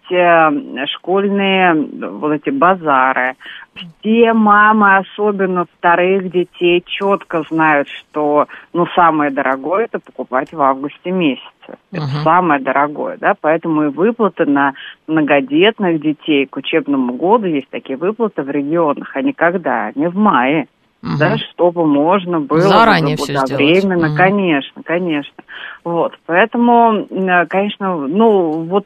школьные 0.87 1.73
вот 1.73 2.31
эти 2.33 2.49
базары. 2.49 3.35
Все 3.75 4.33
мамы, 4.33 4.97
особенно 4.97 5.65
вторых 5.77 6.31
детей, 6.31 6.83
четко 6.85 7.43
знают, 7.49 7.87
что 7.89 8.47
ну 8.73 8.87
самое 8.95 9.29
дорогое 9.31 9.85
это 9.85 9.99
покупать 9.99 10.51
в 10.51 10.61
августе 10.61 11.11
месяце. 11.11 11.43
Это 11.91 12.01
uh-huh. 12.01 12.23
самое 12.23 12.61
дорогое, 12.61 13.17
да, 13.17 13.33
поэтому 13.39 13.83
и 13.83 13.87
выплаты 13.87 14.45
на 14.45 14.73
многодетных 15.05 16.01
детей 16.01 16.45
к 16.45 16.55
учебному 16.57 17.13
году 17.13 17.45
есть 17.45 17.69
такие 17.69 17.97
выплаты 17.97 18.41
в 18.41 18.49
регионах, 18.49 19.11
а 19.15 19.21
не 19.21 19.33
когда, 19.33 19.91
не 19.95 20.07
в 20.07 20.15
мае. 20.15 20.67
Угу. 21.07 21.17
Да, 21.19 21.37
чтобы 21.37 21.85
можно 21.85 22.41
было 22.41 22.59
заранее 22.59 23.15
все 23.15 23.37
сделать. 23.37 23.85
Угу. 23.85 24.15
конечно, 24.17 24.83
конечно. 24.83 25.43
Вот, 25.83 26.13
поэтому, 26.25 27.07
конечно, 27.47 27.95
ну 27.95 28.65
вот 28.65 28.85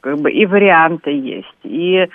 как 0.00 0.18
бы 0.18 0.32
и 0.32 0.46
варианты 0.46 1.10
есть, 1.10 1.54
и 1.62 2.08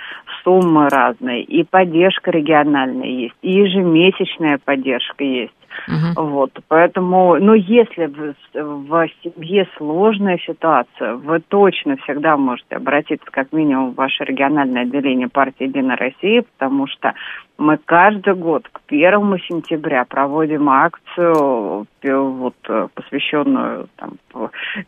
суммы 0.43 0.89
разные, 0.89 1.43
и 1.43 1.63
поддержка 1.63 2.31
региональная 2.31 3.07
есть, 3.07 3.35
и 3.41 3.51
ежемесячная 3.51 4.59
поддержка 4.63 5.23
есть. 5.23 5.53
Угу. 5.87 6.25
Вот, 6.27 6.51
поэтому, 6.67 7.35
ну, 7.39 7.53
если 7.53 8.05
в, 8.05 8.35
в 8.53 9.09
семье 9.23 9.67
сложная 9.77 10.37
ситуация, 10.45 11.15
вы 11.15 11.39
точно 11.39 11.97
всегда 11.97 12.37
можете 12.37 12.75
обратиться 12.75 13.25
как 13.31 13.51
минимум 13.51 13.91
в 13.91 13.95
ваше 13.95 14.23
региональное 14.23 14.83
отделение 14.83 15.29
партии 15.29 15.63
«Единая 15.67 15.97
Россия», 15.97 16.43
потому 16.57 16.87
что 16.87 17.13
мы 17.57 17.77
каждый 17.77 18.35
год 18.35 18.67
к 18.71 18.81
первому 18.81 19.37
сентября 19.39 20.05
проводим 20.05 20.69
акцию, 20.69 21.85
вот, 22.03 22.55
посвященную 22.93 23.89
там, 23.95 24.13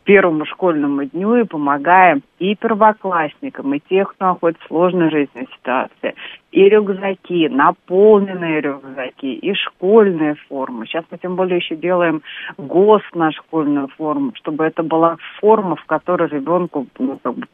первому 0.04 0.46
школьному 0.46 1.06
дню, 1.06 1.36
и 1.36 1.44
помогаем 1.44 2.22
и 2.40 2.56
первоклассникам, 2.56 3.74
и 3.74 3.80
тех, 3.80 4.14
кто 4.14 4.26
находится 4.26 4.64
в 4.64 4.68
сложной 4.68 5.12
жизненной 5.12 5.48
ситуации, 5.56 6.16
и 6.52 6.68
рюкзаки, 6.70 7.50
наполненные 7.50 8.62
рюкзаки, 8.62 9.34
и 9.34 9.54
школьные 9.54 10.36
формы. 10.50 10.86
Сейчас 10.86 11.06
мы 11.12 11.18
тем 11.18 11.36
более 11.36 11.58
еще 11.58 11.76
делаем 11.76 12.22
ГОСТ 12.58 13.16
на 13.16 13.32
школьную 13.32 13.88
форму, 13.90 14.34
чтобы 14.36 14.66
это 14.66 14.84
была 14.84 15.18
форма, 15.40 15.76
в 15.76 15.86
которой 15.86 16.30
ребенку 16.30 16.88
ну, 17.00 17.20
как 17.22 17.36
бы, 17.36 17.48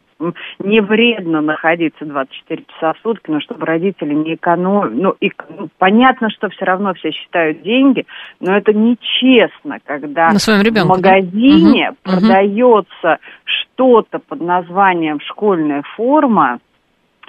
не 0.60 0.82
вредно 0.82 1.42
находиться 1.42 2.06
24 2.06 2.64
часа 2.74 2.94
в 2.94 3.00
сутки, 3.00 3.30
но 3.30 3.40
чтобы 3.40 3.66
родители 3.66 4.14
не 4.14 4.36
экономили. 4.36 5.02
Ну, 5.02 5.16
и, 5.20 5.32
ну, 5.50 5.70
понятно, 5.78 6.30
что 6.30 6.50
все 6.50 6.66
равно 6.66 6.94
все 6.96 7.12
считают 7.12 7.62
деньги, 7.62 8.06
но 8.40 8.58
это 8.58 8.74
нечестно, 8.74 9.80
когда 9.86 10.30
в 10.30 10.86
магазине 10.86 11.92
угу. 11.92 11.98
продается 12.04 13.12
угу. 13.14 13.20
что-то 13.44 14.20
под 14.20 14.42
названием 14.42 15.20
школьная 15.22 15.84
форма, 15.96 16.60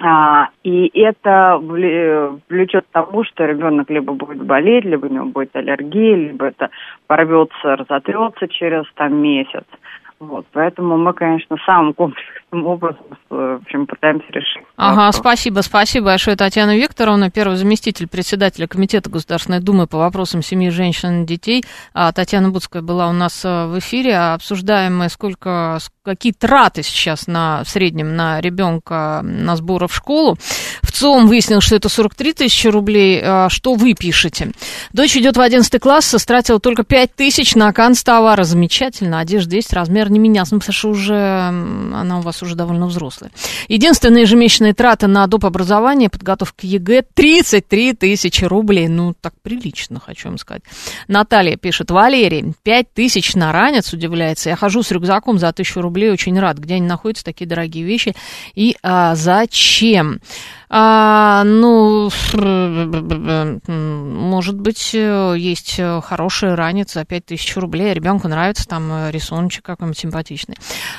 а, 0.01 0.49
и 0.63 0.89
это 0.97 1.57
влечет 1.59 2.85
к 2.85 2.93
тому, 2.93 3.25
что 3.25 3.45
ребенок 3.45 3.89
либо 3.89 4.13
будет 4.13 4.41
болеть, 4.43 4.85
либо 4.85 5.07
у 5.07 5.13
него 5.13 5.25
будет 5.25 5.53
аллергия, 5.55 6.15
либо 6.15 6.45
это 6.45 6.69
порвется, 7.07 7.75
разотрется 7.75 8.47
через 8.47 8.85
там 8.95 9.21
месяц. 9.21 9.65
Вот, 10.19 10.45
поэтому 10.51 10.97
мы, 10.97 11.13
конечно, 11.13 11.55
самым 11.65 11.93
комплексным 11.93 12.65
образом, 12.65 13.05
в 13.29 13.61
общем, 13.61 13.87
пытаемся 13.87 14.27
решить. 14.33 14.63
Ага, 14.75 15.05
вопрос. 15.05 15.15
спасибо, 15.15 15.61
спасибо 15.61 16.07
большое, 16.07 16.35
Татьяна 16.35 16.75
Викторовна, 16.75 17.31
первый 17.31 17.55
заместитель 17.55 18.05
председателя 18.05 18.67
Комитета 18.67 19.09
Государственной 19.09 19.61
Думы 19.61 19.87
по 19.87 19.97
вопросам 19.97 20.41
семьи, 20.41 20.69
женщин 20.71 21.23
и 21.23 21.25
детей. 21.25 21.63
А 21.93 22.11
Татьяна 22.11 22.49
Будская 22.49 22.81
была 22.81 23.07
у 23.07 23.13
нас 23.13 23.45
э, 23.45 23.67
в 23.67 23.79
эфире, 23.79 24.17
обсуждаем 24.17 24.97
мы, 24.97 25.07
сколько, 25.07 25.77
какие 26.03 26.33
траты 26.33 26.83
сейчас 26.83 27.27
на, 27.27 27.63
в 27.63 27.69
среднем 27.69 28.17
на 28.17 28.41
ребенка 28.41 29.21
на 29.23 29.55
сборы 29.55 29.87
в 29.87 29.95
школу. 29.95 30.35
В 30.81 30.91
ЦОМ 30.91 31.27
выяснил, 31.27 31.61
что 31.61 31.77
это 31.77 31.87
43 31.87 32.33
тысячи 32.33 32.67
рублей. 32.67 33.21
А 33.23 33.47
что 33.49 33.73
вы 33.75 33.93
пишете? 33.93 34.51
Дочь 34.91 35.15
идет 35.15 35.37
в 35.37 35.41
11 35.41 35.81
класс, 35.81 36.13
стратила 36.17 36.59
только 36.59 36.83
5 36.83 37.15
тысяч 37.15 37.55
на 37.55 37.71
канцтовара. 37.71 38.43
Замечательно, 38.43 39.19
одежда 39.19 39.55
есть, 39.55 39.71
размер 39.71 40.08
не 40.11 40.19
менялся. 40.19 40.55
Ну, 40.55 40.59
потому 40.59 40.73
что 40.73 40.89
уже 40.89 41.15
она 41.15 42.19
у 42.19 42.21
вас 42.21 42.41
уже 42.41 42.55
довольно 42.55 42.87
взрослая. 42.87 43.31
Единственные 43.67 44.23
ежемесячные 44.23 44.73
траты 44.73 45.07
на 45.07 45.25
доп. 45.27 45.45
образование, 45.45 46.09
подготовка 46.09 46.67
ЕГЭ 46.67 47.03
33 47.13 47.93
тысячи 47.93 48.43
рублей. 48.45 48.87
Ну, 48.87 49.13
так 49.19 49.33
прилично, 49.41 49.99
хочу 49.99 50.29
вам 50.29 50.37
сказать. 50.37 50.63
Наталья 51.07 51.57
пишет, 51.57 51.91
Валерий, 51.91 52.53
5 52.63 52.93
тысяч 52.93 53.35
на 53.35 53.51
ранец, 53.51 53.93
удивляется. 53.93 54.49
Я 54.49 54.55
хожу 54.55 54.83
с 54.83 54.91
рюкзаком 54.91 55.39
за 55.39 55.51
тысячу 55.53 55.81
рублей, 55.81 56.11
очень 56.11 56.39
рад. 56.39 56.57
Где 56.57 56.75
они 56.75 56.87
находятся, 56.87 57.23
такие 57.23 57.47
дорогие 57.47 57.83
вещи? 57.83 58.15
И 58.55 58.75
а, 58.83 59.15
зачем? 59.15 60.19
А, 60.71 61.43
ну, 61.45 62.11
может 63.67 64.59
быть, 64.59 64.93
есть 64.93 65.81
хорошая 66.03 66.55
ранец 66.55 66.93
за 66.93 67.05
5000 67.05 67.57
рублей, 67.57 67.93
ребенку 67.93 68.27
нравится 68.27 68.67
там 68.67 69.09
рисуночек 69.09 69.65
какой-нибудь 69.65 69.97
симпатичный. 69.97 70.55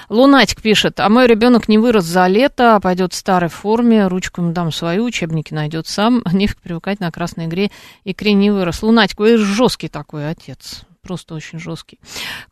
Лунатик 0.08 0.60
пишет, 0.60 0.98
а 0.98 1.08
мой 1.08 1.28
ребенок 1.28 1.68
не 1.68 1.78
вырос 1.78 2.04
за 2.04 2.26
лето, 2.26 2.80
пойдет 2.82 3.12
в 3.12 3.16
старой 3.16 3.48
форме, 3.48 4.08
ручку 4.08 4.40
ему 4.40 4.52
дам 4.52 4.72
свою, 4.72 5.04
учебники 5.04 5.54
найдет 5.54 5.86
сам, 5.86 6.22
нефиг 6.32 6.60
привыкать 6.60 6.98
на 6.98 7.12
красной 7.12 7.46
игре, 7.46 7.70
икре 8.04 8.32
не 8.32 8.50
вырос. 8.50 8.82
Лунатик, 8.82 9.20
вы 9.20 9.36
жесткий 9.36 9.88
такой 9.88 10.28
отец 10.28 10.84
просто 11.03 11.34
очень 11.34 11.59
жесткий. 11.59 11.98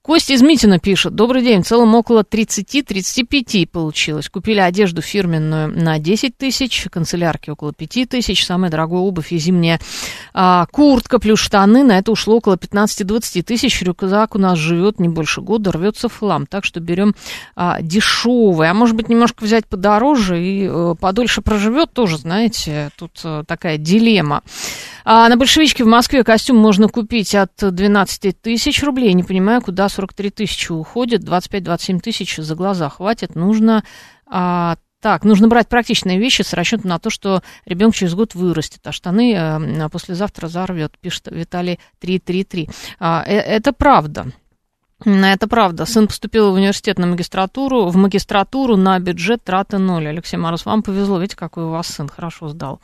Костя 0.02 0.34
из 0.34 0.42
Митина 0.42 0.78
пишет. 0.78 1.14
Добрый 1.14 1.42
день. 1.42 1.62
В 1.62 1.66
целом 1.66 1.94
около 1.94 2.22
30-35 2.22 3.66
получилось. 3.66 4.28
Купили 4.28 4.60
одежду 4.60 5.02
фирменную 5.02 5.68
на 5.68 5.98
10 5.98 6.36
тысяч, 6.36 6.86
канцелярки 6.90 7.50
около 7.50 7.72
5 7.72 8.08
тысяч, 8.08 8.44
самая 8.44 8.70
дорогая 8.70 9.00
обувь 9.00 9.32
и 9.32 9.38
зимняя 9.38 9.80
а, 10.32 10.66
куртка 10.72 11.18
плюс 11.18 11.40
штаны. 11.40 11.84
На 11.84 11.98
это 11.98 12.10
ушло 12.10 12.36
около 12.36 12.56
15-20 12.56 13.42
тысяч. 13.42 13.82
Рюкзак 13.82 14.34
у 14.34 14.38
нас 14.38 14.58
живет 14.58 14.98
не 14.98 15.08
больше 15.08 15.40
года, 15.40 15.72
рвется 15.72 16.08
в 16.08 16.18
хлам. 16.18 16.46
Так 16.46 16.64
что 16.64 16.80
берем 16.80 17.14
а, 17.54 17.82
дешевый. 17.82 18.70
А 18.70 18.74
может 18.74 18.96
быть 18.96 19.08
немножко 19.08 19.44
взять 19.44 19.66
подороже 19.66 20.42
и 20.42 20.66
а, 20.68 20.94
подольше 20.94 21.42
проживет 21.42 21.92
тоже, 21.92 22.18
знаете, 22.18 22.90
тут 22.96 23.20
а, 23.24 23.44
такая 23.44 23.76
дилемма. 23.76 24.42
А 25.10 25.26
на 25.30 25.38
большевичке 25.38 25.84
в 25.84 25.86
Москве 25.86 26.22
костюм 26.22 26.58
можно 26.58 26.86
купить 26.86 27.34
от 27.34 27.52
12 27.56 28.42
тысяч 28.42 28.82
рублей. 28.82 29.14
Не 29.14 29.22
понимаю, 29.22 29.62
куда 29.62 29.88
43 29.88 30.28
тысячи 30.28 30.70
уходит. 30.70 31.24
25-27 31.24 32.00
тысяч 32.00 32.36
за 32.36 32.54
глаза 32.54 32.90
хватит. 32.90 33.34
Нужно 33.34 33.84
а, 34.26 34.76
так, 35.00 35.24
нужно 35.24 35.48
брать 35.48 35.70
практичные 35.70 36.18
вещи 36.18 36.42
с 36.42 36.52
расчетом 36.52 36.90
на 36.90 36.98
то, 36.98 37.08
что 37.08 37.42
ребенок 37.64 37.94
через 37.94 38.14
год 38.14 38.34
вырастет, 38.34 38.80
а 38.84 38.92
штаны 38.92 39.32
э, 39.34 39.88
послезавтра 39.88 40.46
зарвет, 40.48 40.98
пишет 41.00 41.28
Виталий 41.30 41.80
333. 42.00 42.68
А, 43.00 43.24
э, 43.26 43.32
это 43.32 43.72
правда. 43.72 44.26
Это 45.04 45.46
правда. 45.46 45.86
Сын 45.86 46.08
поступил 46.08 46.50
в 46.50 46.54
университет 46.54 46.98
на 46.98 47.06
магистратуру, 47.06 47.86
в 47.86 47.96
магистратуру 47.96 48.76
на 48.76 48.98
бюджет 48.98 49.44
траты 49.44 49.78
ноль. 49.78 50.08
Алексей 50.08 50.36
Мороз, 50.36 50.66
вам 50.66 50.82
повезло, 50.82 51.18
видите, 51.18 51.36
какой 51.36 51.64
у 51.64 51.70
вас 51.70 51.86
сын 51.86 52.08
хорошо 52.08 52.48
сдал. 52.48 52.80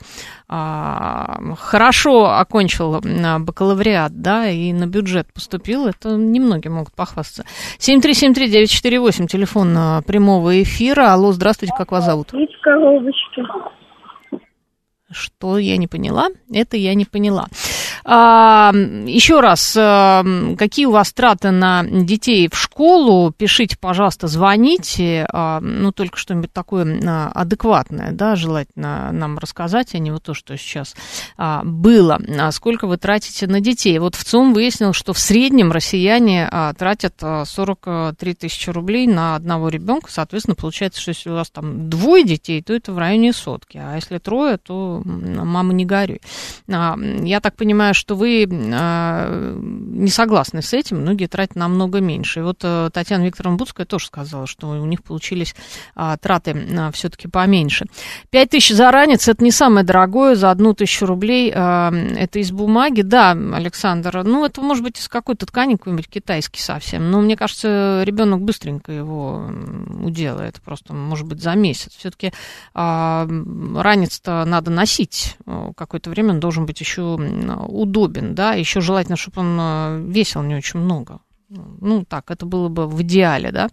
А, 0.47 1.37
хорошо 1.57 2.27
окончил 2.37 3.01
бакалавриат, 3.01 4.21
да, 4.21 4.49
и 4.49 4.71
на 4.71 4.87
бюджет 4.87 5.33
поступил. 5.33 5.87
Это 5.87 6.15
немногие 6.15 6.71
могут 6.71 6.93
похвастаться. 6.93 7.43
7373948, 7.79 9.27
телефон 9.27 9.75
а, 9.77 10.01
прямого 10.01 10.63
эфира. 10.63 11.11
Алло, 11.11 11.33
здравствуйте, 11.33 11.73
как 11.77 11.91
вас 11.91 12.05
зовут? 12.05 12.31
коробочки. 12.61 13.43
Что 15.11 15.57
я 15.57 15.77
не 15.77 15.87
поняла? 15.87 16.29
Это 16.51 16.77
я 16.77 16.95
не 16.95 17.05
поняла. 17.05 17.47
А, 18.07 18.71
еще 19.07 19.39
раз, 19.39 19.75
а, 19.75 20.23
какие 20.59 20.85
у 20.85 20.91
вас 20.91 21.11
траты 21.11 21.49
на 21.49 21.83
детей 21.83 22.47
в 22.51 22.55
школу? 22.55 23.31
Пишите, 23.31 23.77
пожалуйста, 23.79 24.27
звоните. 24.27 25.25
А, 25.33 25.59
ну, 25.59 25.91
только 25.91 26.17
что-нибудь 26.17 26.53
такое 26.53 26.99
а, 27.03 27.31
адекватное, 27.33 28.11
да, 28.11 28.35
желательно 28.35 29.11
нам 29.11 29.39
рассказать, 29.39 29.95
а 29.95 29.97
не 29.97 30.11
вот 30.11 30.21
то, 30.21 30.35
что 30.35 30.55
сейчас 30.55 30.95
было. 31.63 32.19
Сколько 32.51 32.85
вы 32.85 32.97
тратите 32.97 33.47
на 33.47 33.59
детей? 33.59 33.97
Вот 33.97 34.13
в 34.13 34.23
ЦУМ 34.23 34.53
выяснил, 34.53 34.93
что 34.93 35.13
в 35.13 35.19
среднем 35.19 35.71
россияне 35.71 36.49
тратят 36.77 37.15
43 37.45 38.33
тысячи 38.35 38.69
рублей 38.69 39.07
на 39.07 39.35
одного 39.35 39.69
ребенка. 39.69 40.11
Соответственно, 40.11 40.55
получается, 40.55 41.01
что 41.01 41.09
если 41.09 41.29
у 41.31 41.33
вас 41.33 41.49
там 41.49 41.89
двое 41.89 42.23
детей, 42.23 42.61
то 42.61 42.73
это 42.73 42.93
в 42.93 42.97
районе 42.99 43.33
сотки. 43.33 43.81
А 43.83 43.95
если 43.95 44.19
трое, 44.19 44.57
то 44.57 45.01
мама 45.03 45.73
не 45.73 45.85
горюй. 45.85 46.21
Я 46.67 47.39
так 47.41 47.55
понимаю, 47.55 47.94
что 47.95 48.15
вы 48.15 48.43
э, 48.43 49.57
не 49.59 50.09
согласны 50.09 50.61
с 50.61 50.73
этим, 50.73 51.01
многие 51.01 51.27
тратят 51.27 51.55
намного 51.55 51.99
меньше. 51.99 52.41
И 52.41 52.43
вот 52.43 52.59
э, 52.63 52.89
Татьяна 52.93 53.23
Викторовна 53.23 53.57
Буцкая 53.57 53.85
тоже 53.85 54.07
сказала, 54.07 54.45
что 54.47 54.69
у 54.69 54.85
них 54.85 55.03
получились 55.03 55.55
э, 55.95 56.17
траты 56.21 56.51
э, 56.51 56.91
все-таки 56.91 57.27
поменьше. 57.27 57.85
Пять 58.29 58.51
тысяч 58.51 58.75
за 58.75 58.91
ранец– 58.91 59.27
это 59.29 59.43
не 59.43 59.51
самое 59.51 59.85
дорогое, 59.85 60.35
за 60.35 60.51
одну 60.51 60.73
тысячу 60.73 61.05
рублей 61.05 61.49
это 61.49 62.39
из 62.39 62.51
бумаги. 62.51 63.01
Да, 63.01 63.31
Александр, 63.31 64.23
ну 64.23 64.45
это 64.45 64.61
может 64.61 64.83
быть 64.83 64.99
из 64.99 65.07
какой-то 65.07 65.45
ткани, 65.45 65.75
какой-нибудь 65.75 66.09
китайский 66.09 66.61
совсем, 66.61 67.09
но 67.11 67.21
мне 67.21 67.37
кажется, 67.37 68.01
ребенок 68.03 68.41
быстренько 68.41 68.91
его 68.91 69.49
уделает, 70.01 70.61
просто 70.61 70.93
может 70.93 71.25
быть 71.25 71.41
за 71.41 71.55
месяц. 71.55 71.93
Все-таки 71.97 72.33
ранец-то 72.73 74.43
надо 74.45 74.71
носить 74.71 75.37
какое-то 75.77 76.09
время, 76.09 76.31
он 76.31 76.39
должен 76.39 76.65
быть 76.65 76.79
еще 76.79 77.17
удобен, 77.85 78.35
да, 78.35 78.53
еще 78.53 78.81
желательно, 78.81 79.17
чтобы 79.17 79.41
он 79.41 79.57
э, 79.59 80.03
весил 80.07 80.41
не 80.43 80.55
очень 80.55 80.79
много. 80.79 81.19
Ну, 81.49 82.03
так, 82.05 82.31
это 82.31 82.45
было 82.45 82.69
бы 82.69 82.87
в 82.87 83.01
идеале, 83.03 83.51
да. 83.51 83.69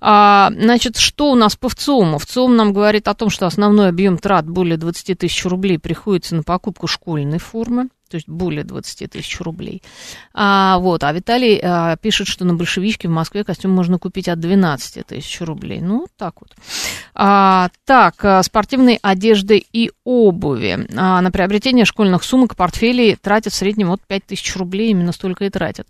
А, 0.00 0.50
значит, 0.56 0.96
что 0.96 1.30
у 1.30 1.34
нас 1.34 1.56
по 1.56 1.68
ВЦИОМу? 1.68 2.18
ВЦИОМ 2.18 2.56
нам 2.56 2.72
говорит 2.72 3.08
о 3.08 3.14
том, 3.14 3.30
что 3.30 3.46
основной 3.46 3.88
объем 3.88 4.18
трат 4.18 4.48
более 4.48 4.76
20 4.76 5.18
тысяч 5.18 5.44
рублей 5.44 5.78
приходится 5.78 6.34
на 6.34 6.42
покупку 6.42 6.86
школьной 6.86 7.38
формы 7.38 7.88
то 8.08 8.16
есть 8.16 8.28
более 8.28 8.64
20 8.64 9.10
тысяч 9.10 9.40
рублей. 9.40 9.82
А, 10.34 10.78
вот, 10.78 11.04
а 11.04 11.12
Виталий 11.12 11.60
а, 11.62 11.96
пишет, 11.96 12.28
что 12.28 12.44
на 12.44 12.54
большевичке 12.54 13.08
в 13.08 13.10
Москве 13.10 13.44
костюм 13.44 13.72
можно 13.72 13.98
купить 13.98 14.28
от 14.28 14.40
12 14.40 15.06
тысяч 15.06 15.40
рублей. 15.40 15.80
Ну, 15.80 16.06
так 16.16 16.34
вот. 16.40 16.54
А, 17.14 17.70
так, 17.84 18.24
а, 18.24 18.42
спортивной 18.42 18.98
одежды 19.02 19.64
и 19.72 19.90
обуви. 20.04 20.86
А, 20.96 21.20
на 21.20 21.30
приобретение 21.30 21.84
школьных 21.84 22.24
сумок, 22.24 22.56
портфелей 22.56 23.16
тратят 23.16 23.52
в 23.52 23.56
среднем 23.56 23.90
от 23.90 24.00
5 24.06 24.26
тысяч 24.26 24.56
рублей, 24.56 24.90
именно 24.90 25.12
столько 25.12 25.44
и 25.44 25.50
тратят. 25.50 25.86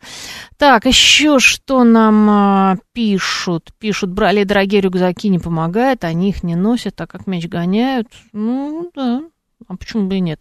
Так, 0.57 0.87
еще 0.87 1.39
что 1.39 1.85
нам 1.85 2.31
а, 2.31 2.77
пишут? 2.93 3.71
Пишут, 3.79 4.11
брали 4.11 4.45
дорогие 4.45 4.81
рюкзаки, 4.81 5.29
не 5.29 5.39
помогает, 5.39 6.05
они 6.05 6.31
их 6.31 6.43
не 6.43 6.55
носят, 6.55 6.97
так 6.97 7.11
как 7.11 7.27
мяч 7.27 7.47
гоняют. 7.47 8.09
Ну, 8.33 8.91
да, 8.95 9.23
а 9.69 9.77
почему 9.77 10.07
бы 10.07 10.17
и 10.17 10.21
нет? 10.21 10.41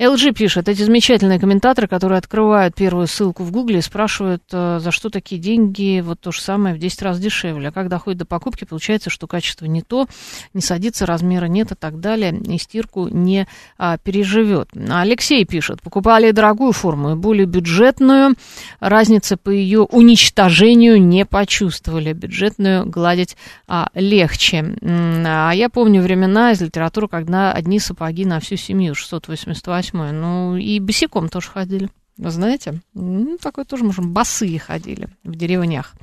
LG 0.00 0.32
пишет, 0.32 0.66
эти 0.66 0.82
замечательные 0.82 1.38
комментаторы, 1.38 1.86
которые 1.86 2.16
открывают 2.16 2.74
первую 2.74 3.06
ссылку 3.06 3.44
в 3.44 3.52
Гугле 3.52 3.80
и 3.80 3.82
спрашивают, 3.82 4.42
э, 4.50 4.78
за 4.80 4.90
что 4.92 5.10
такие 5.10 5.38
деньги, 5.38 6.00
вот 6.00 6.20
то 6.20 6.32
же 6.32 6.40
самое 6.40 6.74
в 6.74 6.78
10 6.78 7.02
раз 7.02 7.20
дешевле. 7.20 7.68
А 7.68 7.72
когда 7.72 7.96
доходит 7.96 8.20
до 8.20 8.24
покупки, 8.24 8.64
получается, 8.64 9.10
что 9.10 9.26
качество 9.26 9.66
не 9.66 9.82
то, 9.82 10.06
не 10.54 10.62
садится, 10.62 11.04
размера 11.04 11.44
нет 11.44 11.72
и 11.72 11.74
так 11.74 12.00
далее, 12.00 12.34
и 12.34 12.56
стирку 12.56 13.08
не 13.08 13.46
а, 13.76 13.98
переживет. 13.98 14.70
Алексей 14.88 15.44
пишет, 15.44 15.82
покупали 15.82 16.30
дорогую 16.30 16.72
форму 16.72 17.12
и 17.12 17.14
более 17.14 17.44
бюджетную, 17.44 18.36
разницы 18.80 19.36
по 19.36 19.50
ее 19.50 19.80
уничтожению 19.80 21.02
не 21.02 21.26
почувствовали. 21.26 22.14
Бюджетную 22.14 22.86
гладить 22.86 23.36
а, 23.68 23.90
легче. 23.94 24.76
А 24.82 25.52
я 25.52 25.68
помню 25.68 26.00
времена 26.00 26.52
из 26.52 26.62
литературы, 26.62 27.06
когда 27.06 27.52
одни 27.52 27.78
сапоги 27.78 28.24
на 28.24 28.39
всю 28.40 28.56
семью, 28.56 28.94
688 28.94 29.70
восьмое. 29.70 30.12
Ну, 30.12 30.56
и 30.56 30.80
босиком 30.80 31.28
тоже 31.28 31.48
ходили. 31.48 31.88
Знаете? 32.18 32.80
Ну, 32.94 33.38
такое 33.40 33.64
тоже 33.64 33.84
можем. 33.84 34.12
Босые 34.12 34.58
ходили 34.58 35.08
в 35.24 35.34
деревнях. 35.34 35.94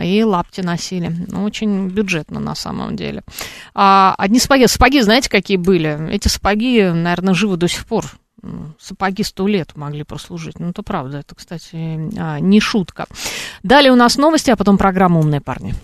И 0.00 0.22
лапти 0.22 0.60
носили. 0.60 1.12
Ну, 1.28 1.44
очень 1.44 1.88
бюджетно 1.88 2.40
на 2.40 2.54
самом 2.54 2.94
деле. 2.94 3.22
А, 3.74 4.14
одни 4.18 4.38
сапоги. 4.38 4.66
Сапоги, 4.66 5.00
знаете, 5.00 5.30
какие 5.30 5.56
были? 5.56 6.10
Эти 6.10 6.28
сапоги, 6.28 6.82
наверное, 6.82 7.34
живы 7.34 7.56
до 7.56 7.68
сих 7.68 7.86
пор. 7.86 8.04
Сапоги 8.78 9.24
сто 9.24 9.48
лет 9.48 9.74
могли 9.74 10.04
прослужить. 10.04 10.60
Ну, 10.60 10.70
это 10.70 10.82
правда. 10.82 11.18
Это, 11.18 11.34
кстати, 11.34 11.98
а, 12.18 12.38
не 12.38 12.60
шутка. 12.60 13.06
Далее 13.62 13.90
у 13.90 13.96
нас 13.96 14.16
новости, 14.16 14.50
а 14.50 14.56
потом 14.56 14.78
программа 14.78 15.18
«Умные 15.18 15.40
парни». 15.40 15.74